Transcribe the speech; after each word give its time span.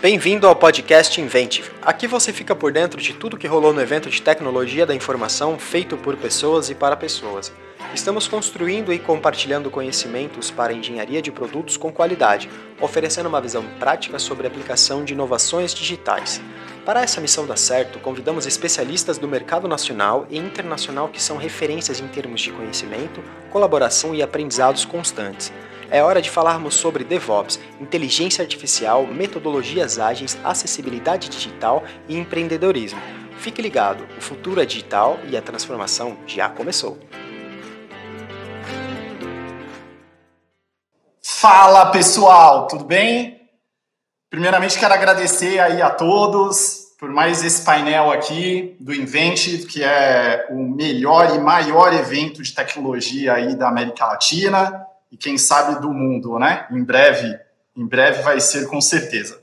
Bem-vindo 0.00 0.46
ao 0.46 0.54
podcast 0.54 1.20
Inventive. 1.20 1.72
Aqui 1.82 2.06
você 2.06 2.32
fica 2.32 2.54
por 2.54 2.70
dentro 2.70 3.00
de 3.00 3.12
tudo 3.12 3.36
que 3.36 3.48
rolou 3.48 3.72
no 3.72 3.80
evento 3.80 4.08
de 4.08 4.22
tecnologia 4.22 4.86
da 4.86 4.94
informação 4.94 5.58
feito 5.58 5.96
por 5.96 6.16
pessoas 6.16 6.70
e 6.70 6.74
para 6.74 6.96
pessoas. 6.96 7.52
Estamos 7.92 8.28
construindo 8.28 8.92
e 8.92 8.98
compartilhando 9.00 9.72
conhecimentos 9.72 10.52
para 10.52 10.72
engenharia 10.72 11.20
de 11.20 11.32
produtos 11.32 11.76
com 11.76 11.90
qualidade, 11.90 12.48
oferecendo 12.80 13.28
uma 13.28 13.40
visão 13.40 13.64
prática 13.80 14.20
sobre 14.20 14.46
a 14.46 14.50
aplicação 14.50 15.04
de 15.04 15.14
inovações 15.14 15.74
digitais. 15.74 16.40
Para 16.84 17.02
essa 17.02 17.20
missão 17.20 17.44
dar 17.44 17.58
certo, 17.58 17.98
convidamos 17.98 18.46
especialistas 18.46 19.18
do 19.18 19.26
mercado 19.26 19.66
nacional 19.66 20.28
e 20.30 20.38
internacional 20.38 21.08
que 21.08 21.20
são 21.20 21.36
referências 21.36 21.98
em 21.98 22.06
termos 22.06 22.40
de 22.40 22.52
conhecimento, 22.52 23.20
colaboração 23.50 24.14
e 24.14 24.22
aprendizados 24.22 24.84
constantes. 24.84 25.52
É 25.90 26.02
hora 26.02 26.20
de 26.20 26.28
falarmos 26.28 26.74
sobre 26.74 27.02
DevOps, 27.02 27.58
inteligência 27.80 28.42
artificial, 28.42 29.06
metodologias 29.06 29.98
ágeis, 29.98 30.38
acessibilidade 30.44 31.30
digital 31.30 31.82
e 32.06 32.18
empreendedorismo. 32.18 33.00
Fique 33.38 33.62
ligado, 33.62 34.06
o 34.18 34.20
futuro 34.20 34.60
é 34.60 34.66
digital 34.66 35.18
e 35.30 35.36
a 35.36 35.40
transformação 35.40 36.18
já 36.26 36.46
começou. 36.50 36.98
Fala 41.22 41.86
pessoal, 41.90 42.66
tudo 42.66 42.84
bem? 42.84 43.48
Primeiramente 44.28 44.78
quero 44.78 44.92
agradecer 44.92 45.58
aí 45.58 45.80
a 45.80 45.88
todos 45.88 46.88
por 46.98 47.08
mais 47.08 47.42
esse 47.42 47.64
painel 47.64 48.10
aqui 48.10 48.76
do 48.78 48.92
Inventive, 48.92 49.64
que 49.66 49.82
é 49.82 50.48
o 50.50 50.64
melhor 50.64 51.34
e 51.34 51.38
maior 51.38 51.94
evento 51.94 52.42
de 52.42 52.52
tecnologia 52.52 53.34
aí 53.34 53.54
da 53.54 53.68
América 53.68 54.04
Latina 54.04 54.87
e 55.10 55.16
quem 55.16 55.38
sabe 55.38 55.80
do 55.80 55.92
mundo, 55.92 56.38
né? 56.38 56.66
Em 56.70 56.82
breve, 56.82 57.38
em 57.76 57.86
breve 57.86 58.22
vai 58.22 58.40
ser 58.40 58.66
com 58.66 58.80
certeza. 58.80 59.40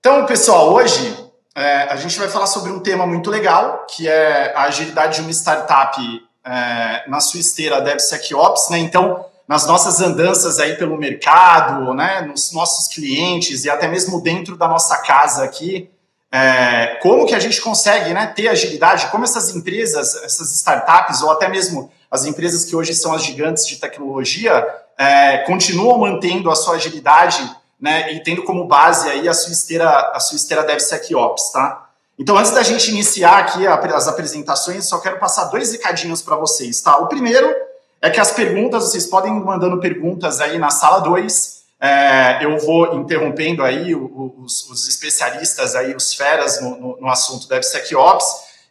Então, 0.00 0.26
pessoal, 0.26 0.72
hoje 0.72 1.16
é, 1.54 1.84
a 1.84 1.96
gente 1.96 2.18
vai 2.18 2.28
falar 2.28 2.46
sobre 2.46 2.70
um 2.70 2.80
tema 2.80 3.06
muito 3.06 3.30
legal, 3.30 3.86
que 3.88 4.08
é 4.08 4.52
a 4.54 4.62
agilidade 4.64 5.16
de 5.16 5.20
uma 5.22 5.30
startup 5.30 6.00
é, 6.44 7.08
na 7.08 7.20
sua 7.20 7.40
esteira 7.40 7.80
DevSecOps, 7.80 8.68
né? 8.70 8.78
Então, 8.78 9.24
nas 9.48 9.66
nossas 9.66 10.00
andanças 10.00 10.58
aí 10.58 10.76
pelo 10.76 10.96
mercado, 10.96 11.94
né? 11.94 12.22
Nos 12.22 12.52
nossos 12.52 12.88
clientes 12.92 13.64
e 13.64 13.70
até 13.70 13.88
mesmo 13.88 14.20
dentro 14.20 14.56
da 14.56 14.68
nossa 14.68 14.98
casa 14.98 15.44
aqui, 15.44 15.90
é, 16.34 16.98
como 17.00 17.26
que 17.26 17.34
a 17.34 17.38
gente 17.38 17.60
consegue 17.60 18.12
né, 18.12 18.26
ter 18.26 18.48
agilidade, 18.48 19.06
como 19.06 19.22
essas 19.22 19.54
empresas, 19.54 20.16
essas 20.16 20.52
startups, 20.52 21.22
ou 21.22 21.30
até 21.30 21.48
mesmo 21.48 21.92
as 22.14 22.24
empresas 22.24 22.64
que 22.64 22.76
hoje 22.76 22.94
são 22.94 23.12
as 23.12 23.24
gigantes 23.24 23.66
de 23.66 23.74
tecnologia, 23.74 24.64
é, 24.96 25.38
continuam 25.38 25.98
mantendo 25.98 26.48
a 26.48 26.54
sua 26.54 26.76
agilidade 26.76 27.42
né, 27.80 28.12
e 28.12 28.22
tendo 28.22 28.44
como 28.44 28.68
base 28.68 29.08
aí 29.08 29.28
a 29.28 29.34
sua 29.34 29.52
esteira, 29.52 30.12
a 30.14 30.20
sua 30.20 30.36
esteira 30.36 30.62
DevSecOps, 30.62 31.50
tá? 31.50 31.90
Então, 32.16 32.38
antes 32.38 32.52
da 32.52 32.62
gente 32.62 32.88
iniciar 32.88 33.38
aqui 33.38 33.66
as 33.66 34.06
apresentações, 34.06 34.86
só 34.86 34.98
quero 34.98 35.18
passar 35.18 35.46
dois 35.46 35.72
recadinhos 35.72 36.22
para 36.22 36.36
vocês, 36.36 36.80
tá? 36.80 36.96
O 36.98 37.08
primeiro 37.08 37.52
é 38.00 38.08
que 38.08 38.20
as 38.20 38.30
perguntas, 38.30 38.84
vocês 38.84 39.06
podem 39.06 39.36
ir 39.36 39.44
mandando 39.44 39.80
perguntas 39.80 40.40
aí 40.40 40.56
na 40.56 40.70
sala 40.70 41.00
2, 41.00 41.64
é, 41.80 42.44
eu 42.44 42.56
vou 42.60 42.94
interrompendo 42.94 43.64
aí 43.64 43.92
os, 43.92 44.70
os, 44.70 44.86
especialistas 44.86 45.74
aí, 45.74 45.96
os 45.96 46.14
feras 46.14 46.60
no, 46.62 46.76
no, 46.76 47.00
no 47.00 47.10
assunto 47.10 47.48
DevSecOps, 47.48 48.24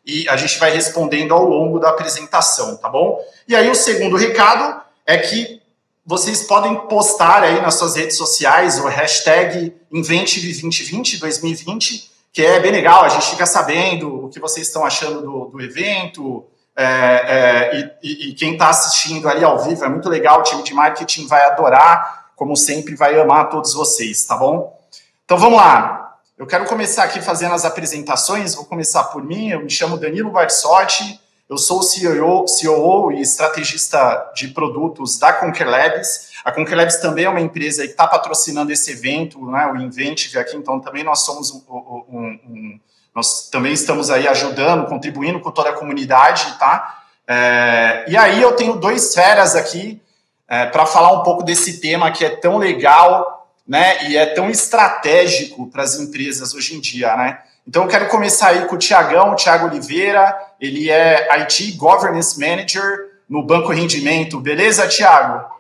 e 0.06 0.28
a 0.28 0.36
gente 0.36 0.60
vai 0.60 0.72
respondendo 0.72 1.34
ao 1.34 1.46
longo 1.46 1.80
da 1.80 1.90
apresentação, 1.90 2.78
tá 2.78 2.90
bom? 2.90 3.20
E 3.48 3.56
aí 3.56 3.70
o 3.70 3.76
segundo 3.76 4.18
recado 4.18 4.82
é 5.06 5.18
que 5.18 5.62
vocês 6.06 6.44
podem 6.44 6.76
postar 6.88 7.44
aí 7.44 7.62
nas 7.62 7.76
suas 7.76 7.96
redes 7.96 8.18
sociais 8.18 8.78
o 8.78 8.88
hashtag 8.88 9.74
Inventive2020, 9.92 11.20
2020, 11.20 12.12
que 12.34 12.46
é 12.46 12.60
bem 12.60 12.72
legal, 12.72 13.04
a 13.04 13.10
gente 13.10 13.30
fica 13.30 13.46
sabendo 13.46 14.26
o 14.26 14.30
que 14.30 14.40
vocês 14.40 14.68
estão 14.68 14.86
achando 14.86 15.22
do, 15.22 15.46
do 15.46 15.62
evento, 15.62 16.46
é, 16.76 16.84
é, 16.86 18.02
e, 18.02 18.30
e, 18.30 18.34
quem 18.34 18.54
está 18.54 18.70
assistindo 18.70 19.30
ali 19.30 19.44
ao 19.44 19.60
vivo 19.60 19.86
é 19.86 19.90
muito 19.90 20.10
legal, 20.10 20.40
o 20.40 20.44
time 20.44 20.64
de 20.64 20.74
marketing 20.74 21.28
vai 21.28 21.46
adorar, 21.46 22.32
como 22.36 22.56
sempre, 22.56 22.96
vai 22.96 23.20
amar 23.20 23.50
todos 23.50 23.74
vocês, 23.74 24.26
tá 24.26 24.36
bom? 24.36 24.78
Então 25.24 25.38
vamos 25.38 25.58
lá. 25.58 26.03
Eu 26.36 26.48
quero 26.48 26.66
começar 26.66 27.04
aqui 27.04 27.22
fazendo 27.22 27.54
as 27.54 27.64
apresentações. 27.64 28.56
Vou 28.56 28.66
começar 28.66 29.04
por 29.06 29.24
mim. 29.24 29.50
Eu 29.50 29.62
me 29.62 29.70
chamo 29.70 29.98
Danilo 29.98 30.32
Barsotti. 30.32 31.20
Eu 31.48 31.60
sou 31.60 31.80
o 31.80 31.84
CEO, 31.84 32.48
CEO 32.48 33.12
e 33.12 33.22
estrategista 33.22 34.32
de 34.36 34.48
produtos 34.48 35.20
da 35.20 35.32
Conquer 35.32 35.68
Labs. 35.68 36.32
A 36.44 36.52
Conquer 36.52 36.76
Labs 36.76 36.96
também 36.98 37.26
é 37.26 37.30
uma 37.30 37.40
empresa 37.40 37.84
que 37.84 37.92
está 37.92 38.08
patrocinando 38.08 38.72
esse 38.72 38.92
evento, 38.92 39.46
né, 39.46 39.68
o 39.68 39.78
Inventive 39.78 40.40
aqui. 40.40 40.58
Então 40.58 40.80
também 40.80 41.04
nós 41.04 41.20
somos 41.20 41.52
um, 41.52 41.62
um, 41.70 42.40
um, 42.50 42.80
nós 43.14 43.50
também 43.50 43.74
estamos 43.74 44.10
aí 44.10 44.28
ajudando, 44.28 44.88
contribuindo 44.88 45.40
com 45.40 45.52
toda 45.52 45.70
a 45.70 45.74
comunidade, 45.74 46.58
tá? 46.58 47.04
É, 47.28 48.06
e 48.08 48.18
aí 48.18 48.42
eu 48.42 48.54
tenho 48.54 48.76
dois 48.76 49.14
feras 49.14 49.56
aqui 49.56 50.02
é, 50.48 50.66
para 50.66 50.88
falar 50.88 51.12
um 51.12 51.22
pouco 51.22 51.44
desse 51.44 51.80
tema 51.80 52.12
que 52.12 52.26
é 52.26 52.30
tão 52.30 52.58
legal 52.58 53.43
né, 53.68 54.10
e 54.10 54.18
é 54.18 54.26
tão 54.26 54.50
estratégico 54.50 55.70
para 55.70 55.84
as 55.84 56.00
empresas 56.00 56.54
hoje 56.54 56.76
em 56.76 56.82
dia. 56.82 57.16
Né? 57.16 57.40
Então, 57.68 57.84
eu 57.84 57.90
quero 57.90 58.10
começar 58.10 58.50
aí 58.50 58.66
com 58.66 58.76
o 58.76 58.80
Tiagão, 58.80 59.32
o 59.32 59.36
Tiago 59.36 59.68
Oliveira, 59.68 60.38
ele 60.60 60.90
é 60.90 61.28
IT 61.40 61.74
Governance 61.74 62.40
Manager 62.40 63.14
no 63.28 63.42
Banco 63.42 63.72
Rendimento. 63.72 64.40
Beleza, 64.40 64.88
Tiago? 64.88 65.52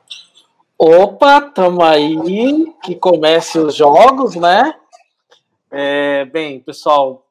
Opa, 0.77 1.39
tamo 1.41 1.81
aí, 1.81 2.73
que 2.83 2.95
comece 2.95 3.57
os 3.57 3.75
jogos, 3.75 4.35
né? 4.35 4.75
É, 5.71 6.25
bem, 6.25 6.59
pessoal, 6.59 7.25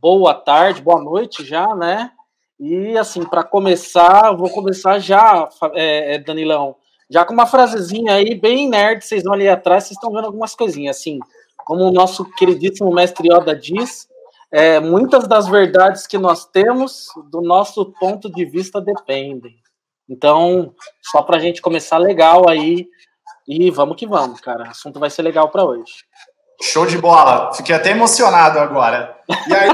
boa 0.00 0.32
tarde, 0.32 0.80
boa 0.80 1.02
noite 1.02 1.44
já, 1.44 1.74
né? 1.74 2.12
E 2.58 2.96
assim, 2.96 3.24
para 3.24 3.42
começar, 3.42 4.32
vou 4.32 4.48
começar 4.48 5.00
já, 5.00 5.48
é, 5.74 6.18
Danilão, 6.18 6.76
já 7.14 7.24
com 7.24 7.32
uma 7.32 7.46
frasezinha 7.46 8.14
aí, 8.14 8.34
bem 8.34 8.68
nerd, 8.68 9.04
vocês 9.04 9.22
vão 9.22 9.34
ali 9.34 9.48
atrás, 9.48 9.84
vocês 9.84 9.96
estão 9.96 10.10
vendo 10.10 10.24
algumas 10.24 10.52
coisinhas, 10.56 10.96
assim, 10.96 11.20
como 11.58 11.84
o 11.84 11.92
nosso 11.92 12.24
queridíssimo 12.32 12.92
mestre 12.92 13.28
Yoda 13.32 13.54
diz, 13.54 14.08
é, 14.50 14.80
muitas 14.80 15.28
das 15.28 15.46
verdades 15.46 16.08
que 16.08 16.18
nós 16.18 16.44
temos, 16.44 17.06
do 17.30 17.40
nosso 17.40 17.92
ponto 18.00 18.28
de 18.28 18.44
vista, 18.44 18.80
dependem. 18.80 19.54
Então, 20.08 20.74
só 21.00 21.22
para 21.22 21.36
a 21.36 21.38
gente 21.38 21.62
começar 21.62 21.98
legal 21.98 22.48
aí, 22.48 22.88
e 23.46 23.70
vamos 23.70 23.94
que 23.96 24.08
vamos, 24.08 24.40
cara, 24.40 24.64
o 24.64 24.70
assunto 24.70 24.98
vai 24.98 25.08
ser 25.08 25.22
legal 25.22 25.48
para 25.50 25.62
hoje. 25.62 25.92
Show 26.60 26.84
de 26.84 26.98
bola, 26.98 27.52
fiquei 27.54 27.76
até 27.76 27.92
emocionado 27.92 28.58
agora. 28.58 29.16
E 29.48 29.54
aí, 29.54 29.70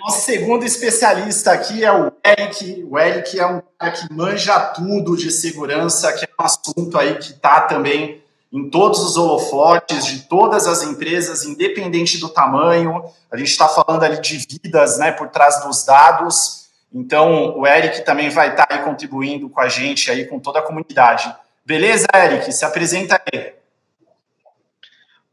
nosso 0.00 0.22
segundo 0.22 0.64
especialista 0.64 1.52
aqui 1.52 1.84
é 1.84 1.92
o 1.92 2.12
Eric. 2.24 2.86
O 2.88 2.98
Eric 2.98 3.38
é 3.38 3.46
um 3.46 3.62
cara 3.78 3.92
que 3.92 4.12
manja 4.12 4.58
tudo 4.58 5.16
de 5.16 5.30
segurança, 5.30 6.12
que 6.12 6.24
é 6.24 6.28
um 6.40 6.44
assunto 6.44 6.98
aí 6.98 7.16
que 7.16 7.32
está 7.32 7.62
também 7.62 8.22
em 8.52 8.70
todos 8.70 9.00
os 9.00 9.16
holofotes 9.16 10.06
de 10.06 10.20
todas 10.28 10.66
as 10.66 10.82
empresas, 10.84 11.44
independente 11.44 12.18
do 12.18 12.28
tamanho. 12.28 13.04
A 13.30 13.36
gente 13.36 13.50
está 13.50 13.66
falando 13.68 14.04
ali 14.04 14.20
de 14.20 14.38
vidas 14.38 14.98
né, 14.98 15.10
por 15.10 15.28
trás 15.28 15.64
dos 15.64 15.84
dados. 15.84 16.68
Então, 16.92 17.58
o 17.58 17.66
Eric 17.66 18.04
também 18.04 18.30
vai 18.30 18.50
estar 18.50 18.66
tá 18.66 18.76
aí 18.76 18.82
contribuindo 18.84 19.48
com 19.50 19.60
a 19.60 19.68
gente, 19.68 20.08
aí 20.10 20.24
com 20.26 20.38
toda 20.38 20.60
a 20.60 20.62
comunidade. 20.62 21.34
Beleza, 21.66 22.06
Eric? 22.14 22.52
Se 22.52 22.64
apresenta 22.64 23.20
aí. 23.32 23.52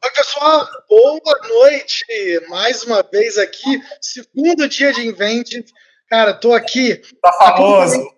Oi, 0.04 0.10
pessoal, 0.16 0.68
boa 0.90 1.48
noite. 1.48 2.04
Mais 2.50 2.84
uma 2.84 3.04
vez 3.04 3.38
aqui, 3.38 3.80
segundo 4.02 4.68
dia 4.68 4.92
de 4.92 5.08
Invent. 5.08 5.64
Cara, 6.10 6.34
tô 6.34 6.54
aqui. 6.54 7.00
Tá 7.22 7.32
famoso. 7.34 8.12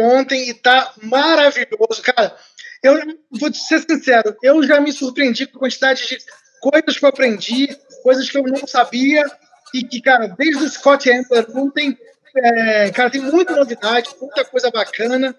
Ontem 0.00 0.48
e 0.48 0.54
tá 0.54 0.94
maravilhoso. 1.02 2.00
Cara, 2.02 2.34
eu 2.82 2.98
vou 3.30 3.52
ser 3.52 3.80
sincero, 3.80 4.34
eu 4.42 4.62
já 4.62 4.80
me 4.80 4.90
surpreendi 4.90 5.46
com 5.46 5.58
a 5.58 5.60
quantidade 5.60 6.06
de 6.06 6.18
coisas 6.58 6.98
que 6.98 7.04
eu 7.04 7.08
aprendi, 7.10 7.68
coisas 8.02 8.30
que 8.30 8.38
eu 8.38 8.42
não 8.44 8.66
sabia, 8.66 9.22
e 9.74 9.84
que, 9.84 10.00
cara, 10.00 10.28
desde 10.28 10.64
o 10.64 10.70
Scott 10.70 11.10
Amper 11.10 11.46
ontem, 11.54 11.98
é, 12.34 12.90
cara, 12.92 13.10
tem 13.10 13.20
muita 13.20 13.54
novidade, 13.54 14.08
muita 14.18 14.42
coisa 14.42 14.70
bacana. 14.70 15.36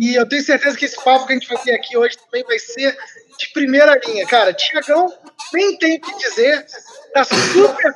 E 0.00 0.14
eu 0.14 0.26
tenho 0.26 0.42
certeza 0.42 0.78
que 0.78 0.86
esse 0.86 0.96
papo 0.96 1.26
que 1.26 1.34
a 1.34 1.36
gente 1.36 1.46
vai 1.46 1.58
ter 1.58 1.74
aqui 1.74 1.94
hoje 1.94 2.16
também 2.16 2.42
vai 2.44 2.58
ser 2.58 2.96
de 3.36 3.50
primeira 3.52 4.00
linha. 4.06 4.26
Cara, 4.26 4.54
Tiagão, 4.54 5.12
nem 5.52 5.76
tem 5.76 5.98
o 5.98 6.00
que 6.00 6.16
dizer. 6.16 6.64
Tá 7.12 7.22
super 7.22 7.94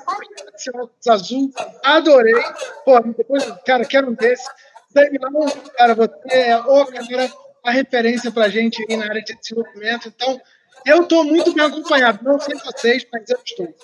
azul. 1.08 1.50
Adorei. 1.82 2.44
Pô, 2.84 3.00
depois, 3.00 3.50
cara, 3.64 3.86
quero 3.86 4.10
um 4.10 4.14
desse. 4.14 4.46
Danielão, 4.92 5.46
cara, 5.78 5.94
você 5.94 6.28
é 6.28 6.58
o 6.58 6.84
cara, 6.84 7.32
a 7.64 7.70
referência 7.70 8.30
pra 8.30 8.50
gente 8.50 8.84
aí 8.86 8.98
na 8.98 9.06
área 9.06 9.22
de 9.22 9.34
desenvolvimento. 9.36 10.08
Então, 10.14 10.38
eu 10.84 11.08
tô 11.08 11.24
muito 11.24 11.54
bem 11.54 11.64
acompanhado. 11.64 12.22
Não 12.22 12.38
sei 12.38 12.54
vocês, 12.58 13.06
mas 13.10 13.30
eu 13.30 13.38
estou. 13.42 13.74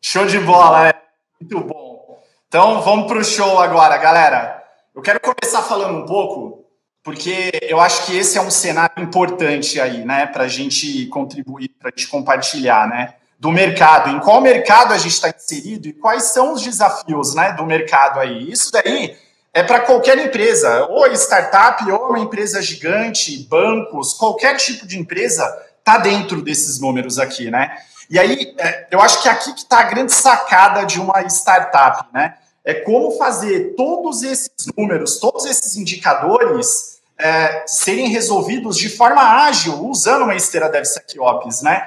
Show 0.00 0.24
de 0.24 0.38
bola, 0.38 0.88
é 0.88 0.94
muito 1.38 1.60
bom. 1.60 2.24
Então, 2.48 2.80
vamos 2.80 3.06
pro 3.06 3.22
show 3.22 3.58
agora, 3.58 3.98
galera. 3.98 4.64
Eu 4.94 5.02
quero 5.02 5.20
começar 5.20 5.62
falando 5.62 5.98
um 5.98 6.06
pouco 6.06 6.65
porque 7.06 7.52
eu 7.62 7.80
acho 7.80 8.04
que 8.04 8.18
esse 8.18 8.36
é 8.36 8.42
um 8.42 8.50
cenário 8.50 9.00
importante 9.00 9.80
aí, 9.80 10.04
né, 10.04 10.26
para 10.26 10.42
a 10.42 10.48
gente 10.48 11.06
contribuir, 11.06 11.68
para 11.78 11.88
a 11.88 11.96
gente 11.96 12.08
compartilhar, 12.08 12.88
né. 12.88 13.14
do 13.38 13.52
mercado, 13.52 14.10
em 14.10 14.18
qual 14.18 14.40
mercado 14.40 14.92
a 14.92 14.98
gente 14.98 15.12
está 15.12 15.28
inserido 15.28 15.86
e 15.86 15.92
quais 15.92 16.24
são 16.32 16.52
os 16.52 16.62
desafios 16.62 17.32
né, 17.32 17.52
do 17.52 17.64
mercado 17.64 18.18
aí. 18.18 18.50
Isso 18.50 18.72
daí 18.72 19.16
é 19.54 19.62
para 19.62 19.80
qualquer 19.80 20.18
empresa, 20.18 20.84
ou 20.86 21.06
startup, 21.12 21.88
ou 21.92 22.08
uma 22.08 22.18
empresa 22.18 22.60
gigante, 22.60 23.38
bancos, 23.48 24.12
qualquer 24.12 24.56
tipo 24.56 24.84
de 24.84 24.98
empresa 24.98 25.44
está 25.78 25.98
dentro 25.98 26.42
desses 26.42 26.80
números 26.80 27.20
aqui, 27.20 27.52
né? 27.52 27.76
E 28.10 28.18
aí, 28.18 28.52
é, 28.58 28.88
eu 28.90 29.00
acho 29.00 29.22
que 29.22 29.28
aqui 29.28 29.52
que 29.52 29.60
está 29.60 29.78
a 29.78 29.84
grande 29.84 30.12
sacada 30.12 30.84
de 30.84 31.00
uma 31.00 31.22
startup, 31.28 32.08
né? 32.12 32.34
É 32.64 32.74
como 32.74 33.12
fazer 33.12 33.74
todos 33.76 34.24
esses 34.24 34.50
números, 34.76 35.20
todos 35.20 35.46
esses 35.46 35.76
indicadores 35.76 36.95
é, 37.18 37.64
serem 37.66 38.08
resolvidos 38.08 38.76
de 38.76 38.88
forma 38.88 39.22
ágil, 39.22 39.86
usando 39.86 40.22
uma 40.22 40.34
esteira 40.34 40.68
DevSecOps, 40.68 41.62
né? 41.62 41.86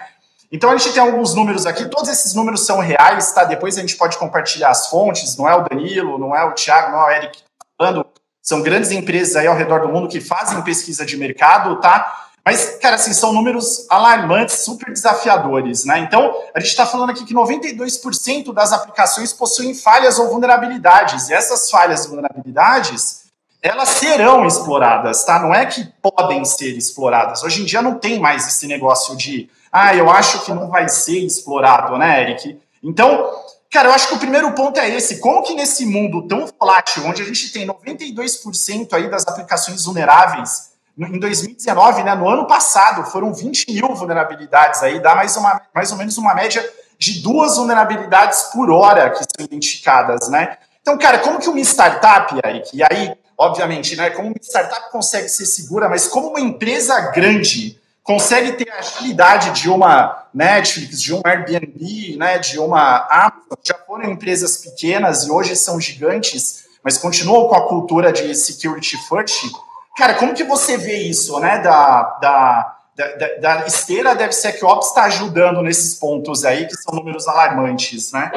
Então 0.52 0.72
a 0.72 0.78
gente 0.78 0.94
tem 0.94 1.02
alguns 1.02 1.36
números 1.36 1.66
aqui, 1.66 1.88
todos 1.90 2.10
esses 2.10 2.34
números 2.34 2.66
são 2.66 2.80
reais, 2.80 3.32
tá? 3.32 3.44
Depois 3.44 3.78
a 3.78 3.82
gente 3.82 3.96
pode 3.96 4.18
compartilhar 4.18 4.70
as 4.70 4.88
fontes, 4.88 5.38
não 5.38 5.48
é 5.48 5.56
o 5.56 5.64
Danilo, 5.64 6.18
não 6.18 6.36
é 6.36 6.44
o 6.44 6.54
Thiago, 6.54 6.92
não 6.92 7.02
é 7.02 7.06
o 7.06 7.12
Eric 7.12 7.40
falando, 7.78 8.06
são 8.42 8.62
grandes 8.62 8.92
empresas 8.92 9.36
aí 9.36 9.48
ao 9.48 9.56
redor 9.56 9.82
do 9.82 9.90
mundo 9.90 10.08
que 10.08 10.20
fazem 10.20 10.62
pesquisa 10.64 11.06
de 11.06 11.16
mercado, 11.16 11.80
tá? 11.80 12.30
Mas, 12.44 12.78
cara, 12.82 12.96
assim, 12.96 13.14
são 13.14 13.32
números 13.32 13.86
alarmantes, 13.90 14.56
super 14.62 14.92
desafiadores, 14.92 15.86
né? 15.86 16.00
Então, 16.00 16.34
a 16.56 16.60
gente 16.60 16.70
está 16.70 16.86
falando 16.86 17.12
aqui 17.12 17.24
que 17.26 17.34
92% 17.34 18.52
das 18.54 18.74
aplicações 18.74 19.32
possuem 19.32 19.76
falhas 19.76 20.18
ou 20.18 20.30
vulnerabilidades. 20.30 21.30
E 21.30 21.34
essas 21.34 21.70
falhas 21.70 22.06
e 22.06 22.08
vulnerabilidades, 22.08 23.19
elas 23.62 23.90
serão 23.90 24.46
exploradas, 24.46 25.24
tá? 25.24 25.40
Não 25.40 25.54
é 25.54 25.66
que 25.66 25.86
podem 26.02 26.46
ser 26.46 26.78
exploradas. 26.78 27.44
Hoje 27.44 27.62
em 27.62 27.66
dia 27.66 27.82
não 27.82 27.96
tem 27.96 28.20
mais 28.20 28.48
esse 28.48 28.68
negócio 28.68 29.16
de, 29.16 29.50
ah, 29.72 29.96
eu 29.96 30.10
acho 30.10 30.46
que 30.46 30.54
não 30.54 30.70
vai 30.70 30.88
ser 30.88 31.20
explorado, 31.20 31.98
né, 31.98 32.22
Eric? 32.22 32.60
Então, 32.84 33.30
Cara, 33.72 33.90
eu 33.90 33.94
acho 33.94 34.08
que 34.08 34.16
o 34.16 34.20
primeiro 34.20 34.52
ponto 34.54 34.80
é 34.80 34.90
esse. 34.90 35.20
Como 35.20 35.44
que 35.44 35.54
nesse 35.54 35.86
mundo 35.86 36.28
tão 36.28 36.50
volátil, 36.60 37.06
onde 37.06 37.22
a 37.22 37.26
gente 37.26 37.52
tem 37.52 37.68
92% 37.68 38.94
aí 38.94 39.08
das 39.08 39.28
aplicações 39.28 39.86
vulneráveis, 39.86 40.72
em 40.98 41.20
2019, 41.20 42.04
né, 42.04 42.16
no 42.16 42.28
ano 42.28 42.48
passado, 42.48 43.06
foram 43.06 43.32
20 43.32 43.72
mil 43.72 43.94
vulnerabilidades 43.94 44.82
aí, 44.82 45.00
dá 45.00 45.16
mais, 45.16 45.38
uma, 45.38 45.62
mais 45.74 45.92
ou 45.92 45.98
menos 45.98 46.18
uma 46.18 46.34
média 46.34 46.68
de 46.98 47.22
duas 47.22 47.58
vulnerabilidades 47.58 48.42
por 48.52 48.72
hora 48.72 49.12
que 49.12 49.20
são 49.20 49.46
identificadas, 49.46 50.28
né? 50.30 50.58
Então, 50.82 50.98
cara, 50.98 51.20
como 51.20 51.40
que 51.40 51.48
uma 51.48 51.60
startup, 51.60 52.36
Eric, 52.44 52.76
e 52.76 52.84
aí, 52.84 53.16
obviamente, 53.40 53.96
né, 53.96 54.10
como 54.10 54.28
uma 54.28 54.36
startup 54.42 54.92
consegue 54.92 55.30
ser 55.30 55.46
segura, 55.46 55.88
mas 55.88 56.08
como 56.08 56.28
uma 56.28 56.42
empresa 56.42 57.00
grande 57.12 57.80
consegue 58.04 58.52
ter 58.52 58.70
a 58.70 58.80
agilidade 58.80 59.52
de 59.62 59.70
uma 59.70 60.26
Netflix, 60.34 61.02
de 61.02 61.14
um 61.14 61.22
Airbnb, 61.24 62.18
né, 62.18 62.38
de 62.38 62.60
uma 62.60 63.08
Amazon, 63.10 63.58
já 63.64 63.76
foram 63.88 64.12
empresas 64.12 64.58
pequenas 64.58 65.24
e 65.24 65.32
hoje 65.32 65.56
são 65.56 65.80
gigantes, 65.80 66.66
mas 66.84 66.98
continuam 66.98 67.48
com 67.48 67.56
a 67.56 67.68
cultura 67.68 68.12
de 68.12 68.36
security 68.36 68.98
first. 69.08 69.50
Cara, 69.96 70.16
como 70.16 70.34
que 70.34 70.44
você 70.44 70.76
vê 70.78 70.98
isso, 70.98 71.40
né, 71.40 71.60
da, 71.60 72.02
da, 72.22 72.78
da, 72.96 73.38
da 73.40 73.68
esteira 73.68 74.16
DevSecOps 74.16 74.88
está 74.88 75.04
ajudando 75.04 75.62
nesses 75.62 75.96
pontos 75.96 76.44
aí, 76.44 76.68
que 76.68 76.76
são 76.76 76.94
números 76.94 77.26
alarmantes, 77.26 78.12
né? 78.12 78.32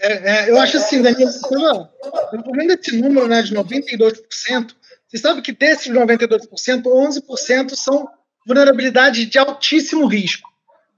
É, 0.00 0.46
é, 0.46 0.50
eu 0.50 0.58
acho 0.58 0.78
assim, 0.78 1.02
Daniel, 1.02 1.28
eu 1.28 2.38
estou 2.38 2.52
vendo 2.54 2.72
esse 2.72 3.00
número 3.00 3.28
né, 3.28 3.42
de 3.42 3.54
92%, 3.54 4.74
você 5.06 5.18
sabe 5.18 5.42
que 5.42 5.52
desses 5.52 5.92
92%, 5.92 6.48
11% 6.84 7.74
são 7.74 8.08
vulnerabilidades 8.46 9.28
de 9.28 9.38
altíssimo 9.38 10.06
risco. 10.06 10.48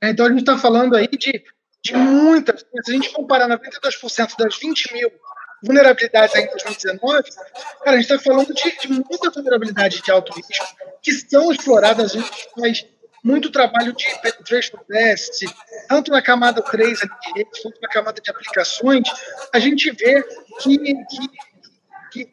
Né? 0.01 0.11
Então, 0.11 0.27
a 0.27 0.29
gente 0.29 0.41
está 0.41 0.57
falando 0.57 0.95
aí 0.95 1.09
de, 1.09 1.43
de 1.83 1.97
muitas. 1.97 2.61
Se 2.61 2.91
a 2.91 2.95
gente 2.95 3.11
comparar 3.11 3.49
92% 3.49 4.37
das 4.39 4.57
20 4.59 4.93
mil 4.93 5.11
vulnerabilidades 5.65 6.35
em 6.37 6.47
2019, 6.47 7.23
cara, 7.83 7.97
a 7.97 8.01
gente 8.01 8.13
está 8.13 8.19
falando 8.19 8.53
de, 8.53 8.79
de 8.79 8.89
muita 8.89 9.31
vulnerabilidade 9.31 10.03
de 10.03 10.11
alto 10.11 10.33
risco 10.35 10.67
que 11.01 11.13
são 11.13 11.51
exploradas. 11.51 12.13
Gente 12.13 12.49
faz 12.55 12.87
muito 13.23 13.51
trabalho 13.51 13.93
de 13.93 14.05
penetration 14.21 14.79
test, 14.89 15.45
tanto 15.89 16.11
na 16.11 16.21
camada 16.21 16.61
3 16.61 16.99
de 16.99 17.09
redes, 17.37 17.63
quanto 17.63 17.81
na 17.81 17.89
camada 17.89 18.21
de 18.21 18.31
aplicações, 18.31 19.09
a 19.53 19.59
gente 19.59 19.91
vê 19.93 20.23
que, 20.61 20.95
que 22.11 22.29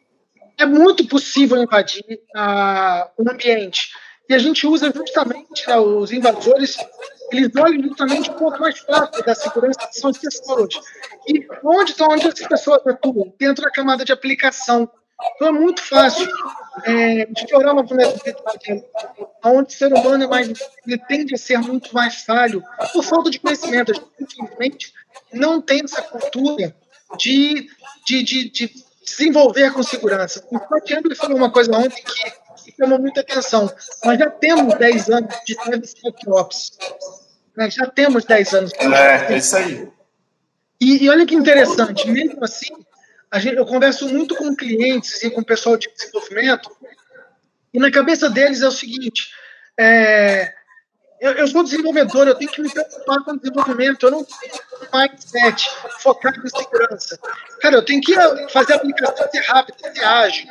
é 0.58 0.66
muito 0.66 1.06
possível 1.06 1.62
invadir 1.62 2.04
uh, 2.34 3.08
o 3.16 3.30
ambiente. 3.30 3.90
E 4.28 4.34
a 4.34 4.38
gente 4.38 4.66
usa 4.66 4.92
justamente 4.94 5.66
né, 5.66 5.76
os 5.76 6.12
invasores, 6.12 6.76
eles 7.32 7.50
olham 7.56 7.82
justamente 7.82 8.30
um 8.30 8.34
pouco 8.34 8.60
mais 8.60 8.78
fácil 8.78 9.24
da 9.24 9.34
segurança, 9.34 9.88
que 9.88 9.98
são 9.98 10.10
as 10.10 10.18
pessoas. 10.18 10.74
E 11.26 11.46
onde 11.64 11.90
estão 11.92 12.08
onde 12.08 12.26
essas 12.26 12.46
pessoas 12.46 12.86
atuam? 12.86 13.32
Dentro 13.38 13.64
da 13.64 13.70
camada 13.70 14.04
de 14.04 14.12
aplicação. 14.12 14.88
Então 15.34 15.48
é 15.48 15.52
muito 15.52 15.82
fácil 15.82 16.28
é, 16.84 17.28
explorar 17.30 17.72
uma 17.72 17.82
vulnerabilidade 17.82 18.84
onde 19.44 19.74
o 19.74 19.76
ser 19.76 19.92
humano 19.92 20.24
é 20.24 20.26
mais, 20.26 20.48
ele 20.86 20.98
tende 20.98 21.34
a 21.34 21.38
ser 21.38 21.58
muito 21.58 21.94
mais 21.94 22.22
falho 22.22 22.62
por 22.92 23.02
falta 23.02 23.30
de 23.30 23.38
conhecimento. 23.38 23.92
A 23.92 23.94
gente, 23.94 24.42
infelizmente, 24.42 24.92
não 25.32 25.60
tem 25.60 25.82
essa 25.84 26.02
cultura 26.02 26.74
de, 27.18 27.68
de, 28.06 28.22
de, 28.22 28.50
de 28.50 28.72
desenvolver 29.04 29.72
com 29.72 29.82
segurança. 29.82 30.44
O 30.50 30.58
Tatiano 30.58 31.14
falou 31.16 31.36
uma 31.36 31.50
coisa 31.50 31.76
ontem 31.76 32.02
que, 32.02 32.70
que 32.70 32.76
chamou 32.76 32.98
muita 32.98 33.20
atenção. 33.20 33.70
Nós 34.04 34.18
já 34.18 34.30
temos 34.30 34.74
10 34.74 35.10
anos 35.10 35.34
de 35.44 35.56
DevSecOps. 35.56 36.78
Nós 37.56 37.74
já 37.74 37.86
temos 37.86 38.24
10 38.24 38.54
anos. 38.54 38.72
É, 38.74 39.32
é 39.32 39.38
isso 39.38 39.56
aí. 39.56 39.88
E, 40.80 41.04
e 41.04 41.10
olha 41.10 41.26
que 41.26 41.34
interessante, 41.34 42.08
mesmo 42.08 42.42
assim, 42.42 42.72
gente, 43.38 43.56
eu 43.56 43.66
converso 43.66 44.08
muito 44.08 44.34
com 44.34 44.56
clientes 44.56 45.22
e 45.22 45.30
com 45.30 45.42
pessoal 45.42 45.76
de 45.76 45.88
desenvolvimento, 45.92 46.70
e 47.72 47.78
na 47.78 47.90
cabeça 47.90 48.28
deles 48.28 48.62
é 48.62 48.68
o 48.68 48.72
seguinte: 48.72 49.30
é, 49.78 50.52
eu, 51.20 51.32
eu, 51.32 51.46
sou 51.46 51.62
desenvolvedor, 51.62 52.26
eu 52.26 52.34
tenho 52.34 52.50
que 52.50 52.60
me 52.60 52.72
preocupar 52.72 53.22
com 53.24 53.36
desenvolvimento, 53.36 54.06
eu 54.06 54.10
não 54.10 54.24
tenho 54.24 54.52
mindset 54.92 55.70
focado 56.00 56.40
em 56.44 56.48
segurança. 56.48 57.18
Cara, 57.60 57.76
eu 57.76 57.84
tenho 57.84 58.00
que 58.00 58.14
fazer 58.50 58.72
a 58.72 58.76
aplicação 58.76 59.30
ser 59.30 59.40
rápida, 59.40 59.94
ser 59.94 60.04
ágil, 60.04 60.48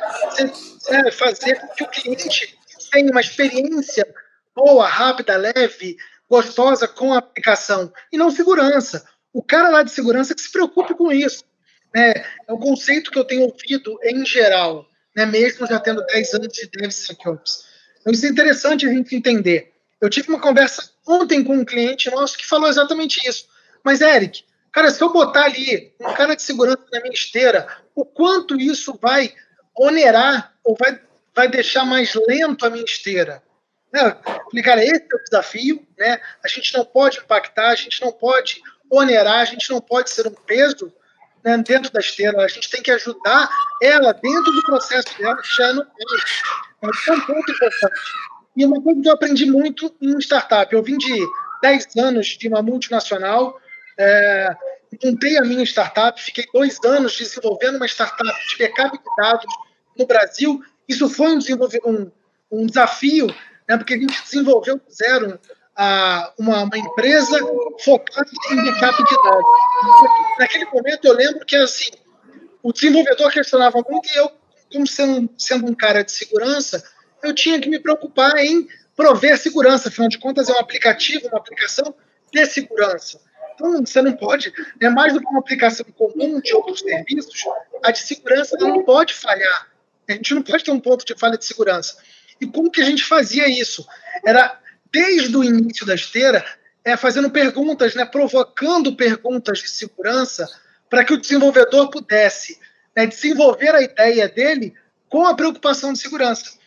ser, 0.80 1.12
fazer 1.12 1.60
com 1.60 1.68
que 1.68 1.82
o 1.82 1.88
cliente 1.88 2.58
tenha 2.90 3.10
uma 3.10 3.20
experiência 3.20 4.06
boa, 4.54 4.86
rápida, 4.86 5.36
leve, 5.36 5.96
gostosa 6.28 6.86
com 6.86 7.12
a 7.12 7.18
aplicação, 7.18 7.92
e 8.12 8.16
não 8.16 8.30
segurança. 8.30 9.04
O 9.32 9.42
cara 9.42 9.68
lá 9.68 9.82
de 9.82 9.90
segurança 9.90 10.34
que 10.34 10.40
se 10.40 10.50
preocupe 10.52 10.94
com 10.94 11.10
isso. 11.10 11.44
Né? 11.94 12.12
É 12.46 12.52
o 12.52 12.58
conceito 12.58 13.10
que 13.10 13.18
eu 13.18 13.24
tenho 13.24 13.42
ouvido 13.42 13.98
em 14.04 14.24
geral, 14.24 14.86
né? 15.14 15.26
mesmo 15.26 15.66
já 15.66 15.78
tendo 15.80 16.04
10 16.06 16.34
anos 16.34 16.48
de 16.52 16.68
DevSecOps. 16.68 17.64
Então, 18.00 18.12
isso 18.12 18.26
é 18.26 18.28
interessante 18.28 18.86
a 18.86 18.92
gente 18.92 19.14
entender. 19.14 19.72
Eu 20.00 20.08
tive 20.08 20.28
uma 20.28 20.40
conversa 20.40 20.90
ontem 21.06 21.44
com 21.44 21.54
um 21.54 21.64
cliente 21.64 22.10
nosso 22.10 22.38
que 22.38 22.46
falou 22.46 22.68
exatamente 22.68 23.20
isso. 23.28 23.46
Mas, 23.84 24.00
Eric, 24.00 24.44
cara, 24.72 24.90
se 24.90 25.02
eu 25.02 25.12
botar 25.12 25.44
ali 25.44 25.92
um 26.00 26.14
cara 26.14 26.34
de 26.34 26.42
segurança 26.42 26.84
na 26.92 27.00
minha 27.00 27.12
esteira, 27.12 27.66
o 27.94 28.04
quanto 28.04 28.58
isso 28.58 28.98
vai 29.00 29.34
onerar 29.76 30.54
ou 30.64 30.76
vai, 30.78 30.98
vai 31.34 31.48
deixar 31.48 31.84
mais 31.84 32.14
lento 32.26 32.64
a 32.64 32.70
minha 32.70 32.84
esteira? 32.84 33.42
Né? 33.92 34.16
falei, 34.24 34.62
cara, 34.62 34.84
esse 34.84 35.06
é 35.12 35.16
o 35.16 35.24
desafio, 35.24 35.86
né? 35.98 36.20
A 36.44 36.48
gente 36.48 36.72
não 36.76 36.84
pode 36.84 37.18
impactar, 37.18 37.70
a 37.70 37.74
gente 37.74 38.00
não 38.00 38.12
pode 38.12 38.62
onerar, 38.88 39.40
a 39.40 39.44
gente 39.44 39.68
não 39.70 39.80
pode 39.80 40.10
ser 40.10 40.26
um 40.26 40.34
peso 40.34 40.92
né, 41.44 41.58
dentro 41.58 41.92
da 41.92 42.00
esteira, 42.00 42.42
a 42.42 42.48
gente 42.48 42.70
tem 42.70 42.82
que 42.82 42.90
ajudar 42.90 43.48
ela 43.82 44.12
dentro 44.12 44.52
do 44.52 44.62
processo 44.64 45.16
dela, 45.18 45.40
já 45.56 45.68
é. 45.68 45.70
é 45.70 47.12
um 47.12 47.20
ponto 47.20 47.50
importante. 47.50 48.00
E 48.56 48.64
uma 48.64 48.82
coisa 48.82 49.00
que 49.00 49.08
eu 49.08 49.12
aprendi 49.12 49.46
muito 49.46 49.94
em 50.00 50.18
startup, 50.18 50.74
eu 50.74 50.82
vim 50.82 50.98
de 50.98 51.26
10 51.62 51.96
anos 51.98 52.26
de 52.26 52.48
uma 52.48 52.62
multinacional, 52.62 53.58
é, 53.98 54.54
montei 55.02 55.38
a 55.38 55.42
minha 55.42 55.64
startup, 55.64 56.20
fiquei 56.20 56.46
dois 56.52 56.78
anos 56.84 57.16
desenvolvendo 57.16 57.76
uma 57.76 57.86
startup 57.86 58.28
de 58.48 58.58
backup 58.58 58.98
de 58.98 59.04
dados 59.16 59.54
no 59.96 60.06
Brasil. 60.06 60.62
Isso 60.88 61.08
foi 61.08 61.36
um, 61.36 61.38
um, 61.86 62.10
um 62.50 62.66
desafio, 62.66 63.26
né, 63.68 63.76
porque 63.76 63.94
a 63.94 63.98
gente 63.98 64.22
desenvolveu 64.22 64.80
zero 64.90 65.38
a, 65.82 66.30
uma, 66.38 66.64
uma, 66.64 66.76
empresa 66.76 67.38
focada 67.82 68.30
em 68.50 68.56
backup 68.56 69.02
de 69.02 69.22
dados. 69.22 69.50
Naquele 70.38 70.66
momento 70.66 71.06
eu 71.06 71.14
lembro 71.14 71.46
que 71.46 71.56
assim, 71.56 71.90
o 72.62 72.70
desenvolvedor 72.70 73.32
questionava 73.32 73.82
muito 73.88 74.06
e 74.10 74.16
eu, 74.18 74.30
como 74.70 74.86
sendo, 74.86 75.30
sendo 75.38 75.66
um 75.66 75.74
cara 75.74 76.04
de 76.04 76.12
segurança, 76.12 76.84
eu 77.22 77.34
tinha 77.34 77.58
que 77.58 77.70
me 77.70 77.78
preocupar 77.78 78.36
em 78.36 78.68
prover 78.94 79.38
segurança, 79.38 79.88
afinal 79.88 80.10
de 80.10 80.18
contas 80.18 80.50
é 80.50 80.52
um 80.52 80.58
aplicativo, 80.58 81.28
uma 81.28 81.38
aplicação 81.38 81.94
de 82.30 82.44
segurança. 82.44 83.18
Então, 83.54 83.80
você 83.80 84.02
não 84.02 84.12
pode, 84.12 84.52
é 84.82 84.90
mais 84.90 85.14
do 85.14 85.20
que 85.20 85.26
uma 85.28 85.40
aplicação 85.40 85.86
comum 85.96 86.42
de 86.42 86.54
outros 86.54 86.80
serviços, 86.80 87.42
a 87.82 87.90
de 87.90 88.00
segurança 88.00 88.54
não 88.58 88.84
pode 88.84 89.14
falhar. 89.14 89.70
A 90.06 90.12
gente 90.12 90.34
não 90.34 90.42
pode 90.42 90.62
ter 90.62 90.72
um 90.72 90.80
ponto 90.80 91.06
de 91.06 91.14
falha 91.14 91.38
de 91.38 91.44
segurança. 91.46 91.96
E 92.38 92.46
como 92.46 92.70
que 92.70 92.82
a 92.82 92.84
gente 92.84 93.02
fazia 93.02 93.48
isso? 93.48 93.86
Era, 94.26 94.60
desde 94.92 95.36
o 95.36 95.44
início 95.44 95.86
da 95.86 95.94
esteira, 95.94 96.44
é, 96.84 96.96
fazendo 96.96 97.30
perguntas, 97.30 97.94
né, 97.94 98.04
provocando 98.04 98.94
perguntas 98.96 99.58
de 99.58 99.70
segurança 99.70 100.48
para 100.88 101.04
que 101.04 101.12
o 101.12 101.20
desenvolvedor 101.20 101.90
pudesse 101.90 102.58
né, 102.96 103.06
desenvolver 103.06 103.74
a 103.74 103.82
ideia 103.82 104.28
dele 104.28 104.74
com 105.08 105.26
a 105.26 105.34
preocupação 105.34 105.92
de 105.92 105.98
segurança. 105.98 106.58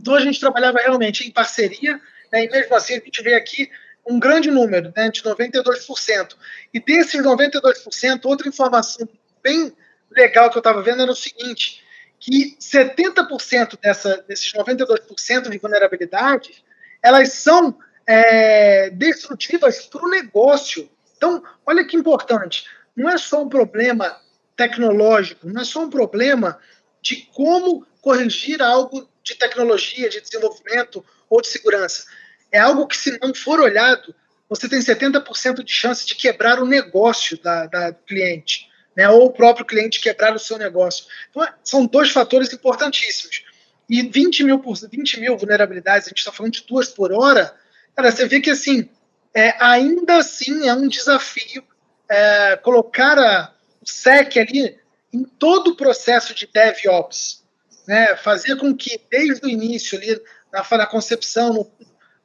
Então 0.00 0.14
a 0.14 0.20
gente 0.20 0.40
trabalhava 0.40 0.78
realmente 0.78 1.26
em 1.26 1.30
parceria, 1.30 2.00
né, 2.32 2.44
e 2.44 2.50
mesmo 2.50 2.74
assim 2.74 2.94
a 2.94 3.00
gente 3.00 3.22
vê 3.22 3.34
aqui 3.34 3.70
um 4.06 4.18
grande 4.18 4.50
número, 4.50 4.92
né, 4.96 5.10
de 5.10 5.22
92%. 5.22 6.36
E 6.72 6.80
desses 6.80 7.22
92%, 7.22 8.24
outra 8.24 8.48
informação 8.48 9.08
bem 9.42 9.72
legal 10.10 10.50
que 10.50 10.56
eu 10.56 10.60
estava 10.60 10.82
vendo 10.82 11.02
era 11.02 11.10
o 11.10 11.16
seguinte, 11.16 11.82
que 12.18 12.56
70% 12.60 13.78
dessa, 13.80 14.22
desses 14.28 14.52
92% 14.52 15.50
de 15.50 15.58
vulnerabilidades, 15.58 16.62
elas 17.04 17.34
são 17.34 17.78
é, 18.06 18.88
destrutivas 18.88 19.84
para 19.86 20.02
o 20.02 20.10
negócio. 20.10 20.88
Então, 21.14 21.44
olha 21.66 21.86
que 21.86 21.98
importante, 21.98 22.64
não 22.96 23.10
é 23.10 23.18
só 23.18 23.42
um 23.42 23.48
problema 23.48 24.18
tecnológico, 24.56 25.46
não 25.46 25.60
é 25.60 25.64
só 25.64 25.80
um 25.80 25.90
problema 25.90 26.58
de 27.02 27.16
como 27.34 27.86
corrigir 28.00 28.62
algo 28.62 29.06
de 29.22 29.34
tecnologia, 29.34 30.08
de 30.08 30.22
desenvolvimento 30.22 31.04
ou 31.28 31.42
de 31.42 31.48
segurança. 31.48 32.06
É 32.50 32.58
algo 32.58 32.86
que, 32.86 32.96
se 32.96 33.18
não 33.20 33.34
for 33.34 33.60
olhado, 33.60 34.14
você 34.48 34.66
tem 34.66 34.78
70% 34.78 35.62
de 35.62 35.72
chance 35.72 36.06
de 36.06 36.14
quebrar 36.14 36.62
o 36.62 36.66
negócio 36.66 37.38
da, 37.42 37.66
da 37.66 37.92
cliente, 37.92 38.70
né? 38.96 39.08
ou 39.10 39.26
o 39.26 39.32
próprio 39.32 39.66
cliente 39.66 40.00
quebrar 40.00 40.34
o 40.34 40.38
seu 40.38 40.56
negócio. 40.56 41.04
Então, 41.30 41.46
são 41.62 41.84
dois 41.84 42.10
fatores 42.10 42.50
importantíssimos. 42.52 43.44
E 43.88 44.02
20 44.02 44.44
mil, 44.44 44.58
por, 44.58 44.76
20 44.76 45.20
mil 45.20 45.36
vulnerabilidades, 45.36 46.06
a 46.06 46.10
gente 46.10 46.18
está 46.18 46.32
falando 46.32 46.52
de 46.52 46.64
duas 46.66 46.88
por 46.88 47.12
hora, 47.12 47.54
cara, 47.94 48.10
você 48.10 48.26
vê 48.26 48.40
que 48.40 48.50
assim, 48.50 48.88
é, 49.34 49.54
ainda 49.58 50.16
assim 50.16 50.66
é 50.68 50.74
um 50.74 50.88
desafio 50.88 51.62
é, 52.08 52.56
colocar 52.56 53.18
a, 53.18 53.52
o 53.82 53.86
SEC 53.86 54.38
ali 54.38 54.78
em 55.12 55.24
todo 55.24 55.72
o 55.72 55.76
processo 55.76 56.34
de 56.34 56.48
DevOps, 56.52 57.44
né? 57.86 58.16
fazer 58.16 58.56
com 58.56 58.74
que 58.74 59.00
desde 59.10 59.46
o 59.46 59.48
início 59.48 59.98
ali, 59.98 60.20
na, 60.52 60.66
na 60.78 60.86
concepção, 60.86 61.52
no, 61.52 61.70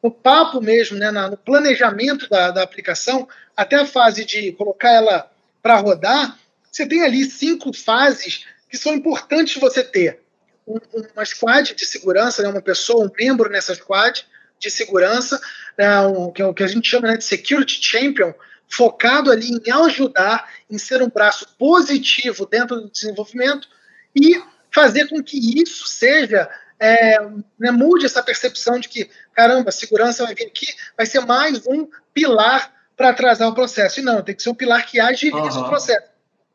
no, 0.02 0.12
papo 0.12 0.62
mesmo, 0.62 0.98
né? 0.98 1.12
Na, 1.12 1.30
no 1.30 1.38
planejamento 1.38 2.30
da, 2.30 2.52
da 2.52 2.64
aplicação, 2.64 3.28
até 3.56 3.76
a 3.76 3.86
fase 3.86 4.26
de 4.26 4.52
colocar 4.54 4.92
ela 4.92 5.32
para 5.62 5.78
rodar, 5.78 6.40
você 6.72 6.88
tem 6.88 7.04
ali 7.04 7.26
cinco 7.26 7.74
fases 7.74 8.46
que 8.70 8.78
são 8.78 8.94
importantes 8.94 9.60
você 9.60 9.84
ter. 9.84 10.22
Um, 10.70 10.78
uma 11.16 11.26
squad 11.26 11.74
de 11.74 11.86
segurança, 11.86 12.44
né? 12.44 12.50
uma 12.50 12.62
pessoa, 12.62 13.06
um 13.06 13.12
membro 13.18 13.50
nessa 13.50 13.74
squad 13.74 14.24
de 14.60 14.70
segurança, 14.70 15.42
né? 15.78 16.00
um, 16.02 16.32
que 16.32 16.42
é 16.42 16.46
o 16.46 16.54
que 16.54 16.64
a 16.64 16.68
gente 16.68 16.88
chama 16.88 17.08
né, 17.08 17.18
de 17.18 17.24
security 17.24 17.80
champion, 17.82 18.34
focado 18.70 19.32
ali 19.32 19.50
em 19.50 19.72
ajudar, 19.72 20.48
em 20.70 20.78
ser 20.78 21.02
um 21.02 21.10
braço 21.10 21.48
positivo 21.58 22.46
dentro 22.46 22.82
do 22.82 22.92
desenvolvimento 22.92 23.68
e 24.16 24.40
fazer 24.72 25.10
com 25.10 25.24
que 25.24 25.60
isso 25.60 25.88
seja, 25.88 26.48
é, 26.80 27.20
né, 27.60 27.72
mude 27.72 28.06
essa 28.06 28.22
percepção 28.22 28.80
de 28.80 28.88
que, 28.88 29.10
caramba, 29.34 29.72
segurança 29.72 30.24
vai 30.24 30.36
vir 30.36 30.46
aqui, 30.46 30.68
vai 30.96 31.06
ser 31.06 31.22
mais 31.22 31.66
um 31.66 31.88
pilar 32.14 32.72
para 32.96 33.10
atrasar 33.10 33.50
o 33.50 33.56
processo. 33.56 34.00
E 34.00 34.04
não, 34.04 34.22
tem 34.22 34.36
que 34.36 34.44
ser 34.44 34.50
um 34.50 34.56
pilar 34.56 34.86
que 34.86 35.00
agilize 35.00 35.58
uhum. 35.58 35.66
o 35.66 35.70
processo. 35.70 36.08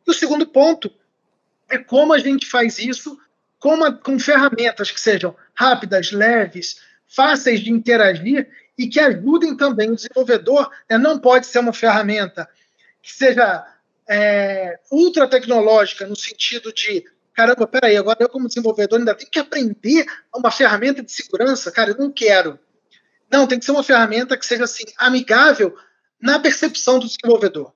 E 0.06 0.10
o 0.10 0.14
segundo 0.14 0.46
ponto 0.46 0.92
é 1.68 1.78
como 1.78 2.12
a 2.12 2.18
gente 2.18 2.46
faz 2.46 2.78
isso 2.78 3.18
com, 3.64 3.76
uma, 3.76 3.90
com 3.90 4.18
ferramentas 4.18 4.90
que 4.90 5.00
sejam 5.00 5.34
rápidas, 5.54 6.12
leves, 6.12 6.82
fáceis 7.08 7.60
de 7.60 7.70
interagir 7.70 8.46
e 8.76 8.86
que 8.86 9.00
ajudem 9.00 9.56
também 9.56 9.90
o 9.90 9.96
desenvolvedor. 9.96 10.70
Né? 10.90 10.98
Não 10.98 11.18
pode 11.18 11.46
ser 11.46 11.60
uma 11.60 11.72
ferramenta 11.72 12.46
que 13.00 13.10
seja 13.10 13.66
é, 14.06 14.78
ultra 14.92 15.26
tecnológica, 15.26 16.06
no 16.06 16.14
sentido 16.14 16.74
de, 16.74 17.06
caramba, 17.32 17.66
peraí, 17.66 17.96
agora 17.96 18.18
eu 18.20 18.28
como 18.28 18.48
desenvolvedor 18.48 18.98
ainda 18.98 19.14
tenho 19.14 19.30
que 19.30 19.38
aprender 19.38 20.04
uma 20.36 20.50
ferramenta 20.50 21.02
de 21.02 21.10
segurança? 21.10 21.72
Cara, 21.72 21.92
eu 21.92 21.96
não 21.98 22.12
quero. 22.12 22.58
Não, 23.32 23.46
tem 23.46 23.58
que 23.58 23.64
ser 23.64 23.72
uma 23.72 23.82
ferramenta 23.82 24.36
que 24.36 24.44
seja 24.44 24.64
assim, 24.64 24.84
amigável 24.98 25.74
na 26.20 26.38
percepção 26.38 26.98
do 26.98 27.06
desenvolvedor. 27.06 27.72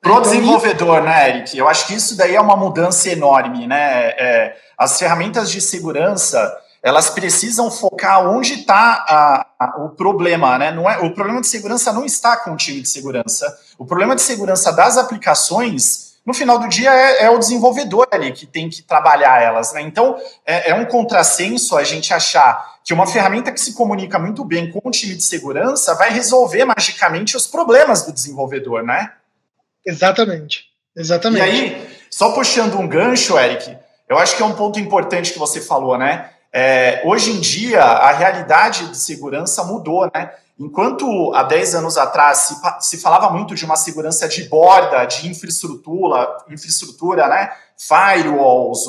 Pro 0.00 0.12
então, 0.12 0.22
desenvolvedor, 0.22 1.02
né, 1.02 1.28
Eric? 1.28 1.56
Eu 1.56 1.68
acho 1.68 1.86
que 1.86 1.94
isso 1.94 2.16
daí 2.16 2.34
é 2.34 2.40
uma 2.40 2.56
mudança 2.56 3.10
enorme, 3.10 3.66
né? 3.66 4.08
É, 4.10 4.56
as 4.78 4.98
ferramentas 4.98 5.50
de 5.50 5.60
segurança 5.60 6.56
elas 6.82 7.10
precisam 7.10 7.70
focar 7.70 8.26
onde 8.26 8.54
está 8.54 9.46
o 9.78 9.90
problema, 9.90 10.58
né? 10.58 10.70
Não 10.70 10.88
é, 10.88 10.98
o 10.98 11.12
problema 11.12 11.40
de 11.40 11.46
segurança 11.46 11.92
não 11.92 12.04
está 12.04 12.36
com 12.38 12.52
o 12.52 12.56
time 12.56 12.80
de 12.80 12.88
segurança. 12.88 13.54
O 13.78 13.84
problema 13.84 14.16
de 14.16 14.22
segurança 14.22 14.72
das 14.72 14.96
aplicações, 14.96 16.14
no 16.24 16.32
final 16.32 16.58
do 16.58 16.68
dia, 16.68 16.90
é, 16.90 17.24
é 17.24 17.30
o 17.30 17.38
desenvolvedor 17.38 18.08
ali 18.10 18.32
que 18.32 18.46
tem 18.46 18.70
que 18.70 18.82
trabalhar 18.82 19.42
elas, 19.42 19.74
né? 19.74 19.82
Então, 19.82 20.16
é, 20.46 20.70
é, 20.70 20.74
um 20.74 20.86
contrassenso 20.86 21.76
a 21.76 21.84
gente 21.84 22.14
achar 22.14 22.78
que 22.82 22.94
uma 22.94 23.06
ferramenta 23.06 23.52
que 23.52 23.60
se 23.60 23.74
comunica 23.74 24.18
muito 24.18 24.42
bem 24.42 24.72
com 24.72 24.80
o 24.82 24.90
time 24.90 25.14
de 25.14 25.22
segurança 25.22 25.94
vai 25.94 26.10
resolver 26.10 26.64
magicamente 26.64 27.36
os 27.36 27.46
problemas 27.46 28.04
do 28.04 28.12
desenvolvedor, 28.12 28.82
né? 28.82 29.12
Exatamente. 29.86 30.64
Exatamente. 30.96 31.40
E 31.40 31.50
aí, 31.50 31.98
só 32.10 32.32
puxando 32.32 32.78
um 32.78 32.88
gancho, 32.88 33.38
Eric, 33.38 33.76
eu 34.08 34.18
acho 34.18 34.36
que 34.36 34.42
é 34.42 34.46
um 34.46 34.54
ponto 34.54 34.78
importante 34.78 35.32
que 35.32 35.38
você 35.38 35.60
falou, 35.60 35.96
né? 35.96 36.30
É, 36.52 37.02
hoje 37.04 37.30
em 37.30 37.40
dia, 37.40 37.82
a 37.82 38.10
realidade 38.10 38.88
de 38.88 38.96
segurança 38.96 39.62
mudou, 39.62 40.10
né? 40.12 40.32
Enquanto 40.58 41.32
há 41.34 41.42
10 41.42 41.76
anos 41.76 41.96
atrás 41.96 42.38
se, 42.38 42.54
se 42.80 42.98
falava 42.98 43.30
muito 43.30 43.54
de 43.54 43.64
uma 43.64 43.76
segurança 43.76 44.28
de 44.28 44.44
borda, 44.44 45.06
de 45.06 45.26
infraestrutura, 45.26 46.28
infraestrutura 46.50 47.28
né? 47.28 47.50
firewalls, 47.78 48.86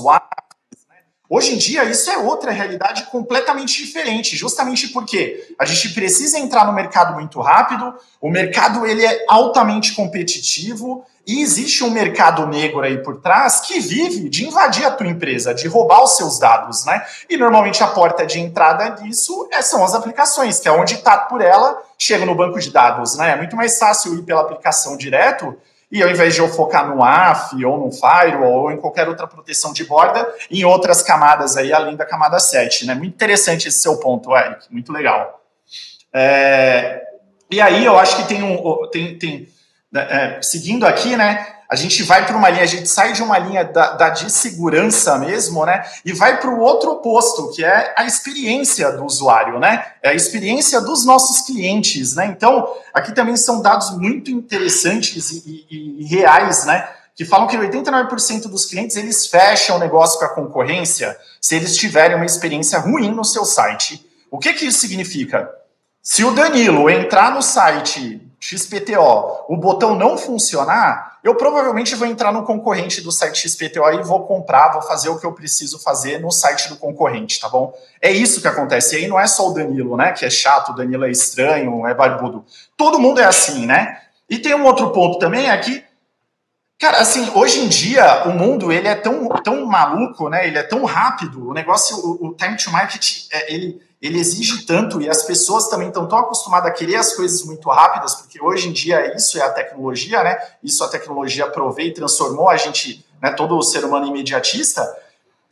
Hoje 1.34 1.54
em 1.54 1.58
dia, 1.58 1.86
isso 1.86 2.12
é 2.12 2.18
outra 2.18 2.52
realidade 2.52 3.04
completamente 3.04 3.82
diferente, 3.82 4.36
justamente 4.36 4.90
porque 4.90 5.56
a 5.58 5.64
gente 5.64 5.94
precisa 5.94 6.38
entrar 6.38 6.66
no 6.66 6.74
mercado 6.74 7.14
muito 7.14 7.40
rápido, 7.40 7.94
o 8.20 8.30
mercado 8.30 8.86
ele 8.86 9.06
é 9.06 9.24
altamente 9.30 9.94
competitivo 9.94 11.06
e 11.26 11.42
existe 11.42 11.86
um 11.86 11.90
mercado 11.90 12.46
negro 12.48 12.82
aí 12.82 13.02
por 13.02 13.22
trás 13.22 13.62
que 13.62 13.80
vive 13.80 14.28
de 14.28 14.46
invadir 14.46 14.84
a 14.84 14.92
tua 14.92 15.08
empresa, 15.08 15.54
de 15.54 15.70
roubar 15.70 16.04
os 16.04 16.18
seus 16.18 16.38
dados, 16.38 16.84
né? 16.84 17.02
E 17.30 17.38
normalmente 17.38 17.82
a 17.82 17.88
porta 17.88 18.26
de 18.26 18.38
entrada 18.38 18.90
disso 18.90 19.48
é, 19.54 19.62
são 19.62 19.86
as 19.86 19.94
aplicações, 19.94 20.60
que 20.60 20.68
é 20.68 20.72
onde 20.74 20.96
está 20.96 21.18
por 21.18 21.40
ela, 21.40 21.82
chega 21.98 22.26
no 22.26 22.36
banco 22.36 22.60
de 22.60 22.72
dados, 22.72 23.16
né? 23.16 23.32
É 23.32 23.36
muito 23.38 23.56
mais 23.56 23.80
fácil 23.80 24.16
ir 24.16 24.24
pela 24.24 24.42
aplicação 24.42 24.98
direto 24.98 25.58
e 25.92 26.02
ao 26.02 26.10
invés 26.10 26.34
de 26.34 26.40
eu 26.40 26.48
focar 26.48 26.88
no 26.88 27.04
AF 27.04 27.64
ou 27.66 27.78
no 27.78 27.92
Firewall 27.92 28.64
ou 28.64 28.72
em 28.72 28.78
qualquer 28.78 29.10
outra 29.10 29.28
proteção 29.28 29.74
de 29.74 29.84
borda, 29.84 30.28
em 30.50 30.64
outras 30.64 31.04
camadas 31.04 31.58
aí, 31.58 31.74
além 31.74 31.96
da 31.96 32.06
camada 32.06 32.40
7. 32.40 32.86
Né? 32.86 32.96
Muito 32.96 33.14
interessante 33.14 33.68
esse 33.68 33.80
seu 33.80 33.98
ponto, 33.98 34.36
Eric. 34.36 34.72
Muito 34.72 34.94
legal. 34.94 35.42
É, 36.14 37.02
e 37.50 37.60
aí 37.60 37.86
eu 37.86 37.98
acho 38.00 38.16
que 38.18 38.28
tem 38.28 38.42
um. 38.42 38.88
Tem, 38.88 39.18
tem, 39.18 39.48
é, 39.94 40.40
seguindo 40.42 40.86
aqui, 40.86 41.16
né? 41.18 41.46
A 41.70 41.76
gente 41.78 42.04
vai 42.04 42.26
para 42.26 42.36
uma 42.36 42.50
linha, 42.50 42.64
a 42.64 42.68
gente 42.68 42.90
sai 42.90 43.14
de 43.14 43.24
uma 43.24 43.38
linha 43.38 43.64
da, 43.64 43.94
da 43.94 44.10
de 44.10 44.30
segurança 44.30 45.18
mesmo, 45.18 45.66
né? 45.66 45.86
E 46.04 46.12
vai 46.12 46.38
para 46.38 46.50
o 46.50 46.60
outro 46.60 46.92
oposto, 46.92 47.50
que 47.52 47.64
é 47.64 47.94
a 47.98 48.06
experiência 48.06 48.92
do 48.92 49.06
usuário, 49.06 49.58
né? 49.58 49.86
É 50.04 50.10
a 50.10 50.14
experiência 50.14 50.82
dos 50.82 51.06
nossos 51.06 51.46
clientes, 51.46 52.14
né? 52.14 52.26
Então, 52.26 52.68
aqui 52.94 53.14
também 53.14 53.38
são 53.38 53.62
dados 53.62 53.98
muito 53.98 54.30
interessantes 54.30 55.32
e, 55.32 55.66
e, 55.70 56.02
e 56.02 56.06
reais, 56.06 56.66
né? 56.66 56.90
Que 57.16 57.24
falam 57.24 57.48
que 57.48 57.58
89% 57.58 58.50
dos 58.50 58.66
clientes 58.66 58.98
eles 58.98 59.28
fecham 59.28 59.78
o 59.78 59.80
negócio 59.80 60.20
com 60.20 60.26
a 60.26 60.30
concorrência 60.36 61.18
se 61.40 61.56
eles 61.56 61.78
tiverem 61.78 62.18
uma 62.18 62.26
experiência 62.26 62.80
ruim 62.80 63.12
no 63.12 63.24
seu 63.24 63.46
site. 63.46 64.06
O 64.30 64.38
que, 64.40 64.52
que 64.54 64.66
isso 64.66 64.80
significa? 64.80 65.50
Se 66.02 66.26
o 66.26 66.32
Danilo 66.32 66.90
entrar 66.90 67.32
no 67.32 67.42
site 67.42 68.22
XPTO, 68.44 69.46
o 69.48 69.56
botão 69.56 69.94
não 69.94 70.18
funcionar, 70.18 71.20
eu 71.24 71.36
provavelmente 71.36 71.94
vou 71.94 72.08
entrar 72.08 72.34
no 72.34 72.44
concorrente 72.44 73.00
do 73.00 73.12
site 73.12 73.48
XPTO 73.48 73.88
e 73.92 74.02
vou 74.02 74.26
comprar, 74.26 74.74
vou 74.74 74.82
fazer 74.82 75.10
o 75.10 75.20
que 75.20 75.26
eu 75.26 75.32
preciso 75.32 75.78
fazer 75.78 76.20
no 76.20 76.32
site 76.32 76.68
do 76.68 76.76
concorrente, 76.76 77.40
tá 77.40 77.48
bom? 77.48 77.72
É 78.02 78.12
isso 78.12 78.42
que 78.42 78.48
acontece. 78.48 78.96
E 78.96 79.04
aí 79.04 79.08
não 79.08 79.20
é 79.20 79.28
só 79.28 79.48
o 79.48 79.54
Danilo, 79.54 79.96
né? 79.96 80.12
Que 80.12 80.26
é 80.26 80.30
chato, 80.32 80.70
o 80.70 80.76
Danilo 80.76 81.06
é 81.06 81.12
estranho, 81.12 81.86
é 81.86 81.94
barbudo. 81.94 82.44
Todo 82.76 83.00
mundo 83.00 83.22
é 83.22 83.26
assim, 83.26 83.68
né? 83.68 84.02
E 84.28 84.40
tem 84.40 84.56
um 84.56 84.66
outro 84.66 84.90
ponto 84.90 85.20
também, 85.20 85.48
é 85.48 85.58
que, 85.60 85.84
cara, 86.80 86.98
assim, 86.98 87.30
hoje 87.36 87.60
em 87.60 87.68
dia 87.68 88.24
o 88.26 88.32
mundo 88.32 88.72
ele 88.72 88.88
é 88.88 88.96
tão, 88.96 89.28
tão 89.44 89.66
maluco, 89.68 90.30
né? 90.30 90.48
Ele 90.48 90.58
é 90.58 90.64
tão 90.64 90.84
rápido, 90.86 91.50
o 91.50 91.54
negócio, 91.54 91.96
o, 91.96 92.30
o 92.30 92.34
time 92.34 92.58
to 92.58 92.72
market, 92.72 93.28
é, 93.32 93.54
ele 93.54 93.80
ele 94.02 94.20
exige 94.20 94.66
tanto 94.66 95.00
e 95.00 95.08
as 95.08 95.22
pessoas 95.24 95.68
também 95.68 95.90
estão 95.90 96.08
tão 96.08 96.18
acostumadas 96.18 96.72
a 96.72 96.74
querer 96.74 96.96
as 96.96 97.14
coisas 97.14 97.44
muito 97.44 97.70
rápidas, 97.70 98.16
porque 98.16 98.42
hoje 98.42 98.68
em 98.68 98.74
dia 98.74 99.16
isso 99.16 99.38
é 99.38 99.44
a 99.44 99.52
tecnologia, 99.52 100.24
né? 100.24 100.38
Isso 100.64 100.84
a 100.84 100.88
tecnologia 100.88 101.46
provê 101.48 101.84
e 101.84 101.94
transformou 101.94 102.50
a 102.50 102.58
gente, 102.58 103.06
né, 103.22 103.32
todo 103.32 103.56
o 103.56 103.62
ser 103.62 103.86
humano 103.86 104.08
imediatista. 104.08 104.82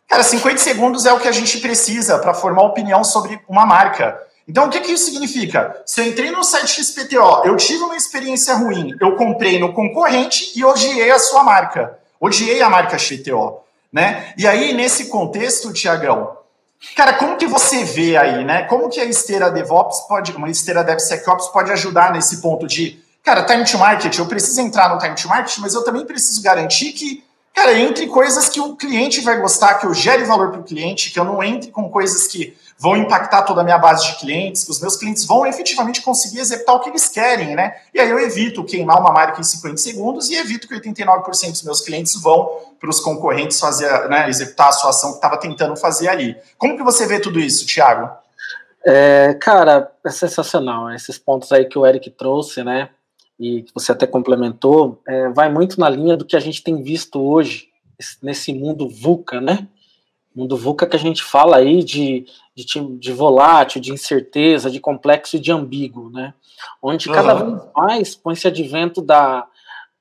Cara, 0.08 0.24
50 0.24 0.58
segundos 0.58 1.06
é 1.06 1.14
o 1.14 1.20
que 1.20 1.28
a 1.28 1.32
gente 1.32 1.60
precisa 1.60 2.18
para 2.18 2.34
formar 2.34 2.64
opinião 2.64 3.04
sobre 3.04 3.40
uma 3.48 3.68
marca. 3.68 4.20
Então, 4.48 4.66
o 4.66 4.70
que, 4.72 4.80
que 4.80 4.94
isso 4.94 5.06
significa? 5.06 5.80
Se 5.86 6.02
eu 6.02 6.08
entrei 6.08 6.32
no 6.32 6.44
site 6.44 6.84
XPTO, 6.84 7.44
eu 7.46 7.56
tive 7.56 7.84
uma 7.84 7.96
experiência 7.96 8.56
ruim, 8.56 8.96
eu 9.00 9.16
comprei 9.16 9.60
no 9.60 9.74
concorrente 9.74 10.52
e 10.56 10.66
odiei 10.66 11.12
a 11.12 11.20
sua 11.20 11.44
marca. 11.44 12.00
Odiei 12.20 12.60
a 12.64 12.68
marca 12.68 12.98
XPTO. 12.98 13.60
Né? 13.94 14.34
E 14.36 14.48
aí, 14.48 14.74
nesse 14.74 15.06
contexto, 15.06 15.72
Tiagão, 15.72 16.39
cara, 16.96 17.14
como 17.14 17.38
que 17.38 17.48
você 17.48 17.84
vê 17.84 18.18
aí, 18.18 18.44
né? 18.44 18.64
Como 18.64 18.90
que 18.90 19.00
a 19.00 19.06
esteira 19.06 19.52
DevOps 19.52 20.02
pode, 20.08 20.32
uma 20.36 20.50
esteira 20.50 20.84
DevSecOps 20.84 21.48
pode 21.48 21.72
ajudar 21.72 22.12
nesse 22.12 22.42
ponto 22.42 22.68
de, 22.68 23.00
cara, 23.24 23.44
time 23.44 23.64
to 23.64 23.78
market, 23.78 24.18
eu 24.18 24.26
preciso 24.26 24.62
entrar 24.62 24.90
no 24.90 24.98
time 24.98 25.16
to 25.16 25.28
market, 25.28 25.58
mas 25.60 25.74
eu 25.74 25.84
também 25.84 26.06
preciso 26.06 26.42
garantir 26.42 26.94
que 26.94 27.24
Cara, 27.54 27.78
entre 27.78 28.08
coisas 28.08 28.48
que 28.48 28.62
o 28.62 28.74
cliente 28.76 29.20
vai 29.20 29.38
gostar, 29.42 29.74
que 29.76 29.86
eu 29.86 29.94
gere 29.94 30.24
valor 30.24 30.50
para 30.50 30.62
o 30.62 30.64
cliente, 30.64 31.12
que 31.12 31.20
eu 31.20 31.26
não 31.26 31.44
entre 31.44 31.72
com 31.72 31.90
coisas 31.90 32.26
que 32.26 32.56
vão 32.80 32.96
impactar 32.96 33.44
toda 33.44 33.62
a 33.62 33.64
minha 33.64 33.78
base 33.78 34.08
de 34.08 34.20
clientes, 34.20 34.64
que 34.64 34.72
os 34.72 34.80
meus 34.80 34.96
clientes 34.96 35.26
vão 35.26 35.46
efetivamente 35.46 36.02
conseguir 36.02 36.40
executar 36.40 36.76
o 36.76 36.80
que 36.80 36.90
eles 36.90 37.10
querem, 37.10 37.56
né? 37.56 37.76
E 37.94 38.00
aí 38.00 38.10
eu 38.10 38.18
evito 38.20 38.64
queimar 38.64 39.00
uma 39.00 39.12
marca 39.12 39.42
em 39.42 39.44
50 39.44 39.78
segundos 39.78 40.30
e 40.30 40.36
evito 40.36 40.68
que 40.68 40.74
89% 40.74 41.52
dos 41.52 41.64
meus 41.64 41.82
clientes 41.82 42.16
vão 42.22 42.50
para 42.80 42.90
os 42.90 43.00
concorrentes 43.00 43.60
fazer, 43.60 44.08
né, 44.08 44.30
executar 44.30 44.70
a 44.70 44.72
sua 44.72 44.92
ação 44.92 45.12
que 45.12 45.18
estava 45.18 45.38
tentando 45.38 45.76
fazer 45.76 46.08
ali. 46.08 46.38
Como 46.58 46.78
que 46.78 46.84
você 46.84 47.06
vê 47.06 47.20
tudo 47.20 47.40
isso, 47.40 47.68
Thiago? 47.68 48.10
É, 48.86 49.34
cara, 49.42 49.92
é 50.06 50.10
sensacional. 50.10 50.90
Esses 50.92 51.18
pontos 51.18 51.52
aí 51.52 51.66
que 51.66 51.78
o 51.78 51.86
Eric 51.86 52.10
trouxe, 52.12 52.64
né? 52.64 52.90
e 53.40 53.64
que 53.64 53.74
você 53.74 53.94
até 53.94 54.06
complementou, 54.06 55.02
é, 55.08 55.30
vai 55.30 55.50
muito 55.50 55.80
na 55.80 55.90
linha 55.90 56.18
do 56.18 56.26
que 56.26 56.36
a 56.36 56.40
gente 56.42 56.62
tem 56.62 56.84
visto 56.84 57.22
hoje 57.22 57.70
nesse 58.22 58.54
mundo 58.54 58.90
VUCA, 58.90 59.40
né? 59.40 59.68
Mundo 60.36 60.58
VUCA 60.58 60.86
que 60.86 60.96
a 60.96 61.00
gente 61.00 61.24
fala 61.24 61.58
aí 61.58 61.84
de, 61.84 62.26
de, 62.66 62.98
de 62.98 63.12
volátil, 63.12 63.82
de 63.82 63.92
incerteza, 63.92 64.70
de 64.70 64.80
complexo 64.80 65.36
e 65.36 65.40
de 65.40 65.52
ambíguo, 65.52 66.10
né? 66.10 66.34
Onde 66.82 67.10
uhum. 67.10 67.16
cada 67.16 67.34
vez 67.34 67.62
mais 67.76 68.16
põe 68.16 68.34
esse 68.34 68.48
advento 68.48 69.02
da, 69.02 69.48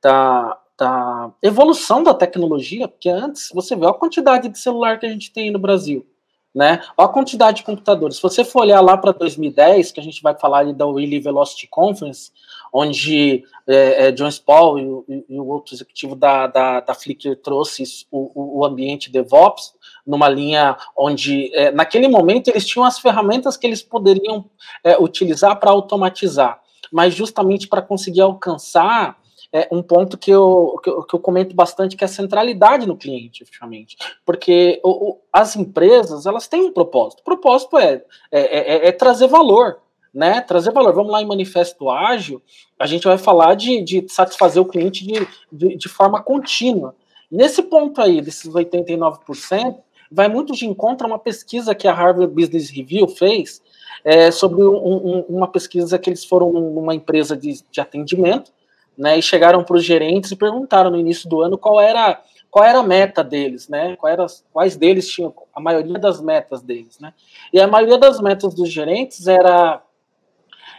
da, 0.03 0.59
da 0.79 1.31
evolução 1.43 2.03
da 2.03 2.15
tecnologia, 2.15 2.89
porque 2.89 3.09
antes 3.09 3.51
você 3.53 3.75
vê 3.75 3.87
a 3.87 3.93
quantidade 3.93 4.49
de 4.49 4.59
celular 4.59 4.99
que 4.99 5.07
a 5.07 5.11
gente 5.11 5.33
tem 5.33 5.51
no 5.51 5.59
Brasil, 5.59 6.07
né? 6.55 6.83
Olha 6.97 7.09
a 7.09 7.13
quantidade 7.13 7.59
de 7.59 7.65
computadores. 7.65 8.17
Se 8.17 8.23
você 8.23 8.45
for 8.45 8.63
olhar 8.63 8.81
lá 8.81 8.97
para 8.97 9.13
2010, 9.13 9.93
que 9.93 10.01
a 10.01 10.03
gente 10.03 10.23
vai 10.23 10.37
falar 10.39 10.59
ali 10.59 10.73
da 10.73 10.87
Willy 10.87 11.21
Velocity 11.21 11.67
Conference, 11.69 12.33
onde 12.73 13.45
é, 13.67 14.07
é, 14.07 14.13
John 14.13 14.29
Paul 14.45 14.79
e, 14.79 15.25
e, 15.29 15.39
o 15.39 15.47
outro 15.47 15.75
executivo 15.75 16.15
da, 16.15 16.47
da, 16.47 16.81
da 16.81 16.95
Flickr 16.95 17.37
trouxe 17.37 18.07
o, 18.11 18.61
o, 18.61 18.65
ambiente 18.65 19.11
DevOps 19.11 19.75
numa 20.09 20.29
linha 20.29 20.77
onde, 20.97 21.55
é, 21.55 21.71
naquele 21.71 22.09
momento, 22.09 22.49
eles 22.49 22.67
tinham 22.67 22.85
as 22.85 22.99
ferramentas 22.99 23.57
que 23.57 23.67
eles 23.67 23.83
poderiam 23.83 24.47
é, 24.83 24.97
utilizar 24.99 25.61
para 25.61 25.71
automatizar, 25.71 26.61
mas 26.91 27.15
justamente 27.15 27.69
para 27.69 27.83
conseguir 27.83 28.23
alcançar 28.23 29.19
é 29.51 29.67
um 29.73 29.83
ponto 29.83 30.19
que 30.19 30.31
eu, 30.31 30.79
que 30.85 30.91
eu, 30.91 31.03
que, 31.05 31.15
eu, 31.15 31.21
comento 31.21 31.55
bastante, 31.55 31.97
que 31.97 32.05
é 32.05 32.07
a 32.07 32.09
centralidade 32.09 32.87
no 32.87 32.95
cliente, 32.99 33.43
efetivamente. 33.43 33.97
Porque 34.23 34.79
o, 34.85 34.91
o, 35.11 35.21
as 35.33 35.57
empresas, 35.57 36.27
elas 36.27 36.47
têm 36.47 36.61
um 36.65 36.73
propósito. 36.73 37.21
O 37.21 37.25
propósito 37.25 37.79
é, 37.79 38.03
é, 38.31 38.41
é, 38.41 38.89
é 38.89 38.93
trazer 38.93 39.27
valor 39.27 39.79
né, 40.13 40.41
trazer 40.41 40.73
valor. 40.73 40.93
Vamos 40.93 41.13
lá 41.13 41.23
em 41.23 41.27
manifesto 41.27 41.89
ágil, 41.89 42.43
a 42.79 42.87
gente 42.87 43.05
vai 43.05 43.19
falar 43.19 43.55
de, 43.55 43.83
de 43.83 44.05
satisfazer 44.09 44.61
o 44.61 44.67
cliente 44.67 45.07
de, 45.07 45.27
de, 45.53 45.77
de 45.77 45.89
forma 45.89 46.23
contínua. 46.23 46.95
Nesse 47.31 47.63
ponto 47.63 48.01
aí, 48.01 48.21
desses 48.21 48.51
89%, 48.51 49.77
vai 50.11 50.29
muito 50.29 50.55
de 50.55 50.67
encontro 50.67 51.07
a 51.07 51.11
uma 51.11 51.19
pesquisa 51.19 51.75
que 51.75 51.87
a 51.89 51.93
Harvard 51.93 52.33
Business 52.33 52.71
Review 52.71 53.09
fez 53.09 53.63
é, 54.05 54.31
sobre 54.31 54.63
um, 54.63 54.77
um, 54.77 55.21
uma 55.29 55.49
pesquisa 55.49 55.99
que 55.99 56.09
eles 56.09 56.25
foram 56.25 56.53
numa 56.53 56.95
empresa 56.95 57.37
de, 57.37 57.63
de 57.71 57.81
atendimento, 57.81 58.53
né, 58.97 59.17
e 59.17 59.23
chegaram 59.23 59.63
para 59.63 59.77
os 59.77 59.85
gerentes 59.85 60.33
e 60.33 60.37
perguntaram 60.37 60.91
no 60.91 60.99
início 60.99 61.29
do 61.29 61.41
ano 61.41 61.57
qual 61.57 61.81
era 61.81 62.21
qual 62.51 62.65
era 62.65 62.79
a 62.79 62.83
meta 62.83 63.23
deles, 63.23 63.69
né? 63.69 63.95
Qual 63.97 64.11
era, 64.11 64.27
quais 64.53 64.75
deles 64.75 65.07
tinham 65.09 65.35
a 65.55 65.61
maioria 65.61 65.99
das 65.99 66.21
metas 66.21 66.63
deles, 66.63 66.99
né? 66.99 67.13
E 67.53 67.61
a 67.61 67.67
maioria 67.67 67.99
das 67.99 68.21
metas 68.21 68.55
dos 68.55 68.71
gerentes 68.71 69.27
era 69.27 69.83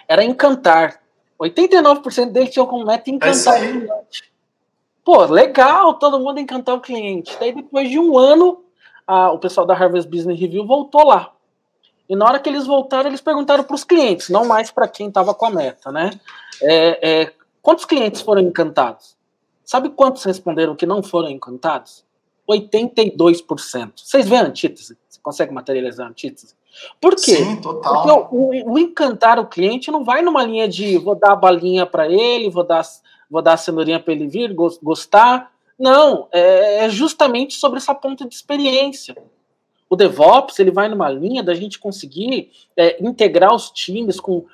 era 0.08 0.24
encantar. 0.24 1.00
89% 1.40 2.32
deles 2.32 2.50
tinham 2.50 2.66
como 2.66 2.86
meta 2.86 3.10
encantar 3.10 3.64
é 3.64 3.68
o 3.68 3.72
cliente. 3.72 4.32
Pô, 5.06 5.26
legal, 5.26 5.94
todo 5.94 6.20
mundo 6.20 6.40
encantar 6.40 6.76
o 6.76 6.82
cliente. 6.82 7.38
Daí 7.40 7.54
depois 7.54 7.90
de 7.90 8.00
um 8.00 8.18
ano, 8.18 8.64
a, 9.10 9.32
o 9.32 9.40
pessoal 9.40 9.66
da 9.66 9.74
Harvard 9.74 10.08
Business 10.08 10.40
Review 10.40 10.68
voltou 10.68 11.04
lá. 11.04 11.34
E 12.08 12.16
na 12.16 12.26
hora 12.26 12.40
que 12.40 12.48
eles 12.48 12.68
voltaram, 12.68 13.10
eles 13.10 13.22
perguntaram 13.22 13.64
para 13.64 13.76
os 13.76 13.84
clientes, 13.84 14.30
não 14.30 14.46
mais 14.46 14.70
para 14.70 14.88
quem 14.88 15.08
estava 15.08 15.34
com 15.34 15.48
a 15.48 15.50
meta, 15.50 15.92
né? 15.92 16.12
É, 16.62 17.10
é, 17.22 17.34
quantos 17.60 17.86
clientes 17.86 18.22
foram 18.22 18.42
encantados? 18.42 19.18
Sabe 19.66 19.90
quantos 19.90 20.24
responderam 20.24 20.76
que 20.76 20.86
não 20.86 21.02
foram 21.02 21.28
encantados? 21.28 22.06
82%. 22.48 23.94
Vocês 23.96 24.28
veem 24.28 24.42
a 24.42 24.46
antítese? 24.46 24.96
Você 25.08 25.20
consegue 25.22 25.52
materializar 25.52 26.06
a 26.06 26.10
antítese? 26.10 26.56
Por 27.02 27.16
quê? 27.16 27.36
Sim, 27.36 27.56
total. 27.62 28.28
Porque 28.28 28.36
o, 28.36 28.74
o, 28.74 28.78
encantar 28.78 29.40
o 29.40 29.48
cliente 29.48 29.90
não 29.90 30.04
vai 30.04 30.22
numa 30.22 30.44
linha 30.44 30.68
de 30.68 31.00
vou 31.00 31.16
dar 31.16 31.32
a 31.32 31.36
balinha 31.36 31.86
para 31.86 32.08
ele, 32.08 32.50
vou 32.50 32.64
dar, 32.64 32.84
vou 33.30 33.42
dar 33.42 33.54
a 33.54 33.58
cenourinha 33.58 34.00
para 34.00 34.14
ele 34.14 34.28
vir, 34.28 34.54
gostar. 34.54 35.52
Não, 35.80 36.28
é, 36.32 36.86
é 36.86 36.90
justamente 36.90 37.54
sobre 37.54 37.78
essa 37.78 37.96
ponta 37.96 38.28
de 38.28 38.36
experiência. 38.36 39.16
O 39.90 39.96
DevOps 39.96 40.60
ele 40.60 40.70
vai 40.70 40.88
numa 40.88 41.10
linha 41.10 41.42
da 41.42 41.56
gente 41.56 41.80
conseguir 41.80 42.52
é, 42.78 43.04
integrar 43.04 43.56
os 43.56 43.72
times 43.72 44.20
com 44.20 44.46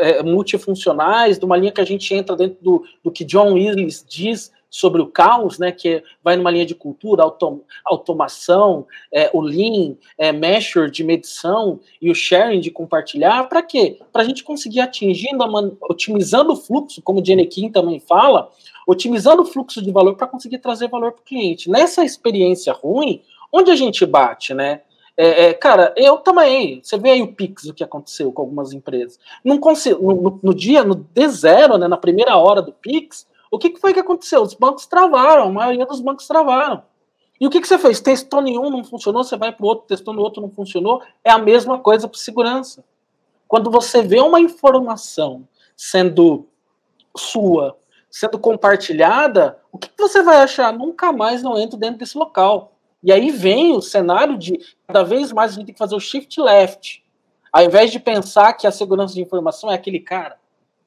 é, 0.00 0.22
multifuncionais, 0.22 1.38
de 1.38 1.44
uma 1.44 1.58
linha 1.58 1.72
que 1.72 1.80
a 1.80 1.84
gente 1.84 2.14
entra 2.14 2.34
dentro 2.34 2.56
do, 2.62 2.84
do 3.04 3.10
que 3.10 3.24
John 3.24 3.52
Willis 3.52 4.04
diz 4.08 4.50
sobre 4.70 5.00
o 5.00 5.06
caos, 5.06 5.58
né, 5.58 5.72
que 5.72 6.02
vai 6.22 6.36
numa 6.36 6.50
linha 6.50 6.66
de 6.66 6.74
cultura, 6.74 7.22
autom 7.22 7.60
automação, 7.84 8.86
é, 9.12 9.30
o 9.32 9.40
Lean, 9.40 9.96
é, 10.18 10.30
Measure 10.32 10.90
de 10.90 11.02
medição 11.02 11.80
e 12.00 12.10
o 12.10 12.14
Sharing 12.14 12.60
de 12.60 12.70
compartilhar, 12.70 13.48
para 13.48 13.62
quê? 13.62 13.98
Para 14.12 14.22
a 14.22 14.24
gente 14.24 14.44
conseguir 14.44 14.80
atingindo, 14.80 15.44
otimizando 15.88 16.52
o 16.52 16.56
fluxo, 16.56 17.00
como 17.02 17.20
o 17.20 17.24
Jenny 17.24 17.46
Kim 17.46 17.70
também 17.70 17.98
fala, 17.98 18.50
otimizando 18.86 19.42
o 19.42 19.46
fluxo 19.46 19.82
de 19.82 19.90
valor 19.90 20.16
para 20.16 20.26
conseguir 20.26 20.58
trazer 20.58 20.88
valor 20.88 21.12
para 21.12 21.20
o 21.20 21.24
cliente. 21.24 21.70
Nessa 21.70 22.04
experiência 22.04 22.72
ruim, 22.72 23.22
onde 23.52 23.70
a 23.70 23.76
gente 23.76 24.04
bate, 24.04 24.54
né? 24.54 24.82
É, 25.16 25.46
é, 25.46 25.54
cara, 25.54 25.92
eu 25.96 26.18
também. 26.18 26.80
Você 26.80 26.96
vê 26.96 27.10
aí 27.10 27.22
o 27.22 27.34
Pix, 27.34 27.64
o 27.64 27.74
que 27.74 27.82
aconteceu 27.82 28.30
com 28.30 28.40
algumas 28.40 28.72
empresas. 28.72 29.18
Não 29.44 29.58
consigo, 29.58 30.00
no, 30.14 30.40
no, 30.40 30.54
dia, 30.54 30.84
no 30.84 30.94
D0, 30.94 31.76
né, 31.76 31.88
na 31.88 31.96
primeira 31.96 32.36
hora 32.36 32.62
do 32.62 32.72
Pix, 32.72 33.26
o 33.50 33.58
que, 33.58 33.70
que 33.70 33.80
foi 33.80 33.92
que 33.92 34.00
aconteceu? 34.00 34.42
Os 34.42 34.54
bancos 34.54 34.86
travaram, 34.86 35.44
a 35.44 35.50
maioria 35.50 35.86
dos 35.86 36.00
bancos 36.00 36.26
travaram. 36.26 36.82
E 37.40 37.46
o 37.46 37.50
que, 37.50 37.60
que 37.60 37.68
você 37.68 37.78
fez? 37.78 38.00
Testou 38.00 38.40
nenhum, 38.40 38.68
não 38.68 38.82
funcionou, 38.82 39.22
você 39.22 39.36
vai 39.36 39.52
para 39.52 39.64
o 39.64 39.68
outro, 39.68 39.86
testou 39.86 40.12
no 40.12 40.22
outro, 40.22 40.42
não 40.42 40.50
funcionou. 40.50 41.02
É 41.22 41.30
a 41.30 41.38
mesma 41.38 41.78
coisa 41.78 42.08
para 42.08 42.18
segurança. 42.18 42.84
Quando 43.46 43.70
você 43.70 44.02
vê 44.02 44.20
uma 44.20 44.40
informação 44.40 45.46
sendo 45.76 46.46
sua, 47.16 47.78
sendo 48.10 48.38
compartilhada, 48.38 49.58
o 49.70 49.78
que, 49.78 49.88
que 49.88 50.02
você 50.02 50.22
vai 50.22 50.42
achar? 50.42 50.72
Nunca 50.72 51.12
mais 51.12 51.42
não 51.42 51.56
entro 51.56 51.78
dentro 51.78 51.98
desse 51.98 52.18
local. 52.18 52.72
E 53.02 53.12
aí 53.12 53.30
vem 53.30 53.76
o 53.76 53.80
cenário 53.80 54.36
de 54.36 54.58
cada 54.86 55.04
vez 55.04 55.32
mais 55.32 55.52
a 55.52 55.54
gente 55.54 55.66
tem 55.66 55.72
que 55.72 55.78
fazer 55.78 55.94
o 55.94 56.00
shift 56.00 56.40
left. 56.40 57.04
Ao 57.52 57.62
invés 57.62 57.90
de 57.90 58.00
pensar 58.00 58.52
que 58.54 58.66
a 58.66 58.72
segurança 58.72 59.14
de 59.14 59.22
informação 59.22 59.70
é 59.70 59.74
aquele 59.74 60.00
cara 60.00 60.38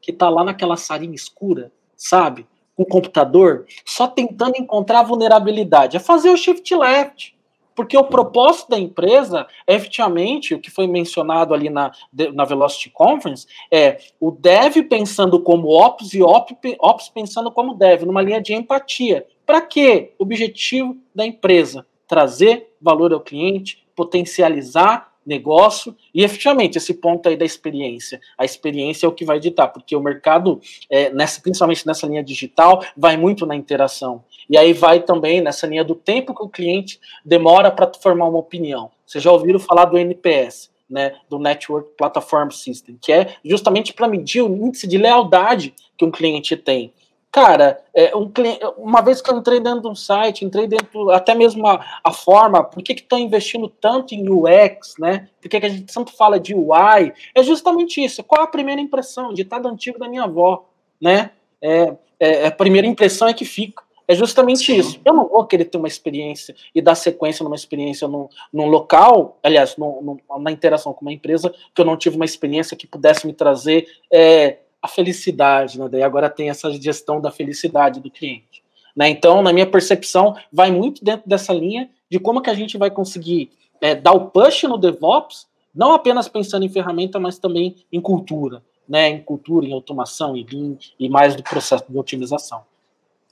que 0.01 0.11
está 0.11 0.29
lá 0.29 0.43
naquela 0.43 0.75
salinha 0.75 1.15
escura, 1.15 1.71
sabe? 2.01 2.47
Com 2.75 2.83
o 2.83 2.87
computador, 2.87 3.65
só 3.85 4.07
tentando 4.07 4.57
encontrar 4.57 5.03
vulnerabilidade. 5.03 5.97
É 5.97 5.99
fazer 5.99 6.29
o 6.29 6.37
shift 6.37 6.73
left. 6.75 7.35
Porque 7.75 7.95
o 7.97 8.03
propósito 8.03 8.69
da 8.69 8.79
empresa 8.79 9.47
é 9.65 9.75
efetivamente 9.75 10.53
o 10.53 10.59
que 10.59 10.69
foi 10.69 10.87
mencionado 10.87 11.53
ali 11.53 11.69
na, 11.69 11.91
na 12.33 12.43
Velocity 12.43 12.89
Conference, 12.89 13.47
é 13.71 13.97
o 14.19 14.29
dev 14.29 14.83
pensando 14.89 15.39
como 15.39 15.69
ops 15.69 16.13
e 16.13 16.21
ops 16.21 17.09
pensando 17.09 17.49
como 17.49 17.73
dev, 17.73 18.03
numa 18.03 18.21
linha 18.21 18.41
de 18.41 18.53
empatia. 18.53 19.25
Para 19.45 19.61
quê? 19.61 20.13
Objetivo 20.19 20.97
da 21.15 21.25
empresa: 21.25 21.85
trazer 22.07 22.73
valor 22.81 23.13
ao 23.13 23.21
cliente, 23.21 23.87
potencializar 23.95 25.10
negócio 25.25 25.95
e 26.13 26.23
efetivamente 26.23 26.77
esse 26.77 26.93
ponto 26.93 27.27
aí 27.29 27.37
da 27.37 27.45
experiência. 27.45 28.19
A 28.37 28.45
experiência 28.45 29.05
é 29.05 29.09
o 29.09 29.11
que 29.11 29.25
vai 29.25 29.39
ditar 29.39 29.67
porque 29.67 29.95
o 29.95 30.01
mercado 30.01 30.59
é, 30.89 31.09
nessa 31.11 31.41
principalmente 31.41 31.85
nessa 31.85 32.07
linha 32.07 32.23
digital 32.23 32.83
vai 32.95 33.17
muito 33.17 33.45
na 33.45 33.55
interação. 33.55 34.23
E 34.49 34.57
aí 34.57 34.73
vai 34.73 35.01
também 35.01 35.41
nessa 35.41 35.67
linha 35.67 35.83
do 35.83 35.95
tempo 35.95 36.33
que 36.35 36.43
o 36.43 36.49
cliente 36.49 36.99
demora 37.23 37.71
para 37.71 37.91
formar 38.01 38.27
uma 38.27 38.39
opinião. 38.39 38.91
Vocês 39.05 39.23
já 39.23 39.31
ouviram 39.31 39.59
falar 39.59 39.85
do 39.85 39.97
NPS 39.97 40.71
né, 40.91 41.13
do 41.29 41.39
Network 41.39 41.91
Platform 41.97 42.49
System, 42.49 42.97
que 43.01 43.13
é 43.13 43.35
justamente 43.45 43.93
para 43.93 44.09
medir 44.09 44.41
o 44.41 44.53
índice 44.53 44.85
de 44.85 44.97
lealdade 44.97 45.73
que 45.97 46.03
um 46.03 46.11
cliente 46.11 46.57
tem. 46.57 46.91
Cara, 47.31 47.81
é, 47.93 48.13
um 48.13 48.29
cliente, 48.29 48.59
uma 48.77 49.01
vez 49.01 49.21
que 49.21 49.31
eu 49.31 49.37
entrei 49.37 49.61
dentro 49.61 49.81
de 49.81 49.87
um 49.87 49.95
site, 49.95 50.43
entrei 50.43 50.67
dentro, 50.67 51.09
até 51.11 51.33
mesmo 51.33 51.65
a, 51.65 51.99
a 52.03 52.11
forma, 52.11 52.61
por 52.61 52.83
que 52.83 52.91
estão 52.91 53.17
investindo 53.17 53.69
tanto 53.69 54.13
em 54.13 54.27
UX, 54.29 54.95
né? 54.99 55.29
Por 55.41 55.47
que, 55.47 55.59
que 55.59 55.65
a 55.65 55.69
gente 55.69 55.93
tanto 55.93 56.11
fala 56.11 56.37
de 56.37 56.53
UI? 56.53 57.13
É 57.33 57.41
justamente 57.41 58.03
isso. 58.03 58.21
Qual 58.21 58.43
a 58.43 58.47
primeira 58.47 58.81
impressão? 58.81 59.33
Ditado 59.33 59.69
antigo 59.69 59.97
da 59.97 60.09
minha 60.09 60.23
avó, 60.23 60.65
né? 61.01 61.31
É, 61.61 61.93
é, 62.19 62.47
a 62.47 62.51
primeira 62.51 62.85
impressão 62.85 63.29
é 63.29 63.33
que 63.33 63.45
fica. 63.45 63.81
É 64.05 64.13
justamente 64.13 64.65
Sim. 64.65 64.75
isso. 64.75 64.99
Eu 65.05 65.13
não 65.13 65.29
vou 65.29 65.45
querer 65.45 65.63
ter 65.63 65.77
uma 65.77 65.87
experiência 65.87 66.53
e 66.75 66.81
dar 66.81 66.95
sequência 66.95 67.45
numa 67.45 67.55
experiência 67.55 68.09
num, 68.09 68.27
num 68.51 68.65
local, 68.65 69.39
aliás, 69.41 69.77
num, 69.77 70.01
num, 70.01 70.39
na 70.41 70.51
interação 70.51 70.91
com 70.91 71.05
uma 71.05 71.13
empresa, 71.13 71.53
que 71.73 71.81
eu 71.81 71.85
não 71.85 71.95
tive 71.95 72.17
uma 72.17 72.25
experiência 72.25 72.75
que 72.75 72.85
pudesse 72.85 73.25
me 73.25 73.31
trazer 73.31 73.87
é, 74.11 74.57
a 74.81 74.87
felicidade, 74.87 75.79
né? 75.79 75.87
Daí 75.89 76.03
agora 76.03 76.29
tem 76.29 76.49
essa 76.49 76.71
gestão 76.71 77.21
da 77.21 77.31
felicidade 77.31 77.99
do 77.99 78.09
cliente. 78.09 78.63
Né? 78.95 79.09
Então, 79.09 79.41
na 79.41 79.53
minha 79.53 79.65
percepção, 79.65 80.35
vai 80.51 80.71
muito 80.71 81.03
dentro 81.03 81.29
dessa 81.29 81.53
linha 81.53 81.89
de 82.09 82.19
como 82.19 82.41
que 82.41 82.49
a 82.49 82.53
gente 82.53 82.77
vai 82.77 82.89
conseguir 82.89 83.51
é, 83.79 83.95
dar 83.95 84.11
o 84.11 84.29
push 84.29 84.63
no 84.63 84.77
DevOps, 84.77 85.47
não 85.73 85.93
apenas 85.93 86.27
pensando 86.27 86.65
em 86.65 86.69
ferramenta, 86.69 87.19
mas 87.19 87.37
também 87.37 87.77
em 87.91 88.01
cultura, 88.01 88.61
né? 88.87 89.07
Em 89.09 89.21
cultura, 89.21 89.65
em 89.65 89.73
automação, 89.73 90.35
em 90.35 90.45
Lean 90.51 90.77
e 90.99 91.07
mais 91.07 91.35
do 91.35 91.43
processo 91.43 91.85
de 91.87 91.97
otimização. 91.97 92.63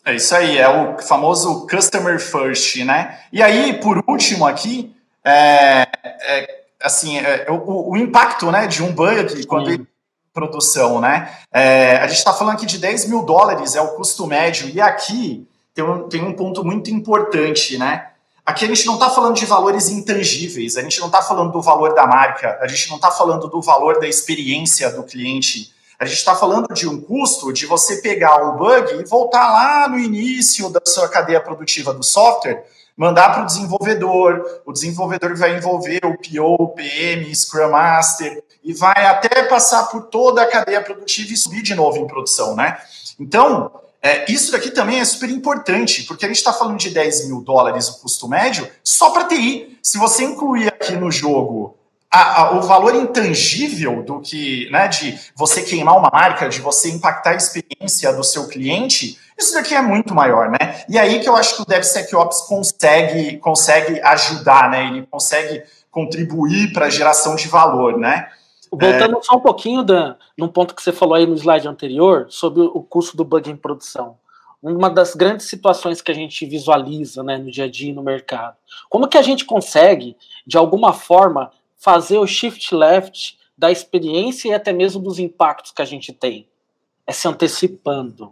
É 0.05 0.15
isso 0.15 0.33
aí, 0.33 0.57
é 0.57 0.69
o 0.69 0.97
famoso 0.99 1.67
customer 1.67 2.19
first, 2.19 2.77
né? 2.85 3.19
E 3.33 3.41
aí, 3.41 3.79
por 3.79 4.01
último 4.07 4.47
aqui, 4.47 4.95
é, 5.23 5.85
é 6.03 6.63
assim, 6.81 7.17
é, 7.17 7.45
o, 7.49 7.91
o, 7.91 7.97
impacto, 7.97 8.49
né, 8.49 8.65
de 8.65 8.81
um 8.81 8.93
bug 8.93 9.45
quando 9.45 9.69
ele 9.69 9.87
produção, 10.33 11.01
né? 11.01 11.33
É, 11.51 11.97
a 11.97 12.07
gente 12.07 12.17
está 12.17 12.33
falando 12.33 12.55
aqui 12.55 12.65
de 12.65 12.77
10 12.77 13.07
mil 13.07 13.23
dólares, 13.23 13.75
é 13.75 13.81
o 13.81 13.89
custo 13.89 14.25
médio, 14.27 14.69
e 14.69 14.79
aqui 14.79 15.47
tem 15.73 15.83
um, 15.83 16.09
tem 16.09 16.23
um 16.23 16.33
ponto 16.33 16.63
muito 16.63 16.89
importante, 16.89 17.77
né? 17.77 18.07
Aqui 18.45 18.65
a 18.65 18.67
gente 18.67 18.85
não 18.87 18.95
está 18.95 19.09
falando 19.09 19.35
de 19.35 19.45
valores 19.45 19.89
intangíveis, 19.89 20.75
a 20.75 20.81
gente 20.81 20.99
não 20.99 21.07
está 21.07 21.21
falando 21.21 21.51
do 21.51 21.61
valor 21.61 21.93
da 21.93 22.07
marca, 22.07 22.57
a 22.61 22.67
gente 22.67 22.89
não 22.89 22.95
está 22.95 23.11
falando 23.11 23.47
do 23.47 23.61
valor 23.61 23.99
da 23.99 24.07
experiência 24.07 24.89
do 24.89 25.03
cliente, 25.03 25.71
a 25.99 26.05
gente 26.05 26.17
está 26.17 26.35
falando 26.35 26.73
de 26.73 26.87
um 26.87 26.99
custo 26.99 27.53
de 27.53 27.65
você 27.65 27.97
pegar 27.97 28.43
um 28.43 28.57
bug 28.57 28.95
e 28.95 29.03
voltar 29.03 29.51
lá 29.51 29.87
no 29.87 29.99
início 29.99 30.69
da 30.69 30.81
sua 30.87 31.07
cadeia 31.07 31.39
produtiva 31.39 31.93
do 31.93 32.01
software, 32.01 32.65
mandar 32.99 33.29
para 33.29 33.43
o 33.43 33.45
desenvolvedor, 33.45 34.61
o 34.65 34.73
desenvolvedor 34.73 35.33
vai 35.37 35.55
envolver 35.55 36.01
o 36.05 36.17
PO, 36.17 36.63
o 36.63 36.67
PM, 36.67 37.33
Scrum 37.33 37.71
Master, 37.71 38.43
e 38.61 38.73
vai 38.73 39.05
até 39.05 39.43
passar 39.43 39.83
por 39.83 40.07
toda 40.07 40.41
a 40.41 40.45
cadeia 40.45 40.81
produtiva 40.81 41.31
e 41.31 41.37
subir 41.37 41.61
de 41.61 41.73
novo 41.73 41.97
em 41.97 42.05
produção, 42.05 42.57
né? 42.57 42.77
Então, 43.17 43.71
é, 44.01 44.29
isso 44.29 44.51
daqui 44.51 44.69
também 44.69 44.99
é 44.99 45.05
super 45.05 45.29
importante, 45.29 46.03
porque 46.03 46.25
a 46.25 46.27
gente 46.27 46.39
está 46.39 46.51
falando 46.51 46.77
de 46.77 46.89
10 46.89 47.27
mil 47.27 47.41
dólares 47.41 47.87
o 47.87 48.01
custo 48.01 48.27
médio 48.27 48.69
só 48.83 49.11
para 49.11 49.29
TI. 49.29 49.79
Se 49.81 49.97
você 49.97 50.25
incluir 50.25 50.67
aqui 50.67 50.91
no 50.91 51.09
jogo 51.09 51.78
a, 52.11 52.41
a, 52.41 52.57
o 52.57 52.61
valor 52.61 52.95
intangível 52.95 54.01
do 54.03 54.19
que, 54.19 54.69
né, 54.71 54.87
de 54.87 55.17
você 55.35 55.61
queimar 55.61 55.97
uma 55.97 56.09
marca, 56.11 56.49
de 56.49 56.59
você 56.59 56.89
impactar 56.89 57.31
a 57.31 57.35
experiência 57.35 58.11
do 58.13 58.23
seu 58.23 58.47
cliente, 58.47 59.17
isso 59.37 59.53
daqui 59.53 59.75
é 59.75 59.81
muito 59.81 60.13
maior, 60.13 60.49
né? 60.49 60.83
E 60.89 60.97
aí 60.97 61.21
que 61.21 61.29
eu 61.29 61.35
acho 61.35 61.55
que 61.55 61.61
o 61.61 61.65
DevSecOps 61.65 62.41
consegue, 62.41 63.37
consegue 63.37 64.01
ajudar, 64.01 64.69
né? 64.69 64.87
Ele 64.87 65.07
consegue 65.09 65.63
contribuir 65.89 66.73
para 66.73 66.87
a 66.87 66.89
geração 66.89 67.35
de 67.35 67.47
valor, 67.47 67.97
né? 67.97 68.27
Voltando 68.71 69.17
é... 69.17 69.21
só 69.21 69.37
um 69.37 69.39
pouquinho 69.39 69.83
da, 69.83 70.17
num 70.37 70.47
ponto 70.47 70.75
que 70.75 70.81
você 70.81 70.91
falou 70.91 71.15
aí 71.15 71.25
no 71.25 71.35
slide 71.35 71.67
anterior, 71.67 72.27
sobre 72.29 72.61
o 72.61 72.81
custo 72.81 73.15
do 73.15 73.23
bug 73.23 73.49
em 73.49 73.55
produção. 73.55 74.17
Uma 74.61 74.89
das 74.89 75.15
grandes 75.15 75.47
situações 75.47 76.01
que 76.01 76.11
a 76.11 76.15
gente 76.15 76.45
visualiza 76.45 77.23
né, 77.23 77.37
no 77.37 77.49
dia 77.49 77.63
a 77.63 77.71
dia 77.71 77.93
no 77.93 78.03
mercado. 78.03 78.57
Como 78.89 79.07
que 79.07 79.17
a 79.17 79.21
gente 79.21 79.45
consegue, 79.45 80.17
de 80.45 80.57
alguma 80.57 80.91
forma, 80.91 81.49
fazer 81.79 82.19
o 82.19 82.27
shift 82.27 82.75
left 82.75 83.39
da 83.57 83.71
experiência 83.71 84.49
e 84.49 84.53
até 84.53 84.71
mesmo 84.71 85.01
dos 85.01 85.17
impactos 85.17 85.71
que 85.71 85.81
a 85.81 85.85
gente 85.85 86.13
tem? 86.13 86.47
É 87.07 87.11
se 87.11 87.27
antecipando. 87.27 88.31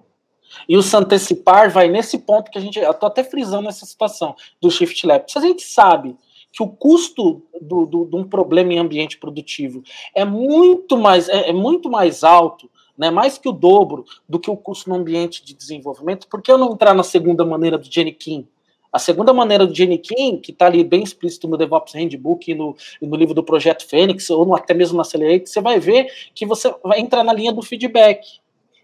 E 0.67 0.77
o 0.77 0.83
se 0.83 0.95
antecipar 0.95 1.71
vai 1.71 1.87
nesse 1.87 2.19
ponto 2.19 2.51
que 2.51 2.57
a 2.57 2.61
gente. 2.61 2.77
Eu 2.77 2.91
estou 2.91 3.07
até 3.07 3.23
frisando 3.23 3.67
essa 3.67 3.85
situação 3.85 4.35
do 4.61 4.69
shift 4.69 5.05
left. 5.05 5.31
Se 5.31 5.37
a 5.37 5.41
gente 5.41 5.63
sabe 5.63 6.15
que 6.51 6.63
o 6.63 6.67
custo 6.67 7.43
do, 7.61 7.85
do, 7.85 8.05
de 8.05 8.15
um 8.15 8.23
problema 8.23 8.73
em 8.73 8.79
ambiente 8.79 9.17
produtivo 9.17 9.83
é 10.15 10.25
muito 10.25 10.97
mais, 10.97 11.29
é, 11.29 11.49
é, 11.49 11.53
muito 11.53 11.89
mais 11.89 12.23
alto, 12.23 12.69
né, 12.97 13.11
mais 13.11 13.37
que 13.37 13.47
o 13.47 13.51
dobro 13.51 14.05
do 14.27 14.39
que 14.39 14.49
o 14.49 14.57
custo 14.57 14.89
no 14.89 14.95
ambiente 14.95 15.45
de 15.45 15.53
desenvolvimento, 15.53 16.27
por 16.27 16.41
que 16.41 16.51
eu 16.51 16.57
não 16.57 16.73
entrar 16.73 16.93
na 16.95 17.03
segunda 17.03 17.45
maneira 17.45 17.77
do 17.77 17.91
Jenny 17.91 18.11
Kim? 18.11 18.47
A 18.91 18.99
segunda 18.99 19.33
maneira 19.33 19.65
do 19.65 19.75
Jenny 19.75 19.97
Kim, 19.97 20.37
que 20.37 20.51
está 20.51 20.65
ali 20.65 20.83
bem 20.83 21.03
explícito 21.03 21.47
no 21.47 21.57
DevOps 21.57 21.93
Handbook 21.93 22.49
e 22.49 22.55
no, 22.55 22.75
no 23.01 23.15
livro 23.15 23.33
do 23.33 23.43
Projeto 23.43 23.85
Fênix, 23.87 24.29
ou 24.29 24.45
no, 24.45 24.55
até 24.55 24.73
mesmo 24.73 24.95
na 24.95 25.01
Accelerate, 25.01 25.49
você 25.49 25.61
vai 25.61 25.79
ver 25.79 26.07
que 26.33 26.45
você 26.45 26.73
vai 26.83 26.99
entrar 26.99 27.23
na 27.23 27.33
linha 27.33 27.51
do 27.51 27.61
feedback. 27.61 28.39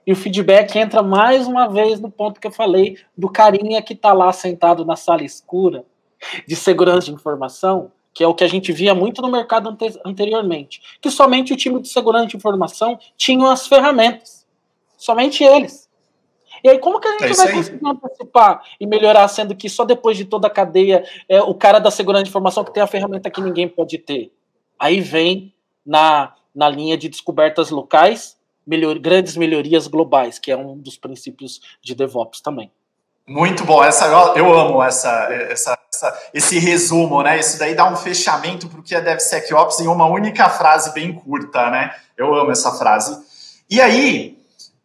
E 0.05 0.11
o 0.11 0.15
feedback 0.15 0.75
entra 0.77 1.01
mais 1.01 1.47
uma 1.47 1.67
vez 1.67 1.99
no 1.99 2.11
ponto 2.11 2.39
que 2.39 2.47
eu 2.47 2.51
falei 2.51 2.97
do 3.17 3.29
carinha 3.29 3.81
que 3.81 3.93
está 3.93 4.11
lá 4.11 4.31
sentado 4.33 4.83
na 4.83 4.97
sala 4.97 5.23
escura, 5.23 5.85
de 6.45 6.55
segurança 6.55 7.07
de 7.07 7.13
informação, 7.13 7.91
que 8.13 8.23
é 8.23 8.27
o 8.27 8.33
que 8.33 8.43
a 8.43 8.47
gente 8.47 8.71
via 8.71 8.93
muito 8.93 9.21
no 9.21 9.31
mercado 9.31 9.69
ante 9.69 9.99
anteriormente, 10.05 10.81
que 11.01 11.09
somente 11.09 11.53
o 11.53 11.57
time 11.57 11.81
de 11.81 11.87
segurança 11.87 12.27
de 12.27 12.37
informação 12.37 12.99
tinha 13.17 13.51
as 13.51 13.65
ferramentas, 13.65 14.45
somente 14.97 15.43
eles. 15.43 15.82
E 16.63 16.69
aí, 16.69 16.79
como 16.79 16.99
que 16.99 17.07
a 17.07 17.11
gente 17.11 17.25
é 17.25 17.33
vai 17.33 17.51
conseguir 17.51 17.85
antecipar 17.85 18.63
e 18.79 18.87
melhorar, 18.87 19.27
sendo 19.27 19.53
que 19.53 19.67
só 19.67 19.83
depois 19.83 20.15
de 20.15 20.23
toda 20.23 20.47
a 20.47 20.49
cadeia 20.49 21.03
é 21.27 21.41
o 21.41 21.53
cara 21.53 21.79
da 21.79 21.91
segurança 21.91 22.23
de 22.23 22.29
informação 22.29 22.63
que 22.63 22.73
tem 22.73 22.81
a 22.81 22.87
ferramenta 22.87 23.29
que 23.29 23.41
ninguém 23.41 23.67
pode 23.67 23.97
ter? 23.97 24.31
Aí 24.79 25.01
vem 25.01 25.53
na, 25.85 26.33
na 26.55 26.69
linha 26.69 26.97
de 26.97 27.09
descobertas 27.09 27.69
locais, 27.69 28.37
melhor, 28.65 28.97
grandes 28.97 29.35
melhorias 29.35 29.87
globais, 29.87 30.39
que 30.39 30.51
é 30.51 30.57
um 30.57 30.77
dos 30.77 30.97
princípios 30.97 31.59
de 31.81 31.93
DevOps 31.93 32.39
também. 32.39 32.71
Muito 33.27 33.63
bom, 33.65 33.83
essa 33.83 34.05
eu 34.35 34.53
amo 34.53 34.83
essa, 34.83 35.09
essa, 35.49 35.77
essa, 35.93 36.29
esse 36.33 36.59
resumo, 36.59 37.23
né? 37.23 37.39
Isso 37.39 37.57
daí 37.57 37.73
dá 37.73 37.89
um 37.89 37.95
fechamento 37.95 38.67
para 38.67 38.79
o 38.79 38.83
que 38.83 38.93
é 38.93 39.01
DevSecOps 39.01 39.79
em 39.79 39.87
uma 39.87 40.05
única 40.05 40.49
frase 40.49 40.93
bem 40.93 41.13
curta, 41.13 41.69
né? 41.69 41.93
Eu 42.17 42.33
amo 42.35 42.51
essa 42.51 42.71
frase. 42.73 43.17
E 43.69 43.79
aí, 43.79 44.37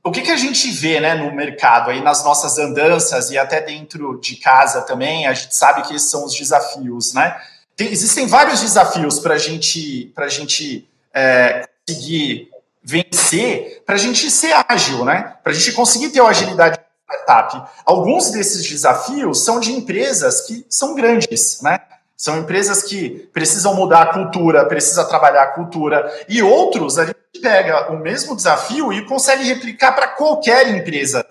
o 0.08 0.12
que, 0.12 0.22
que 0.22 0.30
a 0.30 0.36
gente 0.36 0.70
vê 0.70 1.00
né, 1.00 1.14
no 1.14 1.32
mercado, 1.32 1.90
aí 1.90 2.02
nas 2.02 2.24
nossas 2.24 2.58
andanças 2.58 3.30
e 3.30 3.38
até 3.38 3.60
dentro 3.60 4.18
de 4.20 4.36
casa 4.36 4.82
também, 4.82 5.26
a 5.26 5.34
gente 5.34 5.54
sabe 5.54 5.82
que 5.82 5.94
esses 5.94 6.10
são 6.10 6.24
os 6.24 6.34
desafios, 6.34 7.12
né? 7.12 7.36
Tem, 7.76 7.88
existem 7.92 8.26
vários 8.26 8.60
desafios 8.60 9.20
para 9.20 9.38
gente, 9.38 10.12
a 10.16 10.28
gente 10.28 10.88
é, 11.14 11.68
conseguir 11.86 12.48
vencer, 12.82 13.82
para 13.84 13.96
a 13.96 13.98
gente 13.98 14.30
ser 14.30 14.54
ágil, 14.68 15.04
né? 15.04 15.34
Para 15.42 15.52
a 15.52 15.54
gente 15.54 15.72
conseguir 15.72 16.08
ter 16.08 16.20
a 16.20 16.28
agilidade 16.28 16.78
startup. 17.08 17.70
Alguns 17.84 18.30
desses 18.30 18.68
desafios 18.68 19.44
são 19.44 19.60
de 19.60 19.72
empresas 19.72 20.42
que 20.42 20.64
são 20.68 20.94
grandes, 20.94 21.60
né? 21.62 21.80
São 22.16 22.38
empresas 22.38 22.82
que 22.82 23.28
precisam 23.32 23.74
mudar 23.74 24.02
a 24.02 24.12
cultura, 24.12 24.66
precisa 24.66 25.04
trabalhar 25.04 25.42
a 25.42 25.52
cultura. 25.52 26.10
E 26.28 26.42
outros, 26.42 26.98
a 26.98 27.04
gente 27.04 27.16
pega 27.40 27.90
o 27.92 27.98
mesmo 27.98 28.36
desafio 28.36 28.92
e 28.92 29.04
consegue 29.06 29.44
replicar 29.44 29.92
para 29.92 30.08
qualquer 30.08 30.68
empresa. 30.68 31.26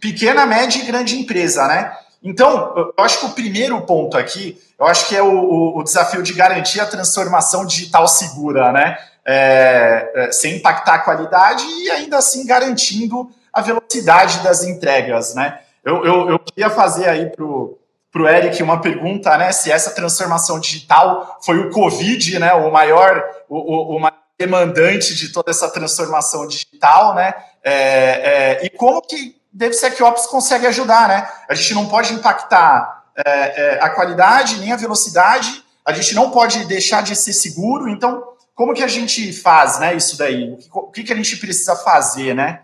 Pequena, 0.00 0.46
média 0.46 0.80
e 0.80 0.86
grande 0.86 1.18
empresa, 1.18 1.66
né? 1.66 1.92
Então, 2.22 2.74
eu 2.76 3.04
acho 3.04 3.20
que 3.20 3.26
o 3.26 3.30
primeiro 3.30 3.80
ponto 3.82 4.16
aqui, 4.18 4.60
eu 4.78 4.86
acho 4.86 5.08
que 5.08 5.16
é 5.16 5.22
o, 5.22 5.30
o, 5.30 5.78
o 5.78 5.84
desafio 5.84 6.22
de 6.22 6.32
garantir 6.32 6.80
a 6.80 6.86
transformação 6.86 7.64
digital 7.64 8.06
segura, 8.08 8.72
né? 8.72 8.98
É, 9.24 10.10
é, 10.14 10.32
sem 10.32 10.56
impactar 10.56 10.94
a 10.94 10.98
qualidade 11.00 11.62
e 11.64 11.90
ainda 11.90 12.16
assim 12.16 12.46
garantindo 12.46 13.30
a 13.52 13.60
velocidade 13.60 14.40
das 14.40 14.64
entregas, 14.64 15.34
né? 15.34 15.58
Eu, 15.84 16.04
eu, 16.04 16.30
eu 16.30 16.38
queria 16.38 16.70
fazer 16.70 17.08
aí 17.08 17.30
para 17.30 17.44
o 17.44 18.28
Eric 18.28 18.62
uma 18.62 18.80
pergunta, 18.80 19.36
né? 19.38 19.52
Se 19.52 19.70
essa 19.70 19.90
transformação 19.90 20.58
digital 20.58 21.38
foi 21.42 21.58
o 21.58 21.70
Covid, 21.70 22.38
né? 22.38 22.52
O 22.54 22.70
maior, 22.70 23.22
o, 23.48 23.96
o, 23.96 24.00
maior 24.00 24.17
demandante 24.38 25.14
de 25.14 25.30
toda 25.30 25.50
essa 25.50 25.68
transformação 25.68 26.46
digital, 26.46 27.14
né? 27.14 27.34
É, 27.62 27.72
é, 27.72 28.64
e 28.64 28.70
como 28.70 29.02
que 29.02 29.36
DevSecOps 29.52 30.26
consegue 30.26 30.66
ajudar, 30.66 31.08
né? 31.08 31.28
A 31.48 31.54
gente 31.54 31.74
não 31.74 31.88
pode 31.88 32.12
impactar 32.12 33.04
é, 33.16 33.22
é, 33.24 33.78
a 33.82 33.90
qualidade 33.90 34.58
nem 34.58 34.70
a 34.70 34.76
velocidade, 34.76 35.64
a 35.84 35.92
gente 35.92 36.14
não 36.14 36.30
pode 36.30 36.64
deixar 36.66 37.02
de 37.02 37.16
ser 37.16 37.32
seguro, 37.32 37.88
então 37.88 38.22
como 38.54 38.74
que 38.74 38.82
a 38.82 38.88
gente 38.88 39.32
faz, 39.32 39.80
né? 39.80 39.96
Isso 39.96 40.16
daí, 40.16 40.52
o 40.52 40.56
que, 40.56 41.02
o 41.02 41.06
que 41.06 41.12
a 41.12 41.16
gente 41.16 41.36
precisa 41.36 41.74
fazer, 41.74 42.34
né? 42.34 42.60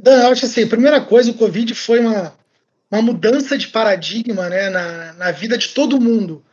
Dan, 0.00 0.30
acho 0.30 0.46
assim, 0.46 0.68
primeira 0.68 1.00
coisa, 1.00 1.32
o 1.32 1.34
Covid 1.34 1.74
foi 1.74 1.98
uma, 1.98 2.32
uma 2.88 3.02
mudança 3.02 3.58
de 3.58 3.66
paradigma 3.68 4.48
né, 4.48 4.70
na, 4.70 5.12
na 5.14 5.30
vida 5.32 5.58
de 5.58 5.68
todo 5.70 6.00
mundo. 6.00 6.44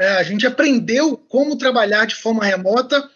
É, 0.00 0.12
a 0.12 0.22
gente 0.22 0.46
aprendeu 0.46 1.14
como 1.28 1.58
trabalhar 1.58 2.06
de 2.06 2.14
forma 2.14 2.42
remota 2.42 3.06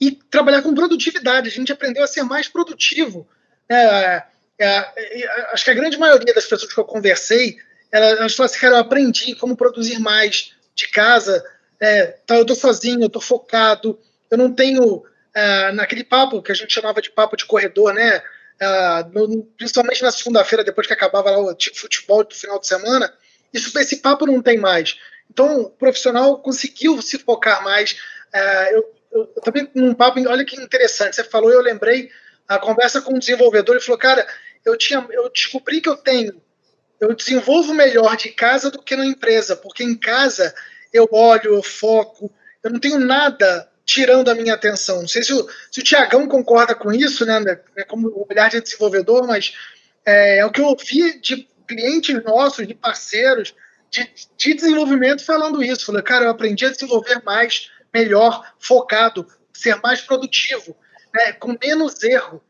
e 0.00 0.10
trabalhar 0.10 0.60
com 0.60 0.74
produtividade. 0.74 1.46
A 1.48 1.52
gente 1.52 1.70
aprendeu 1.70 2.02
a 2.02 2.08
ser 2.08 2.24
mais 2.24 2.48
produtivo. 2.48 3.28
É, 3.68 4.24
é, 4.58 4.66
é, 4.66 5.50
acho 5.52 5.64
que 5.64 5.70
a 5.70 5.74
grande 5.74 5.96
maioria 5.96 6.34
das 6.34 6.44
pessoas 6.44 6.74
que 6.74 6.80
eu 6.80 6.84
conversei, 6.84 7.58
elas, 7.92 8.18
elas 8.18 8.34
falaram 8.34 8.52
assim, 8.52 8.60
cara, 8.60 8.74
eu 8.74 8.80
aprendi 8.80 9.36
como 9.36 9.56
produzir 9.56 10.00
mais 10.00 10.52
de 10.74 10.88
casa, 10.88 11.44
é, 11.78 12.06
tá, 12.26 12.34
eu 12.34 12.42
estou 12.42 12.56
sozinho, 12.56 13.02
eu 13.02 13.06
estou 13.06 13.22
focado, 13.22 13.96
eu 14.28 14.36
não 14.36 14.52
tenho 14.52 15.04
é, 15.32 15.70
naquele 15.70 16.02
papo 16.02 16.42
que 16.42 16.50
a 16.50 16.56
gente 16.56 16.74
chamava 16.74 17.00
de 17.00 17.12
papo 17.12 17.36
de 17.36 17.44
corredor, 17.44 17.94
né? 17.94 18.20
É, 18.60 19.04
no, 19.12 19.44
principalmente 19.56 20.02
na 20.02 20.10
segunda-feira, 20.10 20.64
depois 20.64 20.88
que 20.88 20.92
acabava 20.92 21.30
lá 21.30 21.38
o 21.38 21.54
tipo, 21.54 21.78
futebol 21.78 22.24
do 22.24 22.34
final 22.34 22.58
de 22.58 22.66
semana, 22.66 23.14
isso, 23.54 23.78
esse 23.78 23.98
papo 23.98 24.26
não 24.26 24.42
tem 24.42 24.58
mais. 24.58 24.98
Então, 25.30 25.62
o 25.62 25.70
profissional 25.70 26.38
conseguiu 26.38 27.00
se 27.00 27.18
focar 27.18 27.62
mais. 27.64 27.96
É, 28.32 28.74
eu, 28.74 28.94
eu, 29.12 29.26
também, 29.42 29.68
num 29.74 29.94
papo, 29.94 30.20
olha 30.28 30.44
que 30.44 30.60
interessante, 30.60 31.16
você 31.16 31.24
falou, 31.24 31.50
eu 31.50 31.60
lembrei 31.60 32.10
a 32.48 32.58
conversa 32.58 33.00
com 33.00 33.14
um 33.14 33.18
desenvolvedor, 33.18 33.76
ele 33.76 33.84
falou, 33.84 33.98
cara, 33.98 34.26
eu, 34.64 34.76
tinha, 34.76 35.06
eu 35.10 35.30
descobri 35.30 35.80
que 35.80 35.88
eu 35.88 35.96
tenho, 35.96 36.40
eu 37.00 37.14
desenvolvo 37.14 37.74
melhor 37.74 38.16
de 38.16 38.30
casa 38.30 38.70
do 38.70 38.82
que 38.82 38.96
na 38.96 39.06
empresa, 39.06 39.56
porque 39.56 39.82
em 39.82 39.96
casa 39.96 40.54
eu 40.92 41.08
olho, 41.10 41.54
eu 41.54 41.62
foco, 41.62 42.30
eu 42.62 42.70
não 42.70 42.78
tenho 42.78 42.98
nada 42.98 43.68
tirando 43.84 44.28
a 44.28 44.34
minha 44.34 44.54
atenção. 44.54 45.00
Não 45.00 45.08
sei 45.08 45.22
se 45.22 45.32
o, 45.32 45.48
se 45.70 45.80
o 45.80 45.82
Tiagão 45.82 46.28
concorda 46.28 46.74
com 46.74 46.92
isso, 46.92 47.26
né, 47.26 47.40
né 47.40 47.58
é 47.76 47.84
como 47.84 48.08
o 48.08 48.26
olhar 48.30 48.48
de 48.48 48.60
desenvolvedor, 48.60 49.26
mas 49.26 49.54
é, 50.04 50.38
é, 50.38 50.46
o 50.46 50.50
que 50.50 50.60
eu 50.60 50.66
ouvi 50.66 51.18
de 51.20 51.48
clientes 51.66 52.22
nossos, 52.22 52.66
de 52.66 52.74
parceiros, 52.74 53.54
de, 53.92 54.10
de 54.36 54.54
desenvolvimento 54.54 55.24
falando 55.24 55.62
isso. 55.62 55.86
Falei, 55.86 56.02
cara, 56.02 56.24
eu 56.24 56.30
aprendi 56.30 56.64
a 56.64 56.70
desenvolver 56.70 57.22
mais, 57.24 57.70
melhor, 57.92 58.54
focado, 58.58 59.26
ser 59.52 59.76
mais 59.82 60.00
produtivo, 60.00 60.74
né, 61.14 61.32
com 61.34 61.56
menos 61.62 62.02
erro, 62.02 62.42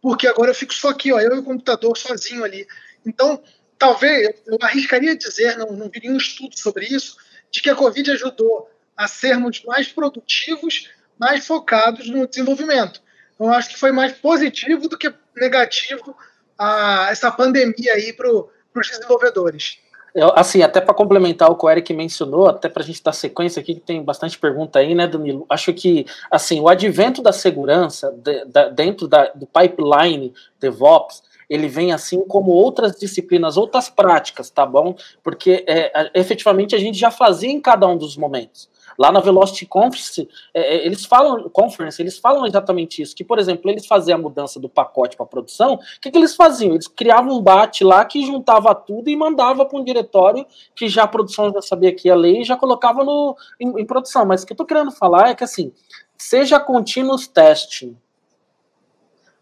porque 0.00 0.28
agora 0.28 0.50
eu 0.50 0.54
fico 0.54 0.74
só 0.74 0.90
aqui, 0.90 1.12
ó, 1.12 1.18
eu 1.18 1.34
e 1.34 1.38
o 1.38 1.42
computador 1.42 1.96
sozinho 1.96 2.44
ali. 2.44 2.66
Então, 3.04 3.42
talvez, 3.78 4.28
eu 4.46 4.58
arriscaria 4.60 5.16
dizer, 5.16 5.56
não, 5.56 5.72
não 5.72 5.88
vi 5.88 6.00
nenhum 6.00 6.18
estudo 6.18 6.56
sobre 6.58 6.84
isso, 6.86 7.16
de 7.50 7.62
que 7.62 7.70
a 7.70 7.74
Covid 7.74 8.10
ajudou 8.12 8.70
a 8.94 9.08
sermos 9.08 9.64
mais 9.64 9.88
produtivos, 9.88 10.90
mais 11.18 11.46
focados 11.46 12.08
no 12.08 12.26
desenvolvimento. 12.26 13.02
Então, 13.34 13.46
eu 13.46 13.54
acho 13.54 13.70
que 13.70 13.78
foi 13.78 13.90
mais 13.90 14.12
positivo 14.12 14.86
do 14.86 14.98
que 14.98 15.12
negativo 15.34 16.14
a, 16.58 17.08
essa 17.10 17.30
pandemia 17.30 17.94
aí 17.94 18.12
para 18.12 18.30
os 18.30 18.90
desenvolvedores. 18.90 19.78
Eu, 20.14 20.32
assim, 20.34 20.62
até 20.62 20.80
para 20.80 20.94
complementar 20.94 21.50
o 21.50 21.56
que 21.56 21.64
o 21.64 21.70
Eric 21.70 21.92
mencionou, 21.94 22.48
até 22.48 22.68
para 22.68 22.82
a 22.82 22.86
gente 22.86 23.02
dar 23.02 23.12
sequência 23.12 23.60
aqui, 23.60 23.74
que 23.74 23.80
tem 23.80 24.02
bastante 24.02 24.38
pergunta 24.38 24.78
aí, 24.78 24.94
né, 24.94 25.06
Danilo? 25.06 25.46
Acho 25.48 25.72
que, 25.72 26.06
assim, 26.30 26.60
o 26.60 26.68
advento 26.68 27.22
da 27.22 27.32
segurança 27.32 28.12
de, 28.12 28.44
da, 28.46 28.68
dentro 28.68 29.06
da, 29.06 29.30
do 29.34 29.46
pipeline 29.46 30.32
DevOps, 30.60 31.22
ele 31.50 31.66
vem 31.66 31.92
assim 31.92 32.24
como 32.26 32.52
outras 32.52 32.96
disciplinas, 32.96 33.56
outras 33.56 33.90
práticas, 33.90 34.48
tá 34.48 34.64
bom? 34.64 34.94
Porque 35.20 35.64
é, 35.66 36.12
efetivamente 36.14 36.76
a 36.76 36.78
gente 36.78 36.96
já 36.96 37.10
fazia 37.10 37.50
em 37.50 37.60
cada 37.60 37.88
um 37.88 37.98
dos 37.98 38.16
momentos. 38.16 38.70
Lá 38.96 39.10
na 39.10 39.18
Velocity 39.20 39.66
Conference, 39.66 40.28
é, 40.54 40.76
é, 40.76 40.86
eles 40.86 41.04
falam, 41.04 41.48
conference, 41.48 42.00
eles 42.00 42.18
falam 42.18 42.46
exatamente 42.46 43.02
isso, 43.02 43.16
que, 43.16 43.24
por 43.24 43.38
exemplo, 43.38 43.70
eles 43.70 43.86
faziam 43.86 44.18
a 44.18 44.22
mudança 44.22 44.60
do 44.60 44.68
pacote 44.68 45.16
para 45.16 45.26
produção, 45.26 45.74
o 45.74 46.00
que, 46.00 46.10
que, 46.10 46.18
eles 46.18 46.36
faziam? 46.36 46.74
Eles 46.74 46.86
criavam 46.86 47.36
um 47.36 47.42
bate 47.42 47.82
lá 47.82 48.04
que 48.04 48.24
juntava 48.24 48.74
tudo 48.74 49.08
e 49.08 49.16
mandava 49.16 49.64
para 49.64 49.78
um 49.78 49.84
diretório 49.84 50.46
que 50.76 50.88
já 50.88 51.04
a 51.04 51.08
produção 51.08 51.52
já 51.52 51.62
sabia 51.62 51.94
que 51.94 52.08
ia 52.08 52.14
ler 52.14 52.40
e 52.40 52.44
já 52.44 52.56
colocava 52.56 53.02
no, 53.02 53.36
em, 53.58 53.80
em 53.80 53.84
produção. 53.86 54.24
Mas 54.24 54.42
o 54.42 54.46
que 54.46 54.52
eu 54.52 54.54
estou 54.54 54.66
querendo 54.66 54.92
falar 54.92 55.30
é 55.30 55.34
que, 55.34 55.44
assim, 55.44 55.72
seja 56.16 56.60
continuous 56.60 57.26
testing, 57.26 57.96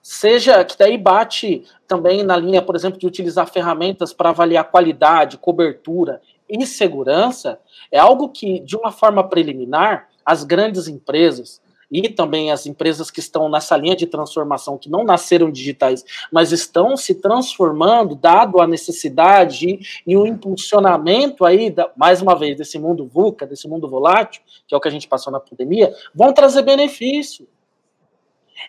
seja 0.09 0.65
que 0.65 0.77
daí 0.79 0.97
bate 0.97 1.65
também 1.87 2.23
na 2.23 2.35
linha, 2.35 2.63
por 2.63 2.75
exemplo, 2.75 2.99
de 2.99 3.07
utilizar 3.07 3.47
ferramentas 3.47 4.11
para 4.11 4.31
avaliar 4.31 4.71
qualidade, 4.71 5.37
cobertura 5.37 6.23
e 6.49 6.65
segurança, 6.65 7.61
é 7.93 7.99
algo 7.99 8.31
que, 8.31 8.59
de 8.61 8.75
uma 8.75 8.91
forma 8.91 9.23
preliminar, 9.29 10.09
as 10.25 10.45
grandes 10.45 10.89
empresas 10.89 11.61
e 11.93 12.09
também 12.09 12.51
as 12.51 12.65
empresas 12.65 13.11
que 13.11 13.21
estão 13.21 13.51
nessa 13.51 13.77
linha 13.77 13.95
de 13.95 14.07
transformação, 14.07 14.79
que 14.79 14.89
não 14.89 15.05
nasceram 15.05 15.51
digitais, 15.51 16.03
mas 16.33 16.53
estão 16.53 16.97
se 16.97 17.15
transformando, 17.17 18.15
dado 18.15 18.63
a 18.63 18.67
necessidade 18.67 20.01
e 20.07 20.17
o 20.17 20.27
impulsionamento 20.27 21.45
aí, 21.45 21.69
da, 21.69 21.91
mais 21.95 22.23
uma 22.23 22.35
vez, 22.35 22.57
desse 22.57 22.79
mundo 22.79 23.07
VUCA, 23.07 23.47
desse 23.47 23.69
mundo 23.69 23.87
volátil, 23.87 24.41
que 24.67 24.75
é 24.75 24.79
o 24.79 24.81
que 24.81 24.89
a 24.89 24.91
gente 24.91 25.07
passou 25.07 25.31
na 25.31 25.39
pandemia, 25.39 25.95
vão 26.15 26.33
trazer 26.33 26.63
benefício. 26.63 27.47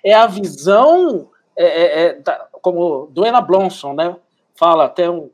É 0.04 0.14
a 0.14 0.28
visão, 0.28 1.30
é, 1.56 1.66
é, 1.66 2.02
é 2.02 2.14
da, 2.14 2.48
como 2.62 3.08
Duena 3.12 3.42
Blonson, 3.42 3.94
né, 3.94 4.16
fala 4.56 4.86
até 4.86 5.10
um, 5.10 5.30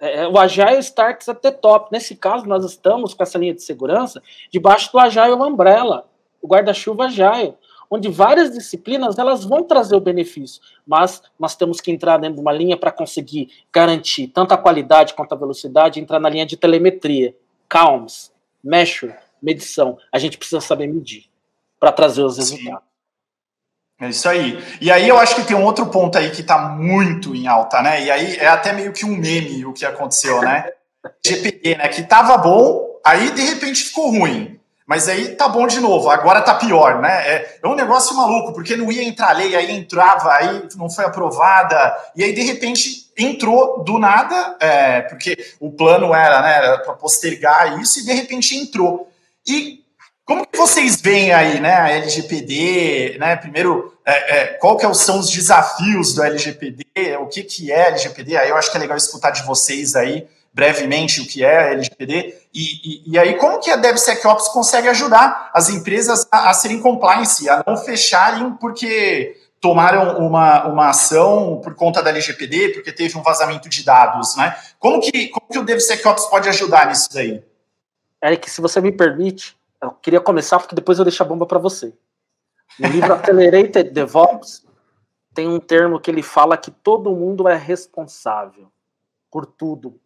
é, 0.00 0.22
é, 0.22 0.28
o 0.28 0.38
Agile 0.38 0.78
Starts 0.78 1.28
at 1.28 1.40
the 1.40 1.50
top. 1.50 1.88
Nesse 1.92 2.16
caso, 2.16 2.46
nós 2.46 2.64
estamos 2.64 3.14
com 3.14 3.22
essa 3.22 3.38
linha 3.38 3.54
de 3.54 3.62
segurança 3.62 4.22
debaixo 4.50 4.90
do 4.92 4.98
Agile 4.98 5.32
Umbrella, 5.32 6.08
o 6.40 6.46
guarda-chuva 6.46 7.04
Agile, 7.04 7.54
onde 7.90 8.08
várias 8.08 8.50
disciplinas 8.50 9.18
elas 9.18 9.44
vão 9.44 9.62
trazer 9.62 9.94
o 9.94 10.00
benefício, 10.00 10.62
mas 10.86 11.22
nós 11.38 11.54
temos 11.54 11.80
que 11.80 11.90
entrar 11.90 12.16
dentro 12.16 12.36
de 12.36 12.40
uma 12.40 12.52
linha 12.52 12.76
para 12.76 12.90
conseguir 12.90 13.50
garantir 13.70 14.28
tanto 14.28 14.52
a 14.52 14.58
qualidade 14.58 15.14
quanto 15.14 15.34
a 15.34 15.36
velocidade, 15.36 16.00
entrar 16.00 16.18
na 16.18 16.30
linha 16.30 16.46
de 16.46 16.56
telemetria, 16.56 17.36
calms, 17.68 18.32
measure, 18.64 19.14
medição. 19.42 19.98
A 20.10 20.18
gente 20.18 20.38
precisa 20.38 20.60
saber 20.60 20.86
medir 20.86 21.26
para 21.78 21.92
trazer 21.92 22.22
os 22.22 22.38
resultados. 22.38 22.91
É 24.02 24.08
isso 24.08 24.28
aí. 24.28 24.60
E 24.80 24.90
aí 24.90 25.08
eu 25.08 25.16
acho 25.16 25.36
que 25.36 25.44
tem 25.44 25.56
um 25.56 25.62
outro 25.62 25.86
ponto 25.86 26.18
aí 26.18 26.30
que 26.30 26.40
está 26.40 26.58
muito 26.58 27.36
em 27.36 27.46
alta, 27.46 27.80
né? 27.80 28.02
E 28.02 28.10
aí 28.10 28.36
é 28.36 28.48
até 28.48 28.72
meio 28.72 28.92
que 28.92 29.06
um 29.06 29.16
meme 29.16 29.64
o 29.64 29.72
que 29.72 29.86
aconteceu, 29.86 30.42
né? 30.42 30.70
GPD, 31.24 31.76
né? 31.76 31.86
Que 31.86 32.02
tava 32.02 32.36
bom, 32.36 32.98
aí 33.04 33.30
de 33.30 33.42
repente 33.42 33.84
ficou 33.84 34.10
ruim. 34.10 34.58
Mas 34.84 35.08
aí 35.08 35.36
tá 35.36 35.48
bom 35.48 35.68
de 35.68 35.78
novo, 35.78 36.10
agora 36.10 36.42
tá 36.42 36.56
pior, 36.56 37.00
né? 37.00 37.12
É, 37.28 37.58
é 37.62 37.68
um 37.68 37.76
negócio 37.76 38.16
maluco, 38.16 38.52
porque 38.52 38.74
não 38.74 38.90
ia 38.90 39.04
entrar 39.04 39.36
lei, 39.36 39.54
aí 39.54 39.70
entrava, 39.70 40.32
aí 40.32 40.68
não 40.76 40.90
foi 40.90 41.04
aprovada, 41.04 41.96
e 42.16 42.24
aí 42.24 42.32
de 42.32 42.42
repente 42.42 43.08
entrou 43.16 43.84
do 43.84 44.00
nada, 44.00 44.56
é, 44.58 45.02
porque 45.02 45.54
o 45.60 45.70
plano 45.70 46.12
era, 46.12 46.42
né, 46.42 46.78
para 46.78 46.94
postergar 46.94 47.80
isso, 47.80 48.00
e 48.00 48.04
de 48.04 48.12
repente 48.12 48.56
entrou. 48.56 49.08
E 49.46 49.81
como 50.24 50.46
que 50.46 50.56
vocês 50.56 51.00
veem 51.00 51.32
aí, 51.32 51.60
né, 51.60 51.74
a 51.74 51.90
LGPD, 51.90 53.16
né, 53.18 53.36
primeiro, 53.36 53.96
é, 54.04 54.36
é, 54.36 54.46
qual 54.54 54.76
que 54.76 54.94
são 54.94 55.18
os 55.18 55.30
desafios 55.30 56.14
do 56.14 56.22
LGPD, 56.22 56.84
o 57.20 57.26
que 57.26 57.42
que 57.42 57.72
é 57.72 57.88
LGPD, 57.88 58.36
aí 58.36 58.48
eu 58.48 58.56
acho 58.56 58.70
que 58.70 58.76
é 58.76 58.80
legal 58.80 58.96
escutar 58.96 59.30
de 59.30 59.44
vocês 59.44 59.96
aí, 59.96 60.26
brevemente, 60.54 61.20
o 61.20 61.26
que 61.26 61.44
é 61.44 61.72
LGPD, 61.72 62.34
e, 62.54 62.60
e, 62.62 63.12
e 63.12 63.18
aí 63.18 63.36
como 63.36 63.58
que 63.58 63.70
a 63.70 63.76
DevSecOps 63.76 64.48
consegue 64.48 64.88
ajudar 64.88 65.50
as 65.54 65.70
empresas 65.70 66.26
a, 66.30 66.50
a 66.50 66.54
serem 66.54 66.80
compliance, 66.80 67.48
a 67.48 67.64
não 67.66 67.76
fecharem 67.76 68.52
porque 68.60 69.36
tomaram 69.60 70.18
uma, 70.18 70.66
uma 70.66 70.88
ação 70.88 71.60
por 71.62 71.74
conta 71.74 72.02
da 72.02 72.10
LGPD, 72.10 72.70
porque 72.70 72.92
teve 72.92 73.16
um 73.16 73.22
vazamento 73.22 73.68
de 73.68 73.84
dados, 73.84 74.36
né? 74.36 74.56
Como 74.78 75.00
que, 75.00 75.28
como 75.28 75.46
que 75.48 75.58
o 75.58 75.64
DevSecOps 75.64 76.26
pode 76.26 76.48
ajudar 76.48 76.88
nisso 76.88 77.08
daí? 77.12 77.42
Eric, 78.22 78.50
se 78.50 78.60
você 78.60 78.80
me 78.80 78.90
permite, 78.90 79.56
eu 79.82 79.90
queria 79.90 80.20
começar 80.20 80.58
porque 80.58 80.74
depois 80.74 80.98
eu 80.98 81.04
deixo 81.04 81.22
a 81.22 81.26
bomba 81.26 81.44
para 81.44 81.58
você. 81.58 81.92
No 82.78 82.88
livro 82.88 83.12
Accelerated 83.12 83.90
DevOps, 83.90 84.64
tem 85.34 85.48
um 85.48 85.58
termo 85.58 86.00
que 86.00 86.10
ele 86.10 86.22
fala 86.22 86.56
que 86.56 86.70
todo 86.70 87.10
mundo 87.10 87.48
é 87.48 87.56
responsável 87.56 88.70
por 89.30 89.44
tudo. 89.44 89.98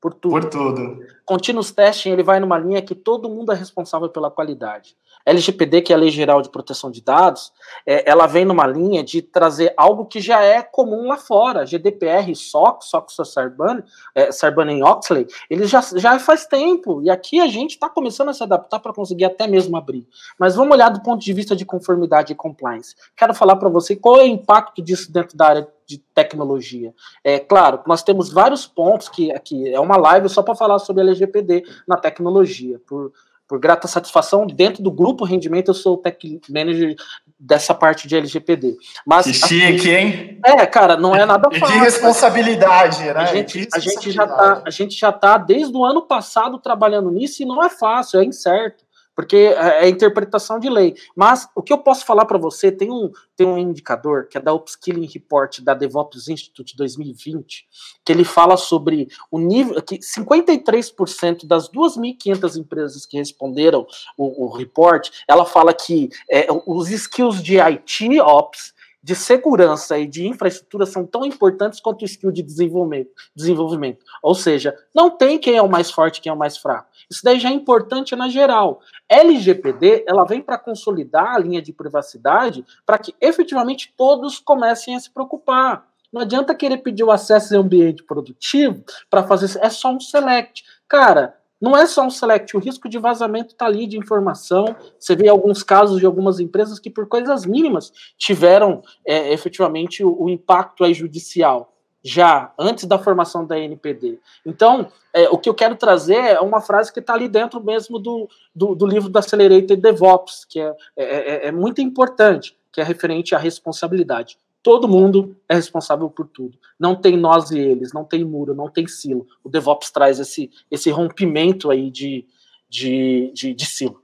Por 0.00 0.14
tudo. 0.14 0.32
Por 0.32 0.44
tudo. 0.44 1.06
Continuous 1.24 1.72
Testing, 1.72 2.10
ele 2.10 2.22
vai 2.22 2.38
numa 2.38 2.58
linha 2.58 2.80
que 2.80 2.94
todo 2.94 3.28
mundo 3.28 3.52
é 3.52 3.54
responsável 3.54 4.08
pela 4.08 4.30
qualidade. 4.30 4.96
LGPD, 5.26 5.82
que 5.82 5.92
é 5.92 5.96
a 5.96 5.98
Lei 5.98 6.10
Geral 6.10 6.40
de 6.40 6.48
Proteção 6.48 6.88
de 6.88 7.02
Dados, 7.02 7.52
é, 7.84 8.08
ela 8.08 8.28
vem 8.28 8.44
numa 8.44 8.64
linha 8.64 9.02
de 9.02 9.20
trazer 9.20 9.74
algo 9.76 10.06
que 10.06 10.20
já 10.20 10.40
é 10.40 10.62
comum 10.62 11.08
lá 11.08 11.16
fora. 11.16 11.66
GDPR, 11.66 12.32
SOC, 12.34 12.84
SOC 12.84 13.10
Sarbanes, 13.24 13.84
é, 14.14 14.30
Sarbanes 14.30 14.80
Oxley, 14.80 15.26
ele 15.50 15.66
já, 15.66 15.80
já 15.80 16.16
faz 16.20 16.46
tempo. 16.46 17.02
E 17.02 17.10
aqui 17.10 17.40
a 17.40 17.48
gente 17.48 17.72
está 17.72 17.90
começando 17.90 18.28
a 18.28 18.32
se 18.32 18.42
adaptar 18.42 18.78
para 18.78 18.92
conseguir 18.92 19.24
até 19.24 19.48
mesmo 19.48 19.76
abrir. 19.76 20.06
Mas 20.38 20.54
vamos 20.54 20.72
olhar 20.72 20.90
do 20.90 21.02
ponto 21.02 21.20
de 21.20 21.32
vista 21.32 21.56
de 21.56 21.64
conformidade 21.64 22.32
e 22.32 22.36
compliance. 22.36 22.94
Quero 23.16 23.34
falar 23.34 23.56
para 23.56 23.68
você 23.68 23.96
qual 23.96 24.20
é 24.20 24.22
o 24.22 24.26
impacto 24.26 24.80
disso 24.80 25.12
dentro 25.12 25.36
da 25.36 25.46
área 25.48 25.68
de 25.86 25.98
tecnologia. 25.98 26.92
É 27.22 27.38
claro, 27.38 27.80
nós 27.86 28.02
temos 28.02 28.30
vários 28.32 28.66
pontos 28.66 29.08
que 29.08 29.30
aqui 29.32 29.72
é 29.72 29.78
uma 29.78 29.96
live 29.96 30.28
só 30.28 30.42
para 30.42 30.56
falar 30.56 30.78
sobre 30.80 31.02
LGPD 31.02 31.64
na 31.86 31.96
tecnologia, 31.96 32.80
por 32.86 33.12
por 33.48 33.60
grata 33.60 33.86
satisfação, 33.86 34.46
dentro 34.46 34.82
do 34.82 34.90
grupo 34.90 35.24
rendimento, 35.24 35.68
eu 35.68 35.74
sou 35.74 35.94
o 35.94 35.96
tech 35.98 36.40
manager 36.48 36.96
dessa 37.38 37.74
parte 37.74 38.08
de 38.08 38.16
LGPD. 38.16 38.76
Mas, 39.06 39.26
que 39.26 39.34
chique, 39.34 39.76
assim, 39.76 39.90
hein? 39.90 40.40
É, 40.44 40.66
cara, 40.66 40.96
não 40.96 41.14
é 41.14 41.24
nada 41.24 41.48
fácil. 41.58 41.76
De 41.76 41.84
responsabilidade, 41.84 43.04
né? 43.04 43.12
A 43.12 43.24
gente, 43.26 43.68
a 43.72 43.78
gente, 43.78 44.10
já 44.10 44.26
tá, 44.26 44.62
a 44.64 44.70
gente 44.70 44.98
já 44.98 45.12
tá 45.12 45.38
desde 45.38 45.76
o 45.76 45.84
ano 45.84 46.02
passado 46.02 46.58
trabalhando 46.58 47.10
nisso 47.10 47.42
e 47.42 47.46
não 47.46 47.62
é 47.62 47.68
fácil, 47.68 48.20
é 48.20 48.24
incerto. 48.24 48.85
Porque 49.16 49.36
é, 49.36 49.84
é 49.84 49.88
interpretação 49.88 50.60
de 50.60 50.68
lei. 50.68 50.94
Mas 51.16 51.48
o 51.56 51.62
que 51.62 51.72
eu 51.72 51.78
posso 51.78 52.04
falar 52.04 52.26
para 52.26 52.36
você, 52.36 52.70
tem 52.70 52.90
um, 52.90 53.10
tem 53.34 53.46
um 53.46 53.56
indicador 53.56 54.28
que 54.28 54.36
é 54.36 54.40
da 54.40 54.52
Upskilling 54.52 55.06
Report 55.06 55.60
da 55.62 55.72
DevOps 55.72 56.28
Institute 56.28 56.76
2020, 56.76 57.66
que 58.04 58.12
ele 58.12 58.24
fala 58.24 58.58
sobre 58.58 59.08
o 59.30 59.38
nível 59.38 59.82
que 59.82 59.98
53% 59.98 61.46
das 61.46 61.70
2.500 61.70 62.56
empresas 62.56 63.06
que 63.06 63.16
responderam 63.16 63.86
o, 64.18 64.44
o 64.44 64.48
report, 64.50 65.08
ela 65.26 65.46
fala 65.46 65.72
que 65.72 66.10
é, 66.30 66.46
os 66.66 66.90
skills 66.90 67.42
de 67.42 67.58
IT 67.58 68.20
Ops 68.20 68.75
de 69.06 69.14
segurança 69.14 69.96
e 69.96 70.04
de 70.04 70.26
infraestrutura 70.26 70.84
são 70.84 71.06
tão 71.06 71.24
importantes 71.24 71.78
quanto 71.78 72.02
o 72.02 72.04
skill 72.04 72.32
de 72.32 72.42
desenvolvimento, 72.42 73.12
desenvolvimento. 73.36 74.04
Ou 74.20 74.34
seja, 74.34 74.76
não 74.92 75.08
tem 75.08 75.38
quem 75.38 75.56
é 75.56 75.62
o 75.62 75.68
mais 75.68 75.92
forte, 75.92 76.20
quem 76.20 76.28
é 76.28 76.32
o 76.32 76.36
mais 76.36 76.58
fraco. 76.58 76.88
Isso 77.08 77.20
daí 77.22 77.38
já 77.38 77.48
é 77.48 77.52
importante 77.52 78.16
na 78.16 78.28
geral. 78.28 78.80
LGPD, 79.08 80.06
ela 80.08 80.24
vem 80.24 80.42
para 80.42 80.58
consolidar 80.58 81.36
a 81.36 81.38
linha 81.38 81.62
de 81.62 81.72
privacidade 81.72 82.66
para 82.84 82.98
que 82.98 83.14
efetivamente 83.20 83.94
todos 83.96 84.40
comecem 84.40 84.96
a 84.96 84.98
se 84.98 85.08
preocupar. 85.08 85.86
Não 86.12 86.22
adianta 86.22 86.52
querer 86.52 86.78
pedir 86.78 87.04
o 87.04 87.12
acesso 87.12 87.54
em 87.54 87.58
ambiente 87.58 88.02
produtivo 88.02 88.84
para 89.08 89.22
fazer. 89.22 89.56
É 89.62 89.70
só 89.70 89.92
um 89.92 90.00
select. 90.00 90.64
Cara, 90.88 91.36
não 91.60 91.76
é 91.76 91.86
só 91.86 92.04
um 92.04 92.10
select, 92.10 92.56
o 92.56 92.60
risco 92.60 92.88
de 92.88 92.98
vazamento 92.98 93.52
está 93.52 93.66
ali 93.66 93.86
de 93.86 93.96
informação. 93.96 94.76
Você 94.98 95.16
vê 95.16 95.28
alguns 95.28 95.62
casos 95.62 95.98
de 95.98 96.06
algumas 96.06 96.38
empresas 96.38 96.78
que, 96.78 96.90
por 96.90 97.06
coisas 97.06 97.46
mínimas, 97.46 97.92
tiveram 98.18 98.82
é, 99.06 99.32
efetivamente 99.32 100.04
o, 100.04 100.24
o, 100.24 100.28
impacto 100.28 100.84
aí 100.84 100.92
judicial, 100.92 101.72
já 102.04 102.52
antes 102.58 102.84
da 102.84 102.98
formação 102.98 103.46
da 103.46 103.58
NPD. 103.58 104.18
Então, 104.44 104.88
é, 105.14 105.28
o 105.30 105.38
que 105.38 105.48
eu 105.48 105.54
quero 105.54 105.76
trazer 105.76 106.18
é 106.18 106.40
uma 106.40 106.60
frase 106.60 106.92
que 106.92 107.00
está 107.00 107.14
ali 107.14 107.28
dentro 107.28 107.62
mesmo 107.64 107.98
do, 107.98 108.28
do, 108.54 108.74
do, 108.74 108.86
livro 108.86 109.08
da 109.08 109.20
Accelerated 109.20 109.80
DevOps, 109.80 110.44
que 110.44 110.60
é, 110.60 110.74
é, 110.94 111.04
é, 111.04 111.46
é 111.48 111.52
muito 111.52 111.80
importante, 111.80 112.56
que 112.70 112.82
é 112.82 112.84
referente 112.84 113.34
à 113.34 113.38
responsabilidade. 113.38 114.38
Todo 114.62 114.88
mundo 114.88 115.36
é 115.48 115.54
responsável 115.54 116.10
por 116.10 116.28
tudo. 116.28 116.58
Não 116.78 116.96
tem 116.96 117.16
nós 117.16 117.50
e 117.50 117.58
eles, 117.58 117.92
não 117.92 118.04
tem 118.04 118.24
muro, 118.24 118.54
não 118.54 118.68
tem 118.68 118.86
silo. 118.86 119.26
O 119.44 119.48
DevOps 119.48 119.90
traz 119.90 120.18
esse, 120.18 120.50
esse 120.70 120.90
rompimento 120.90 121.70
aí 121.70 121.90
de, 121.90 122.26
de, 122.68 123.30
de, 123.32 123.54
de 123.54 123.66
silo 123.66 124.02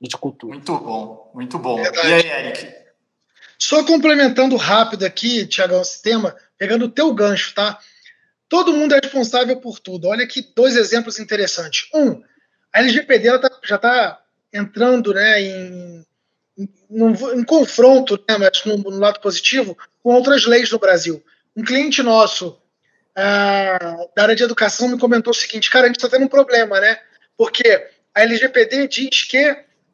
e 0.00 0.06
de 0.06 0.16
cultura. 0.16 0.54
Muito 0.54 0.78
bom, 0.78 1.30
muito 1.34 1.58
bom. 1.58 1.76
Verdade. 1.76 2.08
E 2.08 2.12
aí, 2.12 2.46
Eric? 2.46 2.86
Só 3.58 3.84
complementando 3.84 4.56
rápido 4.56 5.04
aqui, 5.04 5.46
Tiagão, 5.46 5.80
esse 5.80 6.02
tema, 6.02 6.36
pegando 6.58 6.84
o 6.84 6.90
teu 6.90 7.12
gancho, 7.14 7.54
tá? 7.54 7.78
Todo 8.48 8.72
mundo 8.72 8.94
é 8.94 9.00
responsável 9.02 9.58
por 9.60 9.80
tudo. 9.80 10.08
Olha 10.08 10.24
aqui 10.24 10.46
dois 10.54 10.76
exemplos 10.76 11.18
interessantes. 11.18 11.88
Um, 11.94 12.22
a 12.72 12.80
LGPD 12.80 13.38
tá, 13.38 13.50
já 13.64 13.76
está 13.76 14.22
entrando 14.52 15.12
né, 15.12 15.40
em 15.40 16.06
em 16.58 17.44
confronto, 17.44 18.22
né, 18.28 18.38
mas 18.38 18.64
no, 18.64 18.78
no, 18.78 18.98
lado 18.98 19.20
positivo, 19.20 19.76
com 20.02 20.14
outras 20.14 20.46
leis 20.46 20.70
no 20.70 20.78
Brasil. 20.78 21.22
Um 21.54 21.62
cliente 21.62 22.02
nosso 22.02 22.58
ah, 23.14 24.06
da 24.14 24.22
área 24.22 24.36
de 24.36 24.42
educação 24.42 24.88
me 24.88 24.98
comentou 24.98 25.30
o 25.30 25.34
seguinte, 25.34 25.70
cara, 25.70 25.84
a 25.84 25.88
gente 25.88 25.96
está 25.96 26.08
tendo 26.08 26.24
um 26.24 26.28
problema, 26.28 26.80
né? 26.80 26.98
Porque 27.36 27.86
a 28.14 28.22
LGPD 28.22 28.88
diz 28.88 29.24
que 29.24 29.38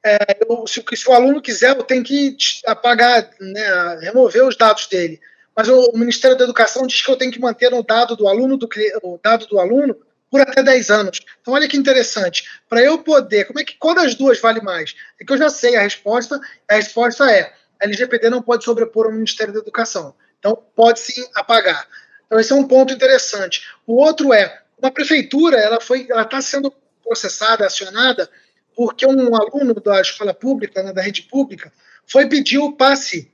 é, 0.04 0.18
eu, 0.48 0.66
se, 0.66 0.82
se, 0.94 1.08
o 1.08 1.12
aluno 1.12 1.40
quiser, 1.40 1.76
eu 1.76 1.82
tenho 1.82 2.02
que 2.02 2.36
apagar, 2.66 3.30
né, 3.40 3.98
remover 4.00 4.44
os 4.44 4.56
dados 4.56 4.86
dele. 4.86 5.20
Mas 5.54 5.68
o, 5.68 5.90
o, 5.90 5.98
Ministério 5.98 6.36
da 6.36 6.44
Educação 6.44 6.86
diz 6.86 7.00
que 7.02 7.10
eu 7.10 7.16
tenho 7.16 7.30
que 7.30 7.40
manter 7.40 7.72
o 7.72 7.82
dado 7.82 8.16
do 8.16 8.26
aluno, 8.26 8.56
do, 8.56 8.68
o 9.02 9.20
dado 9.22 9.46
do 9.46 9.60
aluno 9.60 9.96
por 10.32 10.40
até 10.40 10.62
10 10.62 10.88
anos. 10.88 11.20
Então, 11.42 11.52
olha 11.52 11.68
que 11.68 11.76
interessante. 11.76 12.48
Para 12.66 12.80
eu 12.80 12.98
poder, 13.00 13.44
como 13.44 13.60
é 13.60 13.64
que 13.64 13.76
qual 13.76 13.94
das 13.94 14.14
duas 14.14 14.40
vale 14.40 14.62
mais? 14.62 14.96
É 15.20 15.24
que 15.26 15.30
eu 15.30 15.36
já 15.36 15.50
sei 15.50 15.76
a 15.76 15.82
resposta. 15.82 16.40
A 16.66 16.76
resposta 16.76 17.30
é: 17.30 17.52
a 17.78 17.84
LGPD 17.84 18.30
não 18.30 18.40
pode 18.40 18.64
sobrepor 18.64 19.04
ao 19.04 19.12
Ministério 19.12 19.52
da 19.52 19.60
Educação. 19.60 20.14
Então, 20.38 20.56
pode 20.74 21.00
sim 21.00 21.22
apagar. 21.34 21.86
Então, 22.24 22.40
esse 22.40 22.50
é 22.50 22.56
um 22.56 22.66
ponto 22.66 22.94
interessante. 22.94 23.68
O 23.86 23.96
outro 23.96 24.32
é: 24.32 24.62
uma 24.80 24.90
prefeitura 24.90 25.58
ela 25.58 25.78
foi, 25.82 26.06
ela 26.08 26.22
está 26.22 26.40
sendo 26.40 26.72
processada, 27.04 27.66
acionada, 27.66 28.26
porque 28.74 29.06
um 29.06 29.36
aluno 29.36 29.74
da 29.74 30.00
escola 30.00 30.32
pública, 30.32 30.82
né, 30.82 30.94
da 30.94 31.02
rede 31.02 31.22
pública, 31.22 31.70
foi 32.06 32.26
pedir 32.26 32.56
o 32.56 32.72
passe, 32.72 33.30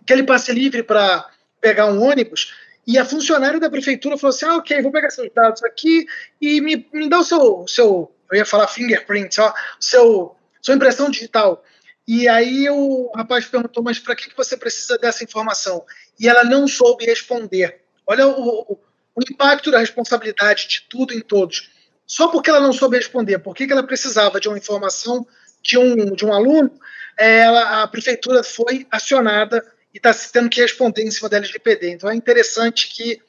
aquele 0.00 0.22
passe 0.22 0.50
livre 0.50 0.82
para 0.82 1.28
pegar 1.60 1.86
um 1.92 2.02
ônibus, 2.02 2.54
e 2.86 2.98
a 2.98 3.04
funcionária 3.04 3.60
da 3.60 3.70
prefeitura 3.70 4.18
falou 4.18 4.34
assim: 4.34 4.46
ah, 4.46 4.56
ok, 4.56 4.82
vou 4.82 4.90
pegar 4.90 5.10
seus 5.10 5.30
dados 5.32 5.62
aqui 5.62 6.06
e 6.40 6.60
me, 6.60 6.86
me 6.92 7.08
dá 7.08 7.20
o 7.20 7.24
seu, 7.24 7.64
seu, 7.68 8.12
eu 8.30 8.38
ia 8.38 8.44
falar 8.44 8.66
fingerprint, 8.66 9.40
ó, 9.40 9.52
seu, 9.78 10.34
sua 10.60 10.74
impressão 10.74 11.10
digital. 11.10 11.64
E 12.06 12.28
aí 12.28 12.68
o 12.68 13.10
rapaz 13.14 13.44
perguntou: 13.46 13.82
mas 13.82 13.98
para 13.98 14.16
que, 14.16 14.30
que 14.30 14.36
você 14.36 14.56
precisa 14.56 14.98
dessa 14.98 15.22
informação? 15.22 15.84
E 16.18 16.28
ela 16.28 16.42
não 16.42 16.66
soube 16.66 17.04
responder. 17.04 17.80
Olha 18.06 18.26
o, 18.26 18.78
o, 19.14 19.20
impacto 19.30 19.70
da 19.70 19.78
responsabilidade 19.78 20.66
de 20.66 20.82
tudo 20.88 21.14
em 21.14 21.20
todos. 21.20 21.70
Só 22.04 22.28
porque 22.28 22.50
ela 22.50 22.60
não 22.60 22.72
soube 22.72 22.96
responder, 22.96 23.38
por 23.38 23.54
que, 23.54 23.70
ela 23.70 23.86
precisava 23.86 24.40
de 24.40 24.48
uma 24.48 24.58
informação 24.58 25.26
de 25.62 25.78
um, 25.78 26.14
de 26.14 26.26
um 26.26 26.32
aluno, 26.32 26.70
é, 27.16 27.38
ela, 27.38 27.82
a 27.82 27.86
prefeitura 27.86 28.42
foi 28.42 28.86
acionada 28.90 29.64
e 29.92 29.98
está 29.98 30.14
tendo 30.32 30.48
que 30.48 30.60
responder 30.60 31.02
em 31.02 31.10
cima 31.10 31.28
da 31.28 31.36
LGPD. 31.36 31.90
Então 31.90 32.10
é 32.10 32.14
interessante 32.14 32.88
que 32.88 33.12
está 33.12 33.22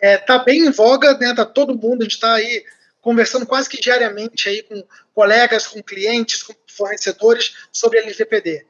é, 0.00 0.16
tá 0.18 0.38
bem 0.38 0.66
em 0.66 0.70
voga, 0.70 1.16
né? 1.18 1.34
Tá 1.34 1.44
todo 1.44 1.76
mundo, 1.76 2.02
a 2.02 2.04
gente 2.04 2.14
está 2.14 2.34
aí 2.34 2.64
conversando 3.00 3.46
quase 3.46 3.68
que 3.68 3.80
diariamente 3.80 4.48
aí 4.48 4.62
com 4.62 4.82
colegas, 5.14 5.66
com 5.66 5.82
clientes, 5.82 6.42
com 6.42 6.54
fornecedores 6.66 7.54
sobre 7.72 7.98
LGPD. 7.98 8.66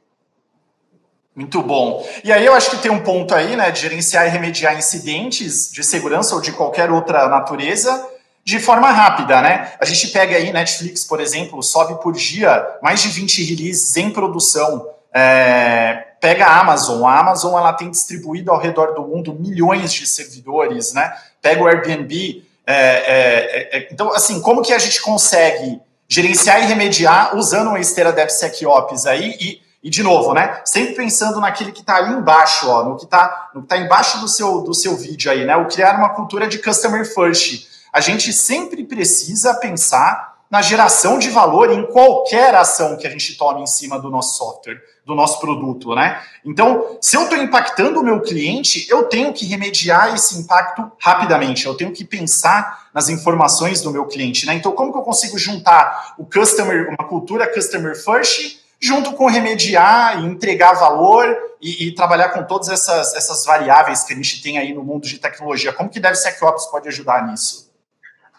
Muito 1.35 1.61
bom. 1.61 2.07
E 2.23 2.31
aí 2.31 2.45
eu 2.45 2.53
acho 2.53 2.71
que 2.71 2.77
tem 2.77 2.91
um 2.91 3.03
ponto 3.03 3.33
aí, 3.33 3.55
né, 3.55 3.71
de 3.71 3.81
gerenciar 3.81 4.27
e 4.27 4.29
remediar 4.29 4.77
incidentes 4.77 5.71
de 5.71 5.83
segurança 5.83 6.35
ou 6.35 6.41
de 6.41 6.51
qualquer 6.51 6.91
outra 6.91 7.27
natureza 7.29 8.09
de 8.43 8.59
forma 8.59 8.91
rápida, 8.91 9.39
né? 9.41 9.73
A 9.79 9.85
gente 9.85 10.07
pega 10.07 10.35
aí 10.35 10.51
Netflix, 10.51 11.05
por 11.05 11.21
exemplo, 11.21 11.61
sobe 11.61 12.01
por 12.01 12.13
dia 12.13 12.67
mais 12.81 13.01
de 13.01 13.09
20 13.09 13.43
releases 13.43 13.95
em 13.95 14.09
produção. 14.09 14.89
É, 15.13 16.10
pega 16.21 16.45
a 16.45 16.59
Amazon, 16.59 17.03
a 17.03 17.19
Amazon 17.19 17.57
ela 17.57 17.73
tem 17.73 17.89
distribuído 17.89 18.51
ao 18.51 18.59
redor 18.59 18.93
do 18.93 19.01
mundo 19.01 19.33
milhões 19.33 19.91
de 19.91 20.05
servidores, 20.05 20.93
né? 20.93 21.11
Pega 21.41 21.63
o 21.63 21.67
Airbnb, 21.67 22.45
é, 22.65 22.75
é, 22.75 23.77
é, 23.77 23.89
então 23.91 24.13
assim, 24.13 24.39
como 24.39 24.61
que 24.61 24.71
a 24.71 24.77
gente 24.77 25.01
consegue 25.01 25.81
gerenciar 26.07 26.61
e 26.61 26.67
remediar 26.67 27.35
usando 27.35 27.69
uma 27.69 27.79
esteira 27.79 28.13
DevSecOps 28.13 29.07
aí 29.07 29.35
e, 29.41 29.61
e 29.83 29.89
de 29.89 30.03
novo, 30.03 30.33
né? 30.35 30.61
Sempre 30.63 30.93
pensando 30.93 31.39
naquele 31.39 31.71
que 31.71 31.81
está 31.81 31.95
ali 31.95 32.13
embaixo, 32.13 32.69
ó, 32.69 32.83
no 32.83 32.97
que 32.97 33.05
está 33.05 33.49
no 33.55 33.63
tá 33.63 33.77
embaixo 33.77 34.19
do 34.19 34.27
seu 34.27 34.61
do 34.61 34.75
seu 34.75 34.95
vídeo 34.95 35.31
aí, 35.31 35.43
né? 35.43 35.55
O 35.57 35.67
criar 35.67 35.97
uma 35.97 36.09
cultura 36.09 36.47
de 36.47 36.59
customer 36.59 37.03
first. 37.03 37.67
A 37.91 37.99
gente 37.99 38.31
sempre 38.31 38.83
precisa 38.83 39.55
pensar 39.55 40.30
na 40.51 40.61
geração 40.61 41.17
de 41.17 41.29
valor 41.29 41.71
em 41.71 41.85
qualquer 41.87 42.53
ação 42.53 42.97
que 42.97 43.07
a 43.07 43.09
gente 43.09 43.37
tome 43.37 43.61
em 43.61 43.67
cima 43.67 43.97
do 43.97 44.09
nosso 44.09 44.37
software 44.37 44.81
do 45.05 45.15
nosso 45.15 45.39
produto, 45.39 45.95
né? 45.95 46.21
Então, 46.45 46.97
se 47.01 47.17
eu 47.17 47.23
estou 47.23 47.37
impactando 47.37 47.99
o 47.99 48.03
meu 48.03 48.21
cliente, 48.21 48.87
eu 48.89 49.05
tenho 49.05 49.33
que 49.33 49.45
remediar 49.45 50.13
esse 50.13 50.37
impacto 50.37 50.91
rapidamente. 50.99 51.65
Eu 51.65 51.75
tenho 51.75 51.91
que 51.91 52.05
pensar 52.05 52.89
nas 52.93 53.09
informações 53.09 53.81
do 53.81 53.91
meu 53.91 54.05
cliente, 54.05 54.45
né? 54.45 54.53
Então, 54.53 54.71
como 54.73 54.91
que 54.91 54.97
eu 54.97 55.03
consigo 55.03 55.37
juntar 55.37 56.13
o 56.17 56.25
customer, 56.25 56.89
uma 56.89 57.07
cultura 57.07 57.51
customer 57.51 57.95
first, 57.95 58.59
junto 58.79 59.13
com 59.13 59.27
remediar 59.27 60.21
e 60.21 60.25
entregar 60.25 60.73
valor 60.73 61.35
e, 61.59 61.87
e 61.87 61.95
trabalhar 61.95 62.29
com 62.29 62.43
todas 62.43 62.69
essas, 62.69 63.15
essas 63.15 63.43
variáveis 63.45 64.03
que 64.03 64.13
a 64.13 64.15
gente 64.15 64.41
tem 64.41 64.57
aí 64.57 64.73
no 64.73 64.83
mundo 64.83 65.07
de 65.07 65.17
tecnologia? 65.17 65.73
Como 65.73 65.89
que 65.89 65.99
deve 65.99 66.15
ser 66.15 66.31
que 66.33 66.45
Ops 66.45 66.67
pode 66.67 66.87
ajudar 66.87 67.27
nisso? 67.27 67.71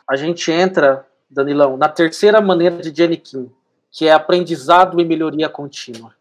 A 0.08 0.16
gente 0.16 0.50
entra, 0.50 1.06
Danilão, 1.32 1.76
na 1.76 1.88
terceira 1.88 2.40
maneira 2.40 2.76
de 2.76 2.94
Jenny 2.94 3.16
Kim, 3.16 3.50
que 3.90 4.06
é 4.06 4.12
aprendizado 4.12 5.00
e 5.00 5.04
melhoria 5.04 5.48
contínua 5.48 6.14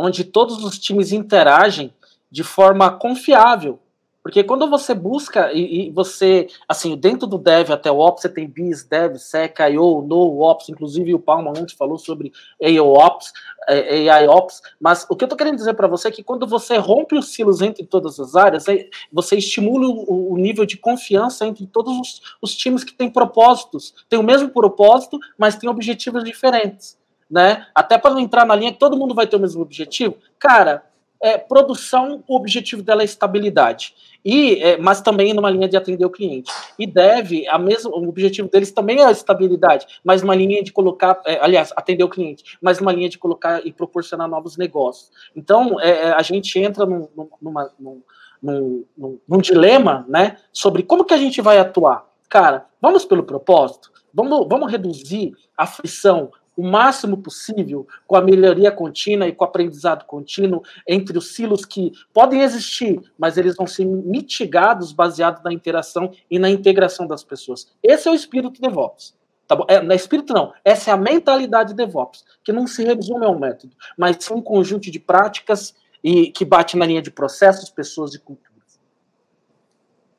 onde 0.00 0.22
todos 0.22 0.62
os 0.62 0.78
times 0.78 1.10
interagem 1.10 1.92
de 2.30 2.44
forma 2.44 2.88
confiável. 2.88 3.80
Porque 4.28 4.44
quando 4.44 4.68
você 4.68 4.92
busca 4.92 5.50
e, 5.54 5.86
e, 5.86 5.90
você, 5.90 6.48
assim, 6.68 6.94
dentro 6.98 7.26
do 7.26 7.38
Dev 7.38 7.70
até 7.70 7.90
o 7.90 7.98
Ops, 7.98 8.20
você 8.20 8.28
tem 8.28 8.46
Biz, 8.46 8.84
Dev, 8.84 9.16
Sec, 9.16 9.58
IO, 9.60 10.02
No 10.02 10.42
Ops, 10.42 10.68
inclusive 10.68 11.14
o 11.14 11.18
Palma 11.18 11.48
ontem 11.48 11.74
falou 11.74 11.96
sobre 11.96 12.30
AOps, 12.62 13.32
é, 13.66 14.06
AI 14.10 14.28
Ops, 14.28 14.60
mas 14.78 15.06
o 15.08 15.16
que 15.16 15.24
eu 15.24 15.26
estou 15.28 15.38
querendo 15.38 15.56
dizer 15.56 15.72
para 15.72 15.88
você 15.88 16.08
é 16.08 16.10
que 16.10 16.22
quando 16.22 16.46
você 16.46 16.76
rompe 16.76 17.16
os 17.16 17.32
silos 17.32 17.62
entre 17.62 17.86
todas 17.86 18.20
as 18.20 18.36
áreas, 18.36 18.66
você 19.10 19.36
estimula 19.36 19.86
o, 19.86 20.34
o 20.34 20.36
nível 20.36 20.66
de 20.66 20.76
confiança 20.76 21.46
entre 21.46 21.66
todos 21.66 21.98
os, 21.98 22.20
os 22.42 22.54
times 22.54 22.84
que 22.84 22.92
têm 22.92 23.08
propósitos, 23.08 23.94
tem 24.10 24.18
o 24.18 24.22
mesmo 24.22 24.50
propósito, 24.50 25.18
mas 25.38 25.56
têm 25.56 25.70
objetivos 25.70 26.22
diferentes 26.22 26.98
né? 27.30 27.66
Até 27.74 27.98
para 27.98 28.12
não 28.12 28.20
entrar 28.20 28.46
na 28.46 28.54
linha 28.54 28.72
que 28.72 28.78
todo 28.78 28.96
mundo 28.96 29.14
vai 29.14 29.26
ter 29.26 29.36
o 29.36 29.40
mesmo 29.40 29.60
objetivo. 29.60 30.16
Cara, 30.38 30.84
é, 31.20 31.36
produção, 31.36 32.22
o 32.26 32.36
objetivo 32.36 32.82
dela 32.82 33.02
é 33.02 33.04
estabilidade. 33.04 33.94
E, 34.24 34.62
é, 34.62 34.76
mas 34.76 35.00
também 35.00 35.32
numa 35.32 35.50
linha 35.50 35.68
de 35.68 35.76
atender 35.76 36.04
o 36.04 36.10
cliente. 36.10 36.50
E 36.78 36.86
deve, 36.86 37.46
a 37.48 37.58
mesmo, 37.58 37.90
o 37.92 38.08
objetivo 38.08 38.48
deles 38.48 38.70
também 38.70 39.00
é 39.00 39.04
a 39.04 39.10
estabilidade, 39.10 39.86
mas 40.04 40.22
numa 40.22 40.34
linha 40.34 40.62
de 40.62 40.72
colocar, 40.72 41.20
é, 41.24 41.38
aliás, 41.40 41.72
atender 41.76 42.04
o 42.04 42.08
cliente, 42.08 42.58
mas 42.60 42.78
numa 42.80 42.92
linha 42.92 43.08
de 43.08 43.18
colocar 43.18 43.64
e 43.64 43.72
proporcionar 43.72 44.28
novos 44.28 44.56
negócios. 44.56 45.10
Então, 45.34 45.80
é, 45.80 45.90
é 45.90 46.12
a 46.12 46.22
gente 46.22 46.58
entra 46.58 46.84
num, 46.84 47.08
numa, 47.40 47.70
num, 47.78 48.02
num, 48.42 49.18
num, 49.26 49.38
dilema 49.38 50.04
né, 50.08 50.36
sobre 50.52 50.82
como 50.82 51.04
que 51.04 51.14
a 51.14 51.18
gente 51.18 51.40
vai 51.40 51.58
atuar. 51.58 52.06
Cara, 52.28 52.66
vamos 52.80 53.04
pelo 53.04 53.22
propósito, 53.22 53.90
vamos, 54.12 54.46
vamos 54.48 54.70
reduzir 54.70 55.32
a 55.56 55.66
frição, 55.66 56.30
o 56.58 56.62
máximo 56.64 57.16
possível 57.16 57.86
com 58.04 58.16
a 58.16 58.20
melhoria 58.20 58.72
contínua 58.72 59.28
e 59.28 59.32
com 59.32 59.44
o 59.44 59.46
aprendizado 59.46 60.04
contínuo 60.04 60.60
entre 60.88 61.16
os 61.16 61.32
silos 61.32 61.64
que 61.64 61.92
podem 62.12 62.40
existir, 62.40 63.00
mas 63.16 63.38
eles 63.38 63.54
vão 63.54 63.64
ser 63.64 63.84
mitigados 63.84 64.90
baseado 64.90 65.40
na 65.44 65.52
interação 65.52 66.10
e 66.28 66.36
na 66.36 66.50
integração 66.50 67.06
das 67.06 67.22
pessoas. 67.22 67.72
Esse 67.80 68.08
é 68.08 68.10
o 68.10 68.14
espírito 68.14 68.60
DevOps. 68.60 69.16
Tá 69.46 69.54
bom? 69.54 69.66
É, 69.68 69.80
não 69.80 69.92
é 69.92 69.94
espírito, 69.94 70.34
não. 70.34 70.52
Essa 70.64 70.90
é 70.90 70.92
a 70.92 70.96
mentalidade 70.96 71.74
DevOps, 71.74 72.24
que 72.42 72.52
não 72.52 72.66
se 72.66 72.82
resume 72.82 73.24
a 73.24 73.30
um 73.30 73.38
método, 73.38 73.76
mas 73.96 74.16
sim 74.18 74.34
um 74.34 74.42
conjunto 74.42 74.90
de 74.90 74.98
práticas 74.98 75.76
e 76.02 76.32
que 76.32 76.44
bate 76.44 76.76
na 76.76 76.86
linha 76.86 77.00
de 77.00 77.12
processos, 77.12 77.70
pessoas 77.70 78.14
e 78.14 78.18
culturas. 78.18 78.80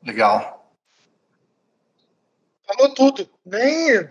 Legal. 0.02 0.72
Falou 2.66 2.94
tudo. 2.94 3.28
Nem 3.44 4.08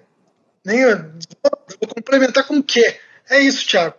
nem 0.69 0.85
vou 0.85 1.95
complementar 1.95 2.45
com 2.45 2.57
o 2.57 2.63
quê? 2.63 2.99
É 3.29 3.39
isso, 3.39 3.67
Thiago. 3.67 3.95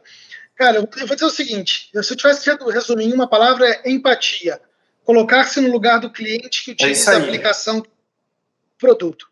Cara, 0.56 0.76
eu 0.76 1.06
vou 1.06 1.16
dizer 1.16 1.26
o 1.26 1.30
seguinte: 1.30 1.90
se 1.92 2.12
eu 2.12 2.16
tivesse 2.16 2.56
que 2.56 2.70
resumir 2.70 3.06
em 3.06 3.12
uma 3.12 3.28
palavra, 3.28 3.66
é 3.66 3.90
empatia. 3.90 4.60
Colocar-se 5.04 5.60
no 5.60 5.70
lugar 5.70 5.98
do 5.98 6.10
cliente 6.10 6.64
que 6.64 6.70
é 6.70 6.74
utiliza 6.74 7.12
é 7.12 7.16
a 7.16 7.18
aplicação 7.18 7.80
do 7.80 7.88
produto. 8.78 9.28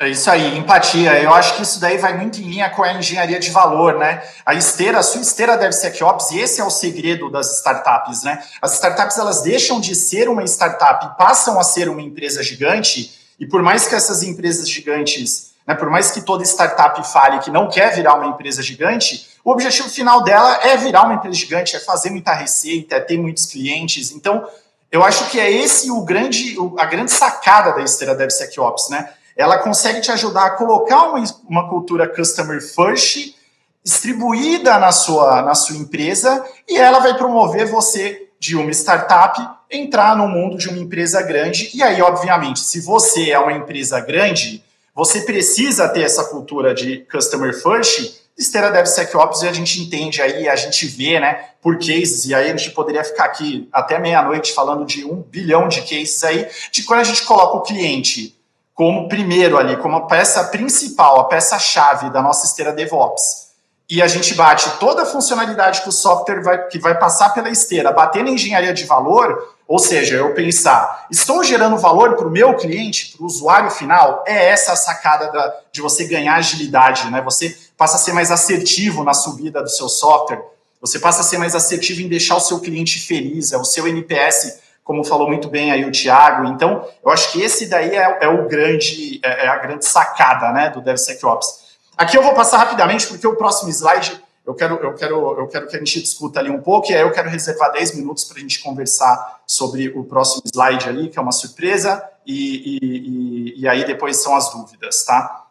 É 0.00 0.08
isso 0.08 0.30
aí, 0.30 0.56
empatia. 0.56 1.20
Eu 1.20 1.34
acho 1.34 1.56
que 1.56 1.62
isso 1.62 1.80
daí 1.80 1.98
vai 1.98 2.16
muito 2.16 2.40
em 2.40 2.48
linha 2.48 2.70
com 2.70 2.84
a 2.84 2.92
engenharia 2.92 3.40
de 3.40 3.50
valor, 3.50 3.98
né? 3.98 4.22
A 4.46 4.54
esteira, 4.54 4.98
a 4.98 5.02
sua 5.02 5.20
esteira 5.20 5.56
deve 5.56 5.72
ser 5.72 5.90
QOps, 5.90 6.30
e 6.30 6.38
esse 6.38 6.60
é 6.60 6.64
o 6.64 6.70
segredo 6.70 7.28
das 7.28 7.56
startups, 7.56 8.22
né? 8.22 8.40
As 8.62 8.74
startups, 8.74 9.18
elas 9.18 9.42
deixam 9.42 9.80
de 9.80 9.96
ser 9.96 10.28
uma 10.28 10.44
startup 10.44 11.04
e 11.04 11.18
passam 11.18 11.58
a 11.58 11.64
ser 11.64 11.88
uma 11.88 12.00
empresa 12.00 12.44
gigante, 12.44 13.12
e 13.40 13.46
por 13.46 13.60
mais 13.60 13.88
que 13.88 13.94
essas 13.94 14.22
empresas 14.22 14.70
gigantes 14.70 15.48
né? 15.68 15.74
Por 15.74 15.90
mais 15.90 16.10
que 16.10 16.22
toda 16.22 16.42
startup 16.44 17.06
fale 17.12 17.40
que 17.40 17.50
não 17.50 17.68
quer 17.68 17.94
virar 17.94 18.14
uma 18.14 18.28
empresa 18.28 18.62
gigante, 18.62 19.28
o 19.44 19.50
objetivo 19.50 19.90
final 19.90 20.24
dela 20.24 20.60
é 20.62 20.78
virar 20.78 21.04
uma 21.04 21.14
empresa 21.14 21.36
gigante, 21.36 21.76
é 21.76 21.80
fazer 21.80 22.08
muita 22.08 22.32
receita, 22.32 22.96
é 22.96 23.00
ter 23.00 23.18
muitos 23.18 23.44
clientes. 23.44 24.10
Então, 24.10 24.48
eu 24.90 25.04
acho 25.04 25.28
que 25.28 25.38
é 25.38 25.52
esse 25.52 25.90
o 25.90 26.00
grande, 26.00 26.56
a 26.78 26.86
grande 26.86 27.12
sacada 27.12 27.72
da 27.72 27.82
esteira 27.82 28.14
DevSecOps, 28.14 28.88
né? 28.88 29.10
Ela 29.36 29.58
consegue 29.58 30.00
te 30.00 30.10
ajudar 30.10 30.46
a 30.46 30.50
colocar 30.52 31.10
uma, 31.10 31.22
uma 31.46 31.68
cultura 31.68 32.08
customer 32.08 32.62
first 32.62 33.36
distribuída 33.84 34.78
na 34.78 34.90
sua, 34.90 35.42
na 35.42 35.54
sua 35.54 35.76
empresa 35.76 36.44
e 36.66 36.78
ela 36.78 36.98
vai 36.98 37.14
promover 37.14 37.70
você 37.70 38.28
de 38.40 38.56
uma 38.56 38.70
startup 38.70 39.38
entrar 39.70 40.16
no 40.16 40.26
mundo 40.28 40.56
de 40.56 40.68
uma 40.68 40.78
empresa 40.78 41.20
grande. 41.22 41.70
E 41.74 41.82
aí, 41.82 42.00
obviamente, 42.00 42.60
se 42.60 42.80
você 42.80 43.30
é 43.30 43.38
uma 43.38 43.52
empresa 43.52 44.00
grande, 44.00 44.64
você 44.98 45.20
precisa 45.20 45.88
ter 45.88 46.02
essa 46.02 46.24
cultura 46.24 46.74
de 46.74 47.06
customer 47.08 47.54
first, 47.54 48.20
esteira 48.36 48.68
DevSecOps, 48.68 49.42
e 49.42 49.48
a 49.48 49.52
gente 49.52 49.80
entende 49.80 50.20
aí, 50.20 50.48
a 50.48 50.56
gente 50.56 50.88
vê, 50.88 51.20
né, 51.20 51.50
por 51.62 51.78
cases, 51.78 52.24
e 52.24 52.34
aí 52.34 52.50
a 52.50 52.56
gente 52.56 52.72
poderia 52.72 53.04
ficar 53.04 53.26
aqui 53.26 53.68
até 53.72 53.96
meia-noite 54.00 54.52
falando 54.52 54.84
de 54.84 55.04
um 55.04 55.22
bilhão 55.22 55.68
de 55.68 55.82
cases 55.82 56.24
aí, 56.24 56.48
de 56.72 56.82
quando 56.82 56.98
a 56.98 57.04
gente 57.04 57.22
coloca 57.22 57.58
o 57.58 57.62
cliente 57.62 58.36
como 58.74 59.08
primeiro 59.08 59.56
ali, 59.56 59.76
como 59.76 59.94
a 59.94 60.06
peça 60.08 60.42
principal, 60.48 61.20
a 61.20 61.24
peça-chave 61.24 62.10
da 62.10 62.20
nossa 62.20 62.46
esteira 62.46 62.72
DevOps. 62.72 63.50
E 63.88 64.02
a 64.02 64.08
gente 64.08 64.34
bate 64.34 64.68
toda 64.80 65.02
a 65.02 65.06
funcionalidade 65.06 65.82
que 65.82 65.88
o 65.88 65.92
software 65.92 66.42
vai, 66.42 66.66
que 66.66 66.80
vai 66.80 66.98
passar 66.98 67.32
pela 67.32 67.48
esteira, 67.48 67.92
batendo 67.92 68.30
engenharia 68.30 68.74
de 68.74 68.84
valor, 68.84 69.54
ou 69.68 69.78
seja, 69.78 70.16
eu 70.16 70.32
pensar, 70.32 71.06
estou 71.10 71.44
gerando 71.44 71.76
valor 71.76 72.16
para 72.16 72.26
o 72.26 72.30
meu 72.30 72.56
cliente, 72.56 73.14
para 73.14 73.22
o 73.22 73.26
usuário 73.26 73.70
final? 73.70 74.24
É 74.26 74.48
essa 74.48 74.72
a 74.72 74.76
sacada 74.76 75.30
da, 75.30 75.54
de 75.70 75.82
você 75.82 76.06
ganhar 76.06 76.36
agilidade, 76.36 77.10
né? 77.10 77.20
Você 77.20 77.54
passa 77.76 77.96
a 77.96 77.98
ser 77.98 78.14
mais 78.14 78.30
assertivo 78.30 79.04
na 79.04 79.12
subida 79.12 79.62
do 79.62 79.68
seu 79.68 79.86
software, 79.86 80.42
você 80.80 80.98
passa 80.98 81.20
a 81.20 81.24
ser 81.24 81.36
mais 81.36 81.54
assertivo 81.54 82.00
em 82.00 82.08
deixar 82.08 82.36
o 82.36 82.40
seu 82.40 82.60
cliente 82.60 82.98
feliz, 82.98 83.52
é 83.52 83.58
o 83.58 83.64
seu 83.64 83.86
NPS, 83.86 84.58
como 84.82 85.04
falou 85.04 85.28
muito 85.28 85.48
bem 85.48 85.70
aí 85.70 85.84
o 85.84 85.92
Thiago. 85.92 86.46
Então, 86.46 86.88
eu 87.04 87.10
acho 87.10 87.30
que 87.30 87.42
esse 87.42 87.66
daí 87.66 87.94
é, 87.94 88.18
é 88.22 88.28
o 88.28 88.48
grande, 88.48 89.20
é, 89.22 89.44
é 89.44 89.48
a 89.48 89.56
grande 89.58 89.84
sacada, 89.84 90.50
né, 90.50 90.70
do 90.70 90.80
DevSecOps. 90.80 91.68
Aqui 91.94 92.16
eu 92.16 92.22
vou 92.22 92.32
passar 92.32 92.56
rapidamente, 92.56 93.06
porque 93.06 93.26
o 93.26 93.36
próximo 93.36 93.68
slide 93.68 94.18
eu 94.48 94.54
quero, 94.54 94.76
eu 94.76 94.94
quero, 94.94 95.40
eu 95.40 95.46
quero 95.46 95.66
que 95.66 95.76
a 95.76 95.78
gente 95.78 96.00
discuta 96.00 96.40
ali 96.40 96.48
um 96.48 96.62
pouco, 96.62 96.90
e 96.90 96.94
aí 96.94 97.02
eu 97.02 97.12
quero 97.12 97.28
reservar 97.28 97.70
10 97.70 97.96
minutos 97.96 98.24
para 98.24 98.38
a 98.38 98.40
gente 98.40 98.60
conversar 98.60 99.42
sobre 99.46 99.90
o 99.90 100.04
próximo 100.04 100.42
slide 100.46 100.88
ali, 100.88 101.10
que 101.10 101.18
é 101.18 101.22
uma 101.22 101.32
surpresa, 101.32 102.02
e, 102.26 102.78
e, 102.80 103.58
e, 103.58 103.60
e 103.60 103.68
aí 103.68 103.84
depois 103.84 104.16
são 104.16 104.34
as 104.34 104.50
dúvidas, 104.50 105.04
tá? 105.04 105.44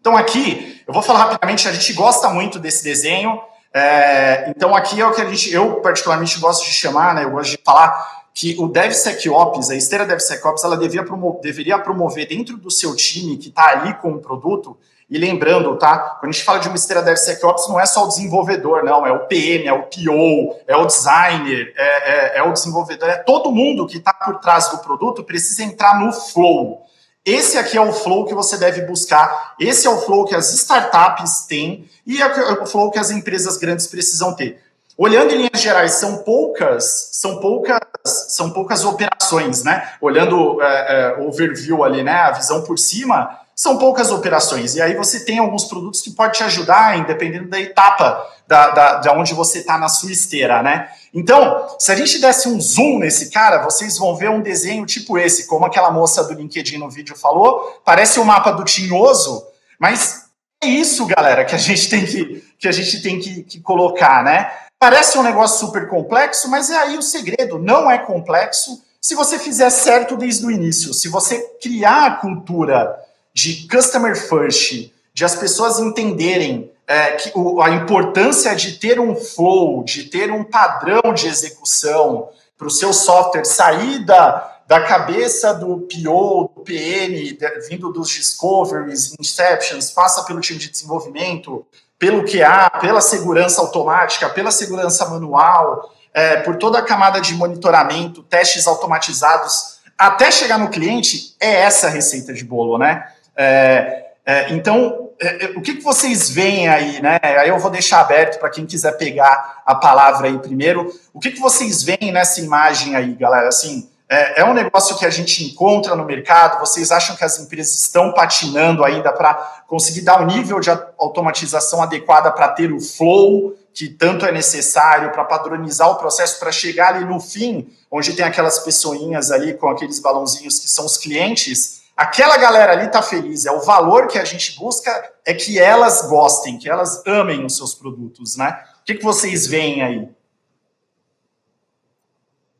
Então 0.00 0.16
aqui, 0.16 0.82
eu 0.84 0.92
vou 0.92 1.00
falar 1.00 1.20
rapidamente, 1.26 1.68
a 1.68 1.72
gente 1.72 1.92
gosta 1.92 2.28
muito 2.30 2.58
desse 2.58 2.82
desenho, 2.82 3.40
é, 3.72 4.50
então 4.50 4.74
aqui 4.74 5.00
é 5.00 5.06
o 5.06 5.12
que 5.12 5.20
a 5.20 5.28
gente, 5.30 5.54
eu 5.54 5.76
particularmente 5.76 6.36
gosto 6.40 6.64
de 6.64 6.72
chamar, 6.72 7.14
né, 7.14 7.22
eu 7.22 7.30
gosto 7.30 7.52
de 7.52 7.60
falar 7.64 8.26
que 8.34 8.56
o 8.58 8.66
DevSecOps, 8.66 9.70
a 9.70 9.76
esteira 9.76 10.04
DevSecOps, 10.04 10.64
ela 10.64 10.76
devia 10.76 11.04
promover, 11.04 11.40
deveria 11.40 11.78
promover 11.78 12.26
dentro 12.26 12.56
do 12.56 12.70
seu 12.70 12.96
time 12.96 13.36
que 13.36 13.48
está 13.48 13.66
ali 13.70 13.94
com 13.94 14.10
o 14.12 14.18
produto, 14.18 14.76
e 15.10 15.18
lembrando, 15.18 15.76
tá? 15.76 16.16
Quando 16.20 16.30
a 16.30 16.32
gente 16.32 16.44
fala 16.44 16.60
de 16.60 16.68
uma 16.68 16.76
esteira 16.76 17.02
DevSecOps, 17.02 17.68
não 17.68 17.80
é 17.80 17.84
só 17.84 18.04
o 18.04 18.08
desenvolvedor, 18.08 18.84
não. 18.84 19.04
É 19.04 19.10
o 19.10 19.26
PM, 19.26 19.66
é 19.66 19.72
o 19.72 19.82
PO, 19.82 20.56
é 20.68 20.76
o 20.76 20.86
designer, 20.86 21.74
é, 21.76 22.36
é, 22.36 22.38
é 22.38 22.42
o 22.44 22.52
desenvolvedor, 22.52 23.08
é 23.08 23.16
todo 23.16 23.50
mundo 23.50 23.88
que 23.88 23.96
está 23.96 24.12
por 24.12 24.38
trás 24.38 24.68
do 24.68 24.78
produto 24.78 25.24
precisa 25.24 25.64
entrar 25.64 25.98
no 25.98 26.12
flow. 26.12 26.82
Esse 27.26 27.58
aqui 27.58 27.76
é 27.76 27.80
o 27.80 27.92
flow 27.92 28.24
que 28.24 28.34
você 28.34 28.56
deve 28.56 28.82
buscar. 28.82 29.54
Esse 29.58 29.86
é 29.86 29.90
o 29.90 29.98
flow 29.98 30.24
que 30.24 30.34
as 30.34 30.54
startups 30.54 31.44
têm 31.46 31.88
e 32.06 32.22
é 32.22 32.26
o 32.52 32.66
flow 32.66 32.90
que 32.90 32.98
as 32.98 33.10
empresas 33.10 33.56
grandes 33.56 33.88
precisam 33.88 34.34
ter. 34.34 34.62
Olhando 34.96 35.32
em 35.32 35.38
linhas 35.38 35.60
gerais, 35.60 35.92
são 35.92 36.18
poucas, 36.18 37.10
são 37.12 37.40
poucas, 37.40 37.80
são 38.28 38.50
poucas 38.50 38.84
operações, 38.84 39.64
né? 39.64 39.94
Olhando 40.00 40.62
é, 40.62 40.66
é, 40.66 41.20
overview 41.22 41.82
ali, 41.82 42.02
né? 42.02 42.12
A 42.12 42.32
visão 42.32 42.62
por 42.62 42.78
cima, 42.78 43.40
são 43.60 43.76
poucas 43.76 44.10
operações. 44.10 44.74
E 44.74 44.80
aí 44.80 44.94
você 44.94 45.20
tem 45.20 45.38
alguns 45.38 45.66
produtos 45.66 46.00
que 46.00 46.12
podem 46.12 46.32
te 46.32 46.42
ajudar, 46.44 47.04
dependendo 47.04 47.46
da 47.46 47.60
etapa 47.60 48.26
da, 48.48 48.70
da, 48.70 48.94
de 49.00 49.08
onde 49.10 49.34
você 49.34 49.58
está 49.58 49.76
na 49.76 49.86
sua 49.86 50.10
esteira, 50.10 50.62
né? 50.62 50.88
Então, 51.12 51.76
se 51.78 51.92
a 51.92 51.94
gente 51.94 52.18
desse 52.18 52.48
um 52.48 52.58
zoom 52.58 52.98
nesse 53.00 53.28
cara, 53.28 53.62
vocês 53.62 53.98
vão 53.98 54.16
ver 54.16 54.30
um 54.30 54.40
desenho 54.40 54.86
tipo 54.86 55.18
esse, 55.18 55.46
como 55.46 55.66
aquela 55.66 55.90
moça 55.90 56.24
do 56.24 56.32
LinkedIn 56.32 56.78
no 56.78 56.88
vídeo 56.88 57.14
falou, 57.14 57.82
parece 57.84 58.18
o 58.18 58.22
um 58.22 58.24
mapa 58.24 58.50
do 58.50 58.64
Tinhoso, 58.64 59.46
mas 59.78 60.22
é 60.64 60.66
isso, 60.66 61.04
galera, 61.04 61.44
que 61.44 61.54
a 61.54 61.58
gente 61.58 61.90
tem 61.90 62.06
que, 62.06 62.42
que, 62.58 62.66
a 62.66 62.72
gente 62.72 63.02
tem 63.02 63.20
que, 63.20 63.42
que 63.42 63.60
colocar, 63.60 64.24
né? 64.24 64.50
Parece 64.78 65.18
um 65.18 65.22
negócio 65.22 65.66
super 65.66 65.86
complexo, 65.86 66.48
mas 66.48 66.70
é 66.70 66.78
aí 66.78 66.96
o 66.96 67.02
segredo, 67.02 67.58
não 67.58 67.90
é 67.90 67.98
complexo 67.98 68.82
se 69.02 69.14
você 69.14 69.38
fizer 69.38 69.68
certo 69.68 70.16
desde 70.16 70.46
o 70.46 70.50
início, 70.50 70.94
se 70.94 71.08
você 71.08 71.38
criar 71.60 72.06
a 72.06 72.10
cultura 72.12 72.98
de 73.32 73.68
customer 73.68 74.16
first, 74.16 74.92
de 75.12 75.24
as 75.24 75.34
pessoas 75.34 75.78
entenderem 75.78 76.70
é, 76.86 77.12
que 77.12 77.30
o, 77.34 77.62
a 77.62 77.70
importância 77.70 78.54
de 78.54 78.72
ter 78.72 78.98
um 78.98 79.14
flow, 79.14 79.84
de 79.84 80.04
ter 80.04 80.30
um 80.30 80.42
padrão 80.42 81.14
de 81.14 81.26
execução 81.28 82.28
para 82.58 82.66
o 82.66 82.70
seu 82.70 82.92
software 82.92 83.44
sair 83.44 84.04
da, 84.04 84.58
da 84.66 84.80
cabeça 84.82 85.54
do 85.54 85.86
PO, 85.88 86.52
do 86.54 86.62
PM, 86.64 87.32
de, 87.32 87.68
vindo 87.68 87.92
dos 87.92 88.08
discoveries, 88.08 89.14
inceptions, 89.18 89.90
passa 89.90 90.24
pelo 90.24 90.40
time 90.40 90.58
de 90.58 90.70
desenvolvimento, 90.70 91.64
pelo 91.98 92.24
QA, 92.24 92.70
pela 92.80 93.00
segurança 93.00 93.60
automática, 93.60 94.28
pela 94.28 94.50
segurança 94.50 95.06
manual, 95.06 95.92
é, 96.12 96.36
por 96.38 96.56
toda 96.56 96.78
a 96.78 96.82
camada 96.82 97.20
de 97.20 97.34
monitoramento, 97.34 98.22
testes 98.22 98.66
automatizados, 98.66 99.80
até 99.96 100.30
chegar 100.30 100.58
no 100.58 100.70
cliente, 100.70 101.36
é 101.38 101.60
essa 101.60 101.86
a 101.86 101.90
receita 101.90 102.32
de 102.32 102.42
bolo, 102.42 102.78
né? 102.78 103.06
É, 103.42 104.06
é, 104.26 104.52
então, 104.52 105.08
é, 105.18 105.46
é, 105.46 105.48
o 105.56 105.62
que, 105.62 105.76
que 105.76 105.82
vocês 105.82 106.28
veem 106.28 106.68
aí, 106.68 107.00
né? 107.00 107.18
Aí 107.22 107.48
eu 107.48 107.58
vou 107.58 107.70
deixar 107.70 108.00
aberto 108.00 108.38
para 108.38 108.50
quem 108.50 108.66
quiser 108.66 108.92
pegar 108.98 109.62
a 109.64 109.74
palavra 109.74 110.28
aí 110.28 110.38
primeiro. 110.38 110.92
O 111.14 111.18
que, 111.18 111.30
que 111.30 111.40
vocês 111.40 111.82
veem 111.82 112.12
nessa 112.12 112.38
imagem 112.40 112.94
aí, 112.94 113.14
galera? 113.14 113.48
Assim, 113.48 113.88
é, 114.10 114.42
é 114.42 114.44
um 114.44 114.52
negócio 114.52 114.98
que 114.98 115.06
a 115.06 115.10
gente 115.10 115.42
encontra 115.42 115.96
no 115.96 116.04
mercado? 116.04 116.60
Vocês 116.60 116.92
acham 116.92 117.16
que 117.16 117.24
as 117.24 117.40
empresas 117.40 117.80
estão 117.80 118.12
patinando 118.12 118.84
ainda 118.84 119.10
para 119.10 119.32
conseguir 119.66 120.02
dar 120.02 120.20
o 120.20 120.24
um 120.24 120.26
nível 120.26 120.60
de 120.60 120.68
automatização 120.68 121.82
adequada 121.82 122.30
para 122.30 122.48
ter 122.48 122.70
o 122.70 122.78
flow 122.78 123.56
que 123.72 123.88
tanto 123.88 124.26
é 124.26 124.32
necessário 124.32 125.12
para 125.12 125.24
padronizar 125.24 125.88
o 125.88 125.94
processo, 125.94 126.38
para 126.38 126.52
chegar 126.52 126.94
ali 126.94 127.06
no 127.06 127.20
fim, 127.20 127.68
onde 127.90 128.12
tem 128.12 128.26
aquelas 128.26 128.58
pessoinhas 128.58 129.30
ali 129.30 129.54
com 129.54 129.68
aqueles 129.68 129.98
balãozinhos 129.98 130.58
que 130.58 130.68
são 130.68 130.84
os 130.84 130.98
clientes, 130.98 131.79
aquela 132.00 132.38
galera 132.38 132.72
ali 132.72 132.86
está 132.86 133.02
feliz. 133.02 133.44
É 133.44 133.52
o 133.52 133.60
valor 133.60 134.06
que 134.08 134.18
a 134.18 134.24
gente 134.24 134.56
busca 134.56 135.12
é 135.22 135.34
que 135.34 135.58
elas 135.58 136.08
gostem, 136.08 136.56
que 136.58 136.66
elas 136.66 137.06
amem 137.06 137.44
os 137.44 137.58
seus 137.58 137.74
produtos, 137.74 138.38
né? 138.38 138.64
O 138.80 138.84
que, 138.84 138.94
que 138.94 139.04
vocês 139.04 139.46
veem 139.46 139.82
aí? 139.82 140.08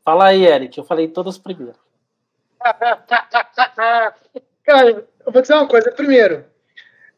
Fala 0.05 0.27
aí, 0.27 0.45
Eric. 0.45 0.77
Eu 0.77 0.83
falei 0.83 1.07
todas 1.07 1.39
primeiro. 1.39 1.73
Cara, 4.63 4.89
eu 5.25 5.31
vou 5.31 5.41
dizer 5.41 5.55
uma 5.55 5.67
coisa. 5.67 5.91
Primeiro, 5.91 6.45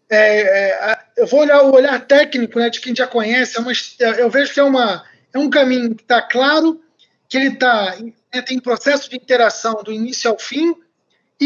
é, 0.10 0.70
é, 0.70 1.00
eu 1.18 1.28
vou 1.28 1.42
olhar 1.42 1.62
o 1.62 1.76
olhar 1.76 2.08
técnico 2.08 2.58
né, 2.58 2.70
de 2.70 2.80
quem 2.80 2.96
já 2.96 3.06
conhece. 3.06 3.58
É 3.58 3.60
uma, 3.60 3.74
eu 4.18 4.30
vejo 4.30 4.54
que 4.54 4.62
é, 4.62 4.64
uma, 4.64 5.04
é 5.34 5.38
um 5.38 5.50
caminho 5.50 5.94
que 5.94 6.04
está 6.04 6.22
claro, 6.22 6.82
que 7.28 7.36
ele 7.36 7.58
tá, 7.58 7.98
né, 8.34 8.42
tem 8.42 8.62
processo 8.62 9.10
de 9.10 9.18
interação 9.18 9.84
do 9.84 9.92
início 9.92 10.32
ao 10.32 10.40
fim 10.40 10.74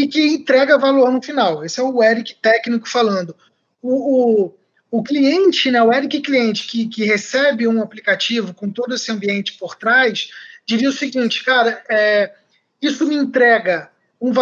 e 0.02 0.08
que 0.08 0.20
entrega 0.26 0.78
valor 0.78 1.10
no 1.10 1.22
final. 1.22 1.64
Esse 1.64 1.80
é 1.80 1.82
o 1.82 2.02
Eric 2.02 2.34
técnico 2.36 2.88
falando. 2.88 3.34
O, 3.82 4.44
o, 4.46 4.54
o 4.90 5.02
cliente, 5.02 5.70
né, 5.70 5.82
o 5.82 5.92
Eric 5.92 6.20
cliente 6.20 6.66
que, 6.66 6.86
que 6.86 7.04
recebe 7.04 7.66
um 7.66 7.82
aplicativo 7.82 8.54
com 8.54 8.70
todo 8.70 8.94
esse 8.94 9.10
ambiente 9.10 9.58
por 9.58 9.74
trás, 9.74 10.30
diria 10.66 10.88
o 10.88 10.92
seguinte, 10.92 11.44
cara, 11.44 11.82
é, 11.90 12.32
isso 12.80 13.06
me 13.06 13.16
entrega 13.16 13.90
um, 14.20 14.32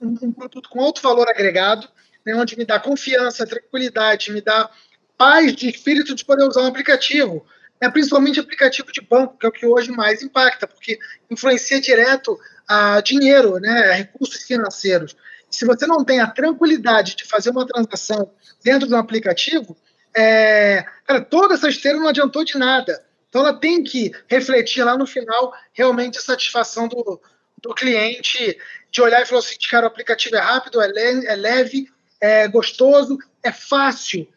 um, 0.00 0.32
produto 0.32 0.68
com 0.68 0.80
alto 0.80 1.02
valor 1.02 1.28
agregado, 1.28 1.88
né, 2.24 2.34
onde 2.34 2.56
me 2.56 2.64
dá 2.64 2.78
confiança, 2.78 3.46
tranquilidade, 3.46 4.32
me 4.32 4.40
dá 4.40 4.70
paz 5.16 5.54
de 5.54 5.68
espírito 5.68 6.14
de 6.14 6.24
poder 6.24 6.44
usar 6.44 6.62
um 6.62 6.66
aplicativo, 6.66 7.44
é 7.80 7.88
principalmente 7.88 8.38
aplicativo 8.38 8.92
de 8.92 9.00
banco, 9.00 9.38
que 9.38 9.46
é 9.46 9.48
o 9.48 9.52
que 9.52 9.66
hoje 9.66 9.90
mais 9.90 10.22
impacta, 10.22 10.66
porque 10.66 10.98
influencia 11.30 11.80
direto 11.80 12.38
a 12.70 13.00
dinheiro, 13.00 13.58
né, 13.58 13.90
a 13.90 13.94
recursos 13.94 14.44
financeiros. 14.44 15.16
Se 15.50 15.66
você 15.66 15.88
não 15.88 16.04
tem 16.04 16.20
a 16.20 16.28
tranquilidade 16.28 17.16
de 17.16 17.24
fazer 17.24 17.50
uma 17.50 17.66
transação 17.66 18.30
dentro 18.62 18.86
de 18.86 18.94
um 18.94 18.96
aplicativo, 18.96 19.76
é, 20.16 20.84
cara, 21.04 21.20
toda 21.20 21.54
essa 21.54 21.68
esteira 21.68 21.98
não 21.98 22.06
adiantou 22.06 22.44
de 22.44 22.56
nada. 22.56 23.04
Então 23.28 23.40
ela 23.40 23.58
tem 23.58 23.82
que 23.82 24.12
refletir 24.28 24.84
lá 24.84 24.96
no 24.96 25.04
final 25.04 25.52
realmente 25.72 26.18
a 26.18 26.22
satisfação 26.22 26.86
do, 26.86 27.20
do 27.60 27.74
cliente, 27.74 28.56
de 28.88 29.02
olhar 29.02 29.20
e 29.20 29.26
falar 29.26 29.40
assim, 29.40 29.56
cara, 29.68 29.86
o 29.86 29.88
aplicativo 29.88 30.36
é 30.36 30.40
rápido, 30.40 30.80
é, 30.80 30.86
le 30.86 31.26
é 31.26 31.34
leve, 31.34 31.88
é 32.20 32.46
gostoso, 32.46 33.18
é 33.42 33.50
fácil. 33.50 34.28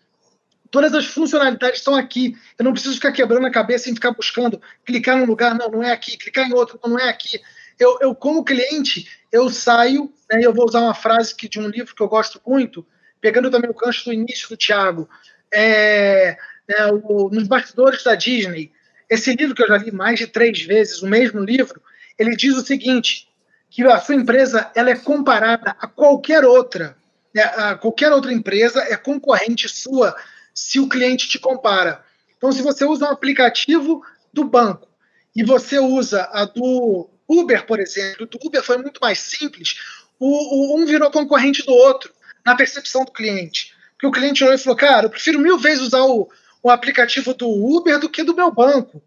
Todas 0.71 0.91
as 0.95 1.05
funcionalidades 1.05 1.81
estão 1.81 1.95
aqui. 1.95 2.35
Eu 2.57 2.65
não 2.65 2.73
preciso 2.73 2.95
ficar 2.95 3.11
quebrando 3.11 3.45
a 3.45 3.51
cabeça 3.51 3.91
e 3.91 3.93
ficar 3.93 4.09
buscando, 4.09 4.59
clicar 4.83 5.17
num 5.17 5.25
lugar, 5.25 5.53
não, 5.53 5.69
não 5.69 5.83
é 5.83 5.91
aqui, 5.91 6.17
clicar 6.17 6.47
em 6.49 6.53
outro, 6.53 6.79
não 6.83 6.97
é 6.97 7.09
aqui. 7.09 7.39
Eu, 7.79 7.97
eu 8.01 8.15
como 8.15 8.43
cliente, 8.43 9.09
eu 9.31 9.49
saio, 9.49 10.11
né, 10.31 10.39
eu 10.41 10.53
vou 10.53 10.65
usar 10.65 10.81
uma 10.81 10.93
frase 10.93 11.35
que, 11.35 11.49
de 11.49 11.59
um 11.59 11.67
livro 11.67 11.95
que 11.95 12.01
eu 12.01 12.07
gosto 12.07 12.41
muito, 12.45 12.85
pegando 13.19 13.49
também 13.49 13.69
o 13.69 13.73
gancho 13.73 14.05
do 14.05 14.13
início 14.13 14.49
do 14.49 14.57
Tiago, 14.57 15.09
é, 15.51 16.37
é, 16.67 16.85
o, 16.87 17.29
nos 17.29 17.47
bastidores 17.47 18.03
da 18.03 18.15
Disney. 18.15 18.71
Esse 19.09 19.33
livro 19.35 19.55
que 19.55 19.63
eu 19.63 19.67
já 19.67 19.77
li 19.77 19.91
mais 19.91 20.19
de 20.19 20.27
três 20.27 20.61
vezes, 20.61 21.01
o 21.01 21.07
mesmo 21.07 21.39
livro, 21.39 21.81
ele 22.17 22.35
diz 22.35 22.55
o 22.55 22.65
seguinte, 22.65 23.27
que 23.69 23.83
a 23.83 23.99
sua 23.99 24.15
empresa 24.15 24.71
ela 24.75 24.89
é 24.89 24.95
comparada 24.95 25.75
a 25.79 25.87
qualquer 25.87 26.45
outra 26.45 26.95
né, 27.33 27.75
qualquer 27.81 28.11
outra 28.11 28.31
empresa 28.31 28.81
é 28.83 28.95
concorrente 28.95 29.67
sua 29.67 30.15
se 30.53 30.79
o 30.79 30.87
cliente 30.87 31.27
te 31.27 31.39
compara. 31.39 32.03
Então, 32.37 32.51
se 32.51 32.61
você 32.61 32.85
usa 32.85 33.05
um 33.05 33.11
aplicativo 33.11 34.03
do 34.31 34.43
banco 34.43 34.87
e 35.35 35.43
você 35.43 35.79
usa 35.79 36.29
a 36.31 36.45
do 36.45 37.09
Uber, 37.27 37.65
por 37.65 37.79
exemplo, 37.79 38.25
do 38.25 38.39
Uber 38.43 38.63
foi 38.63 38.77
muito 38.77 38.99
mais 39.01 39.19
simples, 39.19 39.75
o, 40.19 40.73
o 40.73 40.81
um 40.81 40.85
virou 40.85 41.11
concorrente 41.11 41.65
do 41.65 41.73
outro 41.73 42.11
na 42.45 42.55
percepção 42.55 43.05
do 43.05 43.11
cliente. 43.11 43.73
Porque 43.93 44.07
o 44.07 44.11
cliente 44.11 44.43
olhou 44.43 44.55
e 44.55 44.59
falou, 44.59 44.77
cara, 44.77 45.05
eu 45.05 45.09
prefiro 45.09 45.39
mil 45.39 45.57
vezes 45.57 45.87
usar 45.87 46.01
o, 46.03 46.29
o 46.61 46.69
aplicativo 46.69 47.33
do 47.33 47.47
Uber 47.47 47.99
do 47.99 48.09
que 48.09 48.23
do 48.23 48.35
meu 48.35 48.51
banco 48.51 49.01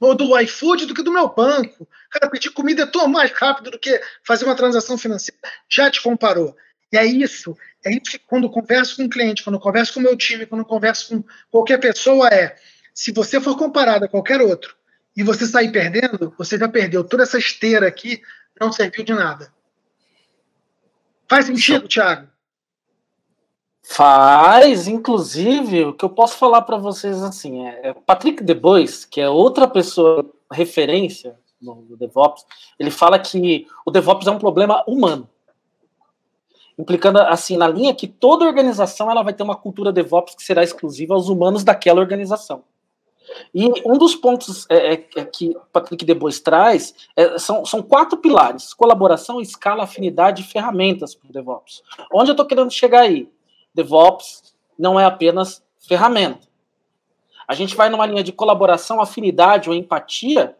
ou 0.00 0.14
do 0.14 0.36
iFood 0.40 0.86
do 0.86 0.94
que 0.94 1.02
do 1.02 1.12
meu 1.12 1.28
banco. 1.28 1.86
Cara, 2.10 2.30
pedir 2.30 2.50
comida 2.50 2.84
é 2.84 2.86
tão 2.86 3.06
mais 3.06 3.30
rápido 3.32 3.70
do 3.70 3.78
que 3.78 4.00
fazer 4.24 4.46
uma 4.46 4.56
transação 4.56 4.96
financeira. 4.96 5.38
Já 5.68 5.90
te 5.90 6.00
comparou. 6.00 6.56
E 6.90 6.96
é 6.96 7.04
isso. 7.04 7.56
É 7.84 7.90
isso 7.90 8.10
que 8.10 8.18
quando 8.18 8.50
converso 8.50 8.96
com 8.96 9.02
um 9.02 9.08
cliente, 9.08 9.44
quando 9.44 9.60
converso 9.60 9.92
com 9.92 10.00
o 10.00 10.02
meu 10.02 10.16
time, 10.16 10.46
quando 10.46 10.64
converso 10.64 11.08
com 11.08 11.24
qualquer 11.50 11.78
pessoa, 11.78 12.28
é 12.28 12.56
se 12.94 13.12
você 13.12 13.40
for 13.40 13.56
comparado 13.56 14.06
a 14.06 14.08
qualquer 14.08 14.40
outro 14.40 14.74
e 15.20 15.22
você 15.22 15.44
sair 15.44 15.70
perdendo, 15.70 16.32
você 16.38 16.56
já 16.56 16.66
perdeu. 16.66 17.04
Toda 17.04 17.24
essa 17.24 17.36
esteira 17.36 17.86
aqui 17.86 18.22
não 18.58 18.72
serviu 18.72 19.04
de 19.04 19.12
nada. 19.12 19.52
Faz 21.28 21.44
sentido, 21.44 21.86
Thiago? 21.86 22.26
Faz, 23.82 24.88
inclusive, 24.88 25.84
o 25.84 25.92
que 25.92 26.06
eu 26.06 26.08
posso 26.08 26.38
falar 26.38 26.62
para 26.62 26.78
vocês 26.78 27.22
assim 27.22 27.66
é, 27.66 27.88
é 27.88 27.92
Patrick 27.92 28.42
DeBois, 28.42 29.04
que 29.04 29.20
é 29.20 29.28
outra 29.28 29.68
pessoa 29.68 30.24
referência 30.50 31.38
no 31.60 31.84
DevOps, 31.98 32.46
ele 32.78 32.90
fala 32.90 33.18
que 33.18 33.66
o 33.84 33.90
DevOps 33.90 34.26
é 34.26 34.30
um 34.30 34.38
problema 34.38 34.82
humano 34.86 35.28
implicando 36.78 37.18
assim 37.18 37.58
na 37.58 37.68
linha 37.68 37.94
que 37.94 38.08
toda 38.08 38.46
organização 38.46 39.10
ela 39.10 39.22
vai 39.22 39.34
ter 39.34 39.42
uma 39.42 39.54
cultura 39.54 39.92
DevOps 39.92 40.34
que 40.34 40.42
será 40.42 40.62
exclusiva 40.62 41.12
aos 41.12 41.28
humanos 41.28 41.62
daquela 41.62 42.00
organização. 42.00 42.64
E 43.54 43.66
um 43.86 43.96
dos 43.96 44.14
pontos 44.14 44.66
é, 44.68 44.94
é, 44.94 45.06
é 45.16 45.24
que 45.24 45.56
Patrick 45.72 46.04
Debois 46.04 46.40
traz 46.40 46.94
é, 47.16 47.38
são, 47.38 47.64
são 47.64 47.82
quatro 47.82 48.18
pilares: 48.18 48.74
colaboração, 48.74 49.40
escala, 49.40 49.84
afinidade 49.84 50.42
e 50.42 50.44
ferramentas 50.44 51.14
para 51.14 51.28
o 51.28 51.32
DevOps. 51.32 51.82
Onde 52.12 52.30
eu 52.30 52.34
estou 52.34 52.46
querendo 52.46 52.70
chegar 52.70 53.02
aí? 53.02 53.28
DevOps 53.74 54.54
não 54.78 54.98
é 54.98 55.04
apenas 55.04 55.62
ferramenta. 55.78 56.48
A 57.46 57.54
gente 57.54 57.74
vai 57.74 57.88
numa 57.88 58.06
linha 58.06 58.22
de 58.22 58.32
colaboração, 58.32 59.00
afinidade 59.00 59.68
ou 59.68 59.74
empatia 59.74 60.56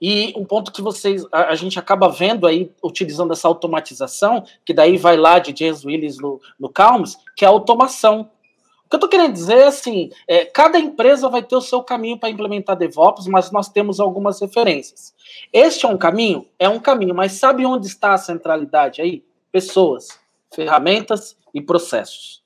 e 0.00 0.34
um 0.36 0.44
ponto 0.44 0.72
que 0.72 0.82
vocês 0.82 1.24
a, 1.32 1.48
a, 1.48 1.54
gente 1.54 1.78
acaba 1.78 2.08
vendo 2.08 2.46
aí, 2.46 2.70
utilizando 2.82 3.32
essa 3.32 3.48
automatização, 3.48 4.44
que 4.64 4.74
daí 4.74 4.96
vai 4.98 5.16
lá 5.16 5.38
de 5.38 5.54
James 5.58 5.84
Willis 5.84 6.18
no, 6.18 6.40
no 6.58 6.68
Calms, 6.68 7.16
que 7.34 7.44
é 7.44 7.48
a 7.48 7.50
automação. 7.50 8.30
O 8.86 8.88
que 8.88 8.94
eu 8.94 8.98
estou 8.98 9.10
querendo 9.10 9.32
dizer 9.32 9.58
é 9.58 9.66
assim: 9.66 10.10
é, 10.28 10.44
cada 10.44 10.78
empresa 10.78 11.28
vai 11.28 11.42
ter 11.42 11.56
o 11.56 11.60
seu 11.60 11.82
caminho 11.82 12.18
para 12.18 12.30
implementar 12.30 12.76
DevOps, 12.76 13.26
mas 13.26 13.50
nós 13.50 13.68
temos 13.68 13.98
algumas 13.98 14.40
referências. 14.40 15.12
Este 15.52 15.86
é 15.86 15.88
um 15.88 15.98
caminho? 15.98 16.46
É 16.56 16.68
um 16.68 16.78
caminho, 16.78 17.14
mas 17.14 17.32
sabe 17.32 17.66
onde 17.66 17.88
está 17.88 18.14
a 18.14 18.18
centralidade 18.18 19.02
aí? 19.02 19.24
Pessoas, 19.50 20.06
ferramentas 20.54 21.36
e 21.52 21.60
processos. 21.60 22.44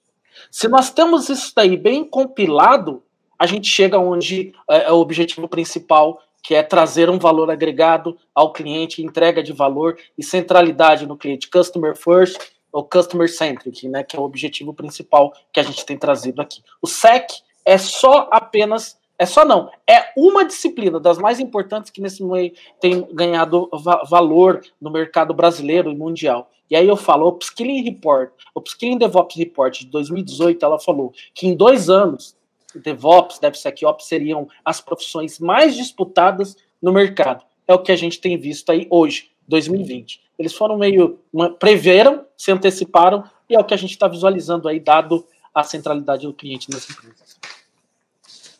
Se 0.50 0.66
nós 0.66 0.90
temos 0.90 1.28
isso 1.28 1.52
daí 1.54 1.76
bem 1.76 2.04
compilado, 2.04 3.02
a 3.38 3.44
gente 3.44 3.68
chega 3.68 3.98
onde 3.98 4.54
é, 4.68 4.84
é 4.84 4.92
o 4.92 4.96
objetivo 4.96 5.46
principal 5.46 6.22
que 6.42 6.54
é 6.54 6.62
trazer 6.62 7.10
um 7.10 7.18
valor 7.18 7.50
agregado 7.50 8.16
ao 8.34 8.50
cliente, 8.50 9.04
entrega 9.04 9.42
de 9.42 9.52
valor 9.52 9.98
e 10.16 10.24
centralidade 10.24 11.06
no 11.06 11.18
cliente, 11.18 11.50
customer 11.50 11.94
first 11.94 12.40
ou 12.72 12.84
customer 12.84 13.28
centric, 13.28 13.88
né, 13.88 14.02
que 14.02 14.16
é 14.16 14.20
o 14.20 14.22
objetivo 14.22 14.72
principal 14.72 15.32
que 15.52 15.60
a 15.60 15.62
gente 15.62 15.84
tem 15.84 15.96
trazido 15.96 16.40
aqui. 16.40 16.62
O 16.80 16.86
SEC 16.86 17.28
é 17.64 17.78
só 17.78 18.28
apenas 18.30 18.98
é 19.18 19.26
só 19.26 19.44
não, 19.44 19.70
é 19.86 20.12
uma 20.16 20.46
disciplina 20.46 20.98
das 20.98 21.18
mais 21.18 21.38
importantes 21.38 21.90
que 21.90 22.00
nesse 22.00 22.24
meio 22.24 22.54
tem 22.80 23.06
ganhado 23.12 23.68
va 23.70 24.02
valor 24.08 24.62
no 24.80 24.90
mercado 24.90 25.34
brasileiro 25.34 25.90
e 25.90 25.94
mundial. 25.94 26.50
E 26.70 26.74
aí 26.74 26.88
eu 26.88 26.96
falo, 26.96 27.26
o 27.26 27.28
Upskilling 27.28 27.82
Report, 27.82 28.30
o 28.54 28.60
Upskilling 28.60 28.96
DevOps 28.96 29.36
Report 29.36 29.78
de 29.78 29.86
2018, 29.88 30.64
ela 30.64 30.78
falou 30.78 31.12
que 31.34 31.46
em 31.46 31.54
dois 31.54 31.90
anos 31.90 32.34
DevOps, 32.74 33.38
DevSecOps 33.38 34.06
seriam 34.06 34.48
as 34.64 34.80
profissões 34.80 35.38
mais 35.38 35.76
disputadas 35.76 36.56
no 36.80 36.92
mercado. 36.92 37.44
É 37.68 37.74
o 37.74 37.82
que 37.82 37.92
a 37.92 37.96
gente 37.96 38.20
tem 38.20 38.38
visto 38.38 38.70
aí 38.70 38.86
hoje, 38.88 39.30
2020. 39.48 40.20
Eles 40.40 40.54
foram 40.54 40.78
meio 40.78 41.18
preveram, 41.58 42.24
se 42.34 42.50
anteciparam 42.50 43.22
e 43.46 43.54
é 43.54 43.60
o 43.60 43.64
que 43.64 43.74
a 43.74 43.76
gente 43.76 43.90
está 43.90 44.08
visualizando 44.08 44.68
aí, 44.68 44.80
dado 44.80 45.26
a 45.54 45.62
centralidade 45.62 46.26
do 46.26 46.32
cliente 46.32 46.70
nas 46.70 46.88
empresas. 46.88 47.36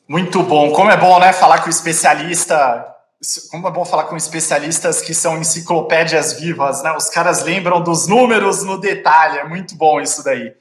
Muito 0.07 0.43
bom. 0.43 0.73
Como 0.73 0.91
é 0.91 0.97
bom, 0.99 1.19
né, 1.19 1.33
falar 1.33 1.63
com 1.63 1.71
especialista. 1.71 2.87
Como 3.51 3.67
é 3.67 3.71
bom 3.71 3.85
falar 3.87 4.05
com 4.05 4.17
especialistas 4.17 5.01
que 5.01 5.15
são 5.15 5.39
enciclopédias 5.39 6.35
vivas, 6.35 6.83
né? 6.83 6.93
Os 6.93 7.09
caras 7.09 7.43
lembram 7.45 7.83
dos 7.83 8.07
números 8.07 8.63
no 8.63 8.79
detalhe. 8.79 9.39
É 9.39 9.45
muito 9.45 9.75
bom 9.75 10.03
isso 10.03 10.23
daí. 10.23 10.55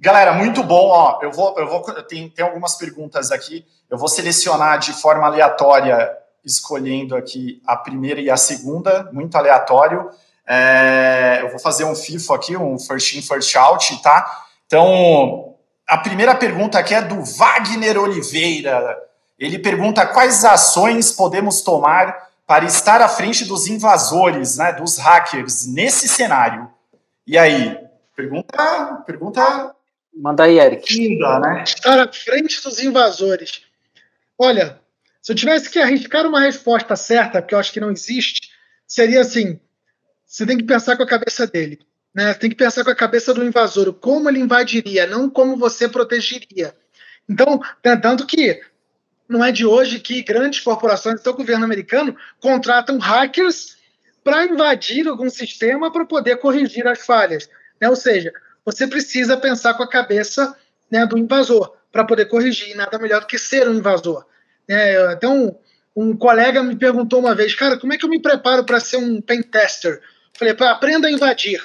Galera, 0.00 0.32
muito 0.32 0.64
bom. 0.64 0.88
Ó, 0.88 1.20
eu 1.22 1.30
vou, 1.30 1.56
eu 1.56 1.68
vou, 1.68 1.82
tem, 2.02 2.28
tem 2.30 2.44
algumas 2.44 2.74
perguntas 2.74 3.30
aqui. 3.30 3.64
Eu 3.88 3.96
vou 3.96 4.08
selecionar 4.08 4.80
de 4.80 4.92
forma 4.92 5.24
aleatória, 5.24 6.10
escolhendo 6.44 7.14
aqui 7.14 7.62
a 7.64 7.76
primeira 7.76 8.20
e 8.20 8.28
a 8.28 8.36
segunda, 8.36 9.08
muito 9.12 9.36
aleatório. 9.36 10.10
É, 10.48 11.40
eu 11.42 11.50
vou 11.50 11.58
fazer 11.58 11.84
um 11.84 11.94
FIFO 11.94 12.32
aqui, 12.32 12.56
um 12.56 12.78
first 12.78 13.14
in, 13.14 13.20
first 13.20 13.54
out, 13.54 14.02
tá? 14.02 14.46
Então, 14.66 15.54
a 15.86 15.98
primeira 15.98 16.34
pergunta 16.34 16.78
aqui 16.78 16.94
é 16.94 17.02
do 17.02 17.22
Wagner 17.22 17.98
Oliveira. 17.98 18.96
Ele 19.38 19.58
pergunta 19.58 20.06
quais 20.06 20.44
ações 20.44 21.12
podemos 21.12 21.60
tomar 21.60 22.28
para 22.46 22.64
estar 22.64 23.02
à 23.02 23.08
frente 23.08 23.44
dos 23.44 23.66
invasores, 23.66 24.56
né, 24.56 24.72
dos 24.72 24.96
hackers, 24.96 25.66
nesse 25.66 26.08
cenário. 26.08 26.70
E 27.26 27.36
aí? 27.36 27.78
Pergunta. 28.16 29.02
Pergunta. 29.06 29.74
Manda 30.16 30.44
aí, 30.44 30.58
Eric. 30.58 30.92
Linda, 30.96 31.38
né? 31.40 31.62
Estar 31.62 32.00
à 32.00 32.10
frente 32.10 32.62
dos 32.62 32.82
invasores. 32.82 33.62
Olha, 34.38 34.80
se 35.20 35.30
eu 35.30 35.36
tivesse 35.36 35.68
que 35.68 35.78
arriscar 35.78 36.26
uma 36.26 36.40
resposta 36.40 36.96
certa, 36.96 37.42
porque 37.42 37.54
eu 37.54 37.58
acho 37.58 37.70
que 37.70 37.80
não 37.80 37.90
existe, 37.90 38.50
seria 38.86 39.20
assim: 39.20 39.60
você 40.28 40.44
tem 40.44 40.58
que 40.58 40.64
pensar 40.64 40.96
com 40.96 41.02
a 41.02 41.06
cabeça 41.06 41.46
dele. 41.46 41.80
Né? 42.14 42.34
Tem 42.34 42.50
que 42.50 42.56
pensar 42.56 42.84
com 42.84 42.90
a 42.90 42.94
cabeça 42.94 43.32
do 43.32 43.42
invasor, 43.42 43.92
como 43.94 44.28
ele 44.28 44.38
invadiria, 44.38 45.06
não 45.06 45.30
como 45.30 45.56
você 45.56 45.88
protegeria. 45.88 46.76
Então, 47.28 47.60
tanto 48.02 48.26
que 48.26 48.60
não 49.28 49.44
é 49.44 49.50
de 49.50 49.64
hoje 49.64 49.98
que 49.98 50.22
grandes 50.22 50.60
corporações, 50.60 51.20
até 51.20 51.30
o 51.30 51.34
governo 51.34 51.64
americano, 51.64 52.14
contratam 52.40 52.98
hackers 52.98 53.76
para 54.22 54.44
invadir 54.44 55.08
algum 55.08 55.30
sistema 55.30 55.90
para 55.90 56.04
poder 56.04 56.36
corrigir 56.36 56.86
as 56.86 57.04
falhas. 57.04 57.48
Né? 57.80 57.88
Ou 57.88 57.96
seja, 57.96 58.32
você 58.64 58.86
precisa 58.86 59.36
pensar 59.36 59.74
com 59.74 59.82
a 59.82 59.88
cabeça 59.88 60.54
né, 60.90 61.06
do 61.06 61.16
invasor 61.16 61.74
para 61.90 62.04
poder 62.04 62.26
corrigir. 62.26 62.76
Nada 62.76 62.98
melhor 62.98 63.20
do 63.20 63.26
que 63.26 63.38
ser 63.38 63.66
um 63.66 63.74
invasor. 63.74 64.26
É, 64.68 64.96
até 65.06 65.26
um, 65.26 66.16
colega 66.16 66.62
me 66.62 66.76
perguntou 66.76 67.20
uma 67.20 67.34
vez, 67.34 67.54
cara, 67.54 67.78
como 67.78 67.94
é 67.94 67.96
que 67.96 68.04
eu 68.04 68.10
me 68.10 68.20
preparo 68.20 68.64
para 68.64 68.78
ser 68.78 68.98
um 68.98 69.20
pen 69.20 69.42
tester? 69.42 70.02
Falei, 70.38 70.54
aprenda 70.60 71.08
a 71.08 71.10
invadir. 71.10 71.60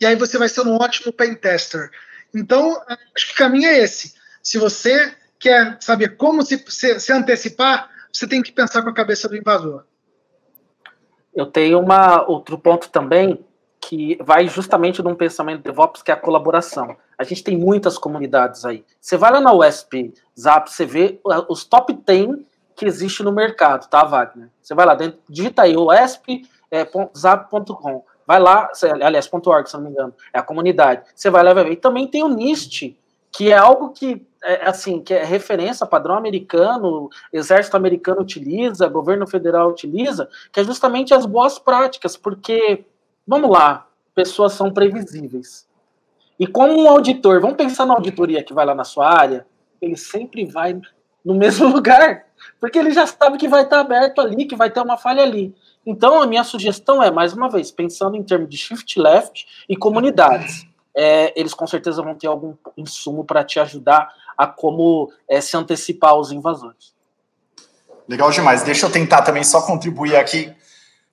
E 0.00 0.06
aí 0.06 0.16
você 0.16 0.36
vai 0.36 0.48
ser 0.48 0.62
um 0.62 0.74
ótimo 0.74 1.12
pen 1.12 1.34
tester. 1.34 1.90
Então, 2.34 2.82
acho 3.14 3.28
que 3.28 3.34
o 3.34 3.36
caminho 3.36 3.68
é 3.68 3.78
esse. 3.78 4.14
Se 4.42 4.58
você 4.58 5.14
quer 5.38 5.76
saber 5.80 6.16
como 6.16 6.42
se, 6.42 6.62
se, 6.68 6.98
se 6.98 7.12
antecipar, 7.12 7.88
você 8.12 8.26
tem 8.26 8.42
que 8.42 8.50
pensar 8.50 8.82
com 8.82 8.88
a 8.88 8.94
cabeça 8.94 9.28
do 9.28 9.36
invasor. 9.36 9.84
Eu 11.34 11.46
tenho 11.46 11.78
uma 11.80 12.28
outro 12.28 12.58
ponto 12.58 12.90
também 12.90 13.44
que 13.80 14.16
vai 14.22 14.48
justamente 14.48 15.02
num 15.02 15.14
pensamento 15.14 15.62
DevOps 15.62 16.02
que 16.02 16.10
é 16.10 16.14
a 16.14 16.16
colaboração. 16.16 16.96
A 17.18 17.24
gente 17.24 17.42
tem 17.42 17.56
muitas 17.56 17.98
comunidades 17.98 18.64
aí. 18.64 18.84
Você 19.00 19.16
vai 19.16 19.32
lá 19.32 19.40
na 19.40 19.52
USP, 19.52 20.14
Zap, 20.38 20.70
você 20.70 20.84
vê 20.84 21.20
os 21.48 21.64
top 21.64 21.92
10 21.92 22.44
que 22.76 22.84
existe 22.84 23.22
no 23.22 23.32
mercado, 23.32 23.88
tá, 23.88 24.04
Wagner? 24.04 24.48
Você 24.62 24.74
vai 24.74 24.86
lá 24.86 24.94
dentro, 24.94 25.20
digita 25.28 25.62
aí 25.62 25.76
usp.zap.com. 25.76 26.51
É, 26.72 26.88
vai 28.26 28.40
lá, 28.40 28.70
aliás, 29.02 29.28
.org, 29.30 29.68
se 29.68 29.74
não 29.74 29.82
me 29.82 29.90
engano, 29.90 30.14
é 30.32 30.38
a 30.38 30.42
comunidade. 30.42 31.02
Você 31.14 31.28
vai 31.28 31.44
lá 31.44 31.52
vai 31.52 31.64
ver. 31.64 31.72
E 31.72 31.76
também 31.76 32.08
tem 32.08 32.24
o 32.24 32.28
NIST, 32.28 32.96
que 33.30 33.52
é 33.52 33.56
algo 33.56 33.90
que 33.90 34.26
é, 34.42 34.68
assim, 34.68 35.00
que 35.00 35.14
é 35.14 35.22
referência, 35.22 35.86
padrão 35.86 36.16
americano, 36.16 37.08
exército 37.32 37.76
americano 37.76 38.22
utiliza, 38.22 38.88
governo 38.88 39.26
federal 39.26 39.70
utiliza, 39.70 40.28
que 40.50 40.58
é 40.58 40.64
justamente 40.64 41.14
as 41.14 41.24
boas 41.24 41.58
práticas, 41.58 42.16
porque, 42.16 42.84
vamos 43.26 43.50
lá, 43.50 43.86
pessoas 44.14 44.54
são 44.54 44.72
previsíveis. 44.72 45.68
E 46.40 46.46
como 46.46 46.72
um 46.72 46.88
auditor, 46.88 47.40
vamos 47.40 47.56
pensar 47.56 47.86
na 47.86 47.94
auditoria 47.94 48.42
que 48.42 48.52
vai 48.52 48.66
lá 48.66 48.74
na 48.74 48.84
sua 48.84 49.08
área, 49.08 49.46
ele 49.80 49.96
sempre 49.96 50.44
vai 50.44 50.80
no 51.24 51.34
mesmo 51.34 51.68
lugar, 51.72 52.26
porque 52.58 52.78
ele 52.78 52.90
já 52.90 53.06
sabe 53.06 53.38
que 53.38 53.46
vai 53.46 53.62
estar 53.62 53.78
aberto 53.78 54.20
ali, 54.20 54.44
que 54.44 54.56
vai 54.56 54.70
ter 54.70 54.80
uma 54.80 54.96
falha 54.96 55.22
ali. 55.22 55.54
Então, 55.84 56.22
a 56.22 56.26
minha 56.26 56.44
sugestão 56.44 57.02
é, 57.02 57.10
mais 57.10 57.32
uma 57.32 57.48
vez, 57.48 57.70
pensando 57.70 58.16
em 58.16 58.22
termos 58.22 58.48
de 58.48 58.56
shift 58.56 58.98
left 59.00 59.46
e 59.68 59.76
comunidades 59.76 60.66
é, 60.94 61.32
eles 61.38 61.54
com 61.54 61.66
certeza 61.66 62.02
vão 62.02 62.14
ter 62.14 62.26
algum 62.26 62.54
insumo 62.76 63.24
para 63.24 63.44
te 63.44 63.58
ajudar 63.58 64.12
a 64.36 64.46
como 64.46 65.12
é, 65.28 65.40
se 65.40 65.56
antecipar 65.56 66.10
aos 66.10 66.30
invasores. 66.30 66.92
Legal 68.08 68.30
demais. 68.30 68.62
Deixa 68.62 68.86
eu 68.86 68.90
tentar 68.90 69.22
também 69.22 69.44
só 69.44 69.62
contribuir 69.62 70.16
aqui 70.16 70.52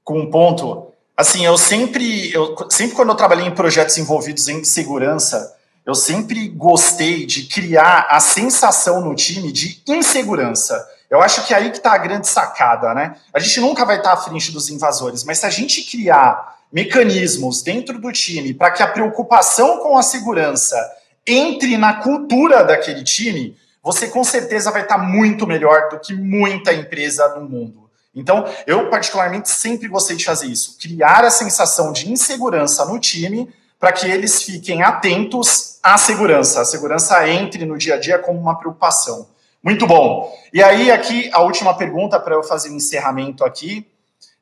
com 0.04 0.20
um 0.20 0.30
ponto. 0.30 0.92
Assim, 1.16 1.46
eu 1.46 1.58
sempre, 1.58 2.34
eu, 2.34 2.56
sempre 2.70 2.96
quando 2.96 3.10
eu 3.10 3.16
trabalhei 3.16 3.46
em 3.46 3.54
projetos 3.54 3.98
envolvidos 3.98 4.48
em 4.48 4.64
segurança, 4.64 5.58
eu 5.86 5.94
sempre 5.96 6.48
gostei 6.50 7.26
de 7.26 7.44
criar 7.44 8.08
a 8.10 8.20
sensação 8.20 9.02
no 9.02 9.16
time 9.16 9.52
de 9.52 9.82
insegurança. 9.88 10.88
Eu 11.10 11.22
acho 11.22 11.46
que 11.46 11.54
é 11.54 11.58
aí 11.58 11.72
que 11.72 11.78
está 11.78 11.94
a 11.94 11.98
grande 11.98 12.28
sacada, 12.28 12.94
né? 12.94 13.16
A 13.34 13.40
gente 13.40 13.60
nunca 13.60 13.84
vai 13.84 13.98
estar 13.98 14.16
tá 14.16 14.16
à 14.16 14.22
frente 14.22 14.52
dos 14.52 14.70
invasores, 14.70 15.24
mas 15.24 15.40
se 15.40 15.46
a 15.46 15.50
gente 15.50 15.82
criar 15.84 16.58
mecanismos 16.72 17.64
dentro 17.64 18.00
do 18.00 18.12
time 18.12 18.54
para 18.54 18.72
que 18.72 18.84
a 18.84 18.88
preocupação 18.88 19.80
com 19.80 19.98
a 19.98 20.04
segurança 20.04 20.78
entre 21.26 21.78
na 21.78 21.96
cultura 21.96 22.64
daquele 22.64 23.04
time, 23.04 23.58
você 23.82 24.08
com 24.08 24.24
certeza 24.24 24.72
vai 24.72 24.84
estar 24.84 24.98
muito 24.98 25.48
melhor 25.48 25.90
do 25.90 26.00
que 26.00 26.14
muita 26.14 26.74
empresa 26.74 27.28
no 27.36 27.50
mundo. 27.50 27.90
Então, 28.14 28.46
eu 28.68 28.90
particularmente 28.90 29.50
sempre 29.50 29.88
gostei 29.88 30.16
de 30.16 30.26
fazer 30.26 30.48
isso, 30.48 30.78
criar 30.80 31.24
a 31.24 31.30
sensação 31.30 31.92
de 31.92 32.12
insegurança 32.12 32.86
no 32.86 33.00
time 33.00 33.50
para 33.80 33.92
que 33.92 34.08
eles 34.08 34.44
fiquem 34.44 34.84
atentos 34.84 35.80
à 35.82 35.98
segurança. 35.98 36.62
A 36.62 36.66
segurança 36.66 37.28
entre 37.30 37.66
no 37.66 37.78
dia 37.78 37.96
a 37.96 38.00
dia 38.00 38.20
como 38.20 38.40
uma 38.40 38.58
preocupação. 38.58 39.28
Muito 39.64 39.86
bom. 39.86 40.34
E 40.54 40.64
aí, 40.64 40.92
aqui, 40.92 41.30
a 41.34 41.42
última 41.42 41.76
pergunta 41.76 42.20
para 42.20 42.36
eu 42.36 42.44
fazer 42.44 42.70
o 42.70 42.74
um 42.74 42.76
encerramento 42.78 43.44
aqui. 43.44 43.86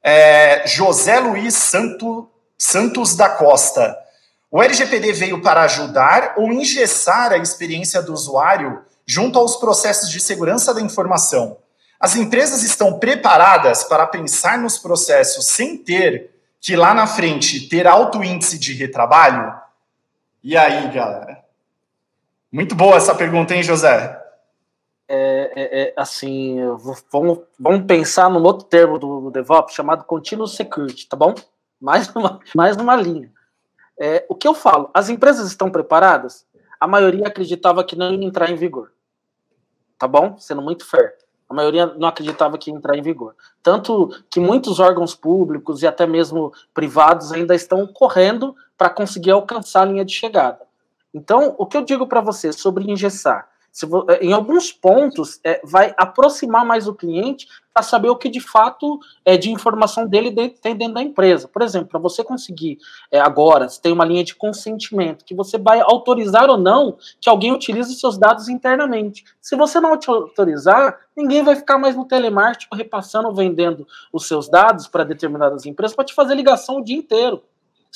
É, 0.04 0.66
José 0.68 1.20
Luiz 1.20 1.56
Santo, 1.56 2.30
Santos 2.58 3.16
da 3.16 3.30
Costa. 3.30 3.98
O 4.50 4.62
LGPD 4.62 5.12
veio 5.14 5.42
para 5.42 5.64
ajudar 5.64 6.36
ou 6.38 6.52
engessar 6.54 7.34
a 7.34 7.38
experiência 7.38 8.02
do 8.02 8.14
usuário 8.14 8.82
junto 9.06 9.38
aos 9.40 9.58
processos 9.58 10.10
de 10.10 10.20
segurança 10.20 10.74
da 10.74 10.82
informação. 10.82 11.58
As 12.00 12.16
empresas 12.16 12.64
estão 12.64 13.00
preparadas 13.00 13.84
para 13.84 14.06
pensar 14.06 14.58
nos 14.58 14.78
processos 14.78 15.48
sem 15.48 15.78
ter 15.78 16.32
que 16.62 16.76
lá 16.76 16.94
na 16.94 17.08
frente 17.08 17.68
ter 17.68 17.88
alto 17.88 18.24
índice 18.24 18.58
de 18.58 18.74
retrabalho? 18.74 19.54
E 20.44 20.56
aí, 20.56 20.92
galera? 20.92 21.44
Muito 22.52 22.76
boa 22.76 22.98
essa 22.98 23.16
pergunta, 23.16 23.56
hein, 23.56 23.64
José? 23.64 24.27
É, 25.10 25.52
é, 25.56 25.82
é, 25.82 25.94
assim, 25.96 26.58
vamos, 27.10 27.40
vamos 27.58 27.86
pensar 27.86 28.30
num 28.30 28.44
outro 28.44 28.66
termo 28.68 29.00
do, 29.00 29.22
do 29.22 29.32
DevOps 29.32 29.74
chamado 29.74 30.04
Continuous 30.04 30.56
Security, 30.56 31.08
tá 31.08 31.16
bom? 31.16 31.34
Mais 31.80 32.10
uma, 32.14 32.40
mais 32.54 32.76
uma 32.76 32.96
linha. 32.96 33.32
É, 34.00 34.26
o 34.28 34.36
que 34.36 34.48
eu 34.48 34.54
falo? 34.54 34.90
As 34.94 35.10
empresas 35.10 35.48
estão 35.48 35.72
preparadas? 35.72 36.46
A 36.80 36.86
maioria 36.88 37.28
acreditava 37.28 37.84
que 37.84 37.96
não 37.96 38.12
ia 38.12 38.26
entrar 38.26 38.50
em 38.52 38.56
vigor. 38.56 38.92
Tá 39.98 40.08
bom? 40.08 40.38
Sendo 40.38 40.62
muito 40.62 40.86
fair. 40.86 41.16
A 41.50 41.54
maioria 41.54 41.86
não 41.86 42.08
acreditava 42.08 42.58
que 42.58 42.70
ia 42.70 42.76
entrar 42.76 42.98
em 42.98 43.02
vigor. 43.02 43.34
Tanto 43.64 44.10
que 44.30 44.40
muitos 44.40 44.80
órgãos 44.80 45.16
públicos 45.16 45.82
e 45.82 45.88
até 45.88 46.06
mesmo 46.06 46.54
privados 46.74 47.32
ainda 47.32 47.56
estão 47.56 47.88
correndo 47.88 48.56
para 48.78 48.90
conseguir 48.90 49.32
alcançar 49.32 49.84
a 49.84 49.86
linha 49.86 50.06
de 50.06 50.14
chegada. 50.14 50.60
Então, 51.14 51.56
o 51.58 51.66
que 51.66 51.78
eu 51.78 51.86
digo 51.86 52.06
para 52.06 52.22
você 52.22 52.52
sobre 52.52 52.92
engessar? 52.92 53.50
É, 54.10 54.26
em 54.26 54.34
alguns 54.34 54.72
pontos, 54.72 55.40
é, 55.44 55.62
vai 55.64 55.94
aproximar 55.98 56.66
mais 56.66 56.88
o 56.88 56.96
cliente 56.96 57.48
para 57.74 57.84
saber 57.84 58.10
o 58.10 58.16
que 58.16 58.28
de 58.28 58.40
fato 58.40 59.00
é 59.24 59.38
de 59.38 59.52
informação 59.52 60.08
dele 60.08 60.32
de, 60.32 60.50
tem 60.50 60.76
dentro 60.76 60.96
da 60.96 61.02
empresa. 61.02 61.48
Por 61.48 61.62
exemplo, 61.62 61.90
para 61.90 62.00
você 62.00 62.24
conseguir 62.24 62.80
é, 63.12 63.20
agora, 63.20 63.70
você 63.70 63.80
tem 63.80 63.92
uma 63.92 64.04
linha 64.04 64.24
de 64.24 64.34
consentimento, 64.34 65.24
que 65.24 65.36
você 65.36 65.60
vai 65.60 65.80
autorizar 65.80 66.50
ou 66.50 66.58
não 66.58 66.98
que 67.22 67.30
alguém 67.30 67.54
utilize 67.54 67.94
seus 67.94 68.18
dados 68.18 68.50
internamente. 68.50 69.24
Se 69.40 69.56
você 69.56 69.80
não 69.80 69.92
autorizar, 69.92 70.98
ninguém 71.16 71.44
vai 71.44 71.56
ficar 71.56 71.78
mais 71.78 71.96
no 71.96 72.06
telemarketing 72.06 72.68
repassando, 72.74 73.32
vendendo 73.32 73.88
os 74.12 74.28
seus 74.28 74.50
dados 74.50 74.88
para 74.88 75.04
determinadas 75.04 75.66
empresas 75.66 75.96
para 75.96 76.06
te 76.06 76.16
fazer 76.16 76.34
ligação 76.34 76.78
o 76.78 76.84
dia 76.84 76.98
inteiro. 76.98 77.44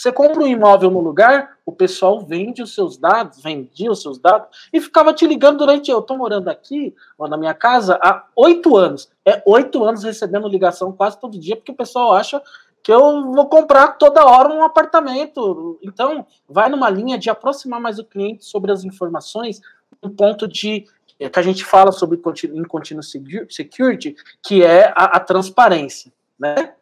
Você 0.02 0.12
compra 0.12 0.42
um 0.42 0.48
imóvel 0.48 0.90
no 0.90 1.00
lugar, 1.00 1.58
o 1.64 1.72
pessoal 1.72 2.26
vende 2.26 2.64
os 2.64 2.74
seus 2.74 2.98
dados, 2.98 3.40
vendia 3.44 3.92
os 3.92 4.02
seus 4.02 4.18
dados 4.18 4.48
e 4.74 4.82
ficava 4.82 5.14
te 5.14 5.28
ligando 5.28 5.60
durante. 5.60 5.92
Eu 5.92 6.00
estou 6.00 6.18
morando 6.18 6.48
aqui, 6.48 6.96
ó, 7.20 7.28
na 7.28 7.38
minha 7.38 7.54
casa, 7.54 8.00
há 8.02 8.26
oito 8.36 8.76
anos. 8.76 9.12
É 9.24 9.44
oito 9.46 9.84
anos 9.84 10.04
recebendo 10.04 10.48
ligação 10.48 10.92
quase 10.92 11.20
todo 11.20 11.38
dia, 11.38 11.56
porque 11.56 11.72
o 11.72 11.76
pessoal 11.76 12.14
acha 12.14 12.42
que 12.82 12.92
eu 12.92 13.32
vou 13.32 13.48
comprar 13.48 13.90
toda 13.90 14.26
hora 14.26 14.50
um 14.52 14.64
apartamento. 14.64 15.78
Então, 15.84 16.26
vai 16.50 16.68
numa 16.68 16.90
linha 16.90 17.16
de 17.16 17.30
aproximar 17.30 17.80
mais 17.80 18.00
o 18.00 18.04
cliente 18.04 18.44
sobre 18.44 18.72
as 18.72 18.84
informações, 18.84 19.62
um 20.02 20.10
ponto 20.10 20.48
de 20.48 20.88
é, 21.20 21.30
que 21.30 21.38
a 21.38 21.44
gente 21.44 21.64
fala 21.64 21.92
sobre 21.92 22.20
em 22.52 22.64
continuous 22.64 23.14
security, 23.52 24.16
que 24.42 24.64
é 24.64 24.92
a, 24.96 25.18
a 25.18 25.20
transparência, 25.20 26.12
né? 26.40 26.74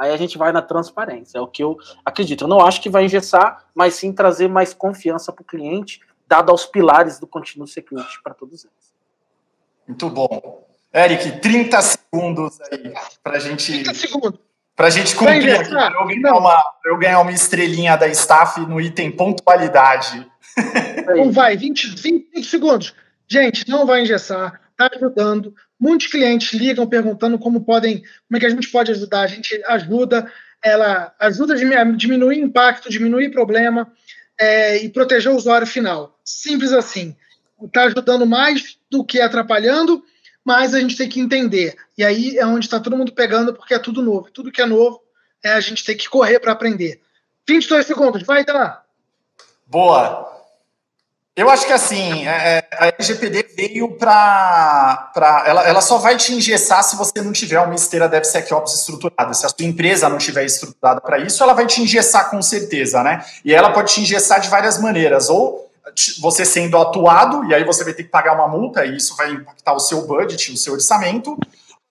Aí 0.00 0.10
a 0.10 0.16
gente 0.16 0.38
vai 0.38 0.50
na 0.50 0.62
transparência. 0.62 1.36
É 1.36 1.40
o 1.42 1.46
que 1.46 1.62
eu 1.62 1.76
acredito. 2.02 2.44
Eu 2.44 2.48
não 2.48 2.64
acho 2.64 2.80
que 2.80 2.88
vai 2.88 3.04
engessar, 3.04 3.66
mas 3.74 3.94
sim 3.94 4.12
trazer 4.12 4.48
mais 4.48 4.72
confiança 4.72 5.30
para 5.30 5.42
o 5.42 5.44
cliente, 5.44 6.00
dado 6.26 6.50
aos 6.50 6.64
pilares 6.64 7.18
do 7.18 7.26
Continuous 7.26 7.74
Security 7.74 8.22
para 8.22 8.32
todos 8.32 8.64
eles. 8.64 8.94
Muito 9.86 10.08
bom. 10.08 10.66
Eric, 10.94 11.40
30 11.40 11.82
segundos 11.82 12.58
aí 12.62 12.94
para 13.22 13.36
a 13.36 13.38
gente. 13.38 13.70
30 13.70 13.94
segundos. 13.94 14.40
Para 14.74 14.86
a 14.86 14.90
gente 14.90 15.14
cumprir 15.14 15.54
aqui, 15.54 15.68
para 15.68 15.92
eu, 15.92 16.06
ganhar 16.06 16.34
uma, 16.34 16.64
eu 16.86 16.96
ganhar 16.96 17.20
uma 17.20 17.32
estrelinha 17.32 17.96
da 17.96 18.08
staff 18.08 18.58
no 18.60 18.80
item 18.80 19.12
pontualidade. 19.12 20.26
Então 20.96 21.30
vai, 21.30 21.54
20, 21.54 22.00
20, 22.00 22.30
20 22.34 22.44
segundos. 22.46 22.94
Gente, 23.28 23.68
não 23.68 23.84
vai 23.84 24.00
engessar 24.00 24.58
está 24.84 24.96
ajudando. 24.96 25.54
Muitos 25.78 26.06
clientes 26.06 26.52
ligam 26.52 26.86
perguntando 26.86 27.38
como 27.38 27.64
podem, 27.64 27.98
como 27.98 28.36
é 28.36 28.40
que 28.40 28.46
a 28.46 28.50
gente 28.50 28.68
pode 28.68 28.90
ajudar. 28.90 29.20
A 29.20 29.26
gente 29.26 29.62
ajuda, 29.66 30.30
ela 30.62 31.14
ajuda 31.18 31.54
a 31.54 31.84
diminuir 31.84 32.38
impacto, 32.38 32.90
diminuir 32.90 33.30
problema 33.30 33.90
é, 34.38 34.82
e 34.82 34.88
proteger 34.88 35.30
o 35.30 35.36
usuário 35.36 35.66
final. 35.66 36.18
Simples 36.24 36.72
assim. 36.72 37.14
Está 37.62 37.84
ajudando 37.84 38.24
mais 38.24 38.78
do 38.90 39.04
que 39.04 39.20
atrapalhando, 39.20 40.02
mas 40.42 40.74
a 40.74 40.80
gente 40.80 40.96
tem 40.96 41.08
que 41.08 41.20
entender. 41.20 41.76
E 41.96 42.02
aí 42.02 42.38
é 42.38 42.46
onde 42.46 42.64
está 42.64 42.80
todo 42.80 42.96
mundo 42.96 43.12
pegando, 43.12 43.52
porque 43.52 43.74
é 43.74 43.78
tudo 43.78 44.02
novo. 44.02 44.30
Tudo 44.30 44.50
que 44.50 44.62
é 44.62 44.66
novo, 44.66 45.02
é 45.42 45.50
a 45.50 45.60
gente 45.60 45.84
tem 45.84 45.96
que 45.96 46.08
correr 46.08 46.40
para 46.40 46.52
aprender. 46.52 47.00
22 47.46 47.84
segundos, 47.84 48.22
vai, 48.22 48.44
lá. 48.48 48.82
Boa. 49.66 50.29
Eu 51.36 51.48
acho 51.48 51.64
que 51.66 51.72
assim, 51.72 52.26
é, 52.26 52.58
é 52.58 52.68
a 52.72 52.86
LGPD 52.88 53.54
veio 53.56 53.96
para. 53.96 55.12
Ela, 55.46 55.68
ela 55.68 55.80
só 55.80 55.96
vai 55.98 56.16
te 56.16 56.34
engessar 56.34 56.82
se 56.82 56.96
você 56.96 57.22
não 57.22 57.32
tiver 57.32 57.60
uma 57.60 57.74
esteira 57.74 58.08
DevSecOps 58.08 58.74
estruturada. 58.74 59.32
Se 59.32 59.46
a 59.46 59.48
sua 59.48 59.64
empresa 59.64 60.08
não 60.08 60.18
tiver 60.18 60.44
estruturada 60.44 61.00
para 61.00 61.18
isso, 61.18 61.42
ela 61.42 61.54
vai 61.54 61.66
te 61.66 61.80
engessar 61.80 62.30
com 62.30 62.42
certeza, 62.42 63.02
né? 63.02 63.24
E 63.44 63.54
ela 63.54 63.72
pode 63.72 63.94
te 63.94 64.00
engessar 64.00 64.40
de 64.40 64.48
várias 64.48 64.78
maneiras. 64.78 65.30
Ou 65.30 65.70
você 66.20 66.44
sendo 66.44 66.76
atuado, 66.78 67.44
e 67.44 67.54
aí 67.54 67.64
você 67.64 67.84
vai 67.84 67.94
ter 67.94 68.04
que 68.04 68.10
pagar 68.10 68.34
uma 68.34 68.48
multa, 68.48 68.84
e 68.84 68.96
isso 68.96 69.16
vai 69.16 69.30
impactar 69.30 69.72
o 69.72 69.80
seu 69.80 70.06
budget, 70.06 70.52
o 70.52 70.56
seu 70.56 70.74
orçamento, 70.74 71.38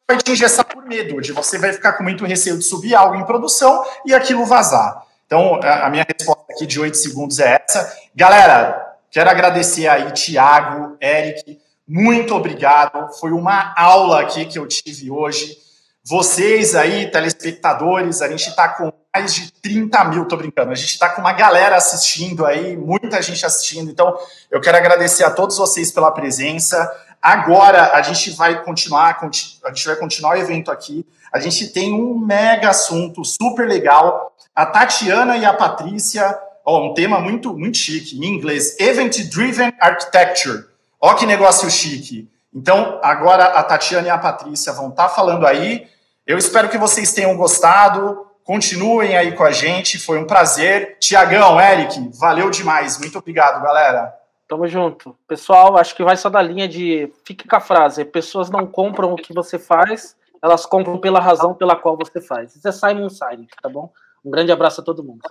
vai 0.08 0.18
te 0.18 0.32
engessar 0.32 0.66
por 0.66 0.86
medo, 0.86 1.22
de 1.22 1.32
você 1.32 1.58
vai 1.58 1.74
ficar 1.74 1.94
com 1.94 2.04
muito 2.04 2.26
receio 2.26 2.58
de 2.58 2.64
subir 2.64 2.96
algo 2.96 3.16
em 3.16 3.26
produção 3.26 3.84
e 4.06 4.14
aquilo 4.14 4.46
vazar. 4.46 5.04
Então, 5.26 5.60
a 5.62 5.90
minha 5.90 6.06
resposta 6.08 6.46
aqui 6.52 6.66
de 6.66 6.80
8 6.80 6.98
segundos 6.98 7.40
é 7.40 7.62
essa. 7.64 7.96
Galera, 8.16 8.89
quero 9.12 9.30
agradecer 9.30 9.88
aí, 9.88 10.12
Tiago, 10.12 10.98
Eric, 11.02 11.60
muito 11.88 12.36
obrigado. 12.36 13.12
Foi 13.20 13.32
uma 13.32 13.74
aula 13.76 14.22
aqui 14.22 14.46
que 14.46 14.60
eu 14.60 14.68
tive 14.68 15.10
hoje. 15.10 15.58
Vocês 16.04 16.76
aí, 16.76 17.10
telespectadores, 17.12 18.22
a 18.22 18.30
gente 18.30 18.48
está 18.48 18.70
com 18.70 18.92
mais 19.14 19.34
de 19.34 19.52
30 19.54 20.04
mil, 20.06 20.26
tô 20.26 20.38
brincando, 20.38 20.72
a 20.72 20.76
gente 20.76 20.92
está 20.92 21.10
com 21.10 21.22
uma 21.22 21.34
galera 21.34 21.76
assistindo 21.76 22.46
aí, 22.46 22.78
muita 22.78 23.22
gente 23.22 23.44
assistindo, 23.46 23.90
então 23.90 24.16
eu 24.52 24.62
quero 24.62 24.78
agradecer 24.78 25.24
a 25.24 25.32
todos 25.32 25.58
vocês 25.58 25.92
pela 25.92 26.12
presença. 26.12 26.90
Agora 27.22 27.94
a 27.94 28.02
gente 28.02 28.32
vai 28.32 28.64
continuar, 28.64 29.20
a 29.20 29.70
gente 29.70 29.88
vai 29.88 29.96
continuar 29.96 30.36
o 30.36 30.40
evento 30.40 30.72
aqui. 30.72 31.06
A 31.34 31.40
gente 31.40 31.68
tem 31.68 31.92
um 31.92 32.18
mega 32.18 32.70
assunto 32.70 33.26
super 33.26 33.68
legal. 33.68 34.34
A 34.56 34.66
Tatiana 34.66 35.38
e 35.38 35.46
a 35.46 35.54
Patrícia, 35.54 36.38
ó, 36.70 36.86
um 36.86 36.94
tema 36.94 37.20
muito 37.20 37.58
muito 37.58 37.78
chique 37.78 38.18
em 38.18 38.26
inglês, 38.26 38.80
Event 38.80 39.18
Driven 39.30 39.74
Architecture. 39.80 40.66
Ó 41.02 41.14
que 41.14 41.26
negócio 41.26 41.70
chique. 41.70 42.30
Então, 42.54 43.00
agora 43.04 43.46
a 43.46 43.64
Tatiana 43.64 44.08
e 44.08 44.10
a 44.10 44.18
Patrícia 44.18 44.74
vão 44.74 44.90
estar 44.90 45.08
tá 45.08 45.10
falando 45.10 45.46
aí. 45.46 45.88
Eu 46.26 46.38
espero 46.38 46.70
que 46.70 46.78
vocês 46.78 47.14
tenham 47.14 47.36
gostado. 47.38 48.26
Continuem 48.44 49.16
aí 49.16 49.36
com 49.36 49.44
a 49.44 49.52
gente, 49.52 50.00
foi 50.00 50.18
um 50.18 50.26
prazer. 50.26 50.98
Tiagão, 51.00 51.62
Eric, 51.62 52.10
valeu 52.20 52.50
demais. 52.50 52.98
Muito 52.98 53.20
obrigado, 53.20 53.62
galera. 53.62 54.14
Tamo 54.48 54.68
junto. 54.68 55.16
Pessoal, 55.28 55.78
acho 55.78 55.96
que 55.96 56.04
vai 56.04 56.18
só 56.18 56.28
da 56.28 56.42
linha 56.42 56.68
de. 56.68 57.14
Fique 57.24 57.48
com 57.48 57.56
a 57.56 57.60
frase: 57.60 58.04
pessoas 58.04 58.50
não 58.50 58.66
compram 58.66 59.14
o 59.14 59.16
que 59.16 59.32
você 59.32 59.60
faz, 59.60 60.16
elas 60.42 60.66
compram 60.66 60.98
pela 60.98 61.20
razão 61.20 61.54
pela 61.54 61.76
qual 61.76 61.96
você 61.96 62.20
faz. 62.20 62.56
Isso 62.56 62.68
é 62.68 62.72
Simon 62.72 63.10
Sinek, 63.10 63.56
tá 63.62 63.70
bom? 63.70 63.92
Um 64.26 64.32
grande 64.32 64.52
abraço 64.52 64.82
a 64.82 64.84
todo 64.84 65.04
mundo. 65.04 65.22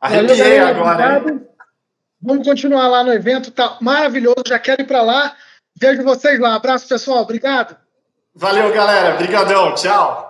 Arrepiei 0.00 0.58
agora. 0.58 1.22
Vamos 2.22 2.46
continuar 2.46 2.86
lá 2.88 3.02
no 3.02 3.12
evento, 3.12 3.50
tá 3.50 3.78
maravilhoso. 3.80 4.42
Já 4.46 4.58
quero 4.58 4.82
ir 4.82 4.86
para 4.86 5.02
lá. 5.02 5.34
Vejo 5.78 6.02
vocês 6.02 6.38
lá. 6.38 6.54
Abraço, 6.54 6.86
pessoal. 6.86 7.22
Obrigado. 7.22 7.76
Valeu, 8.34 8.72
galera. 8.72 9.14
Obrigadão. 9.14 9.74
Tchau. 9.74 10.29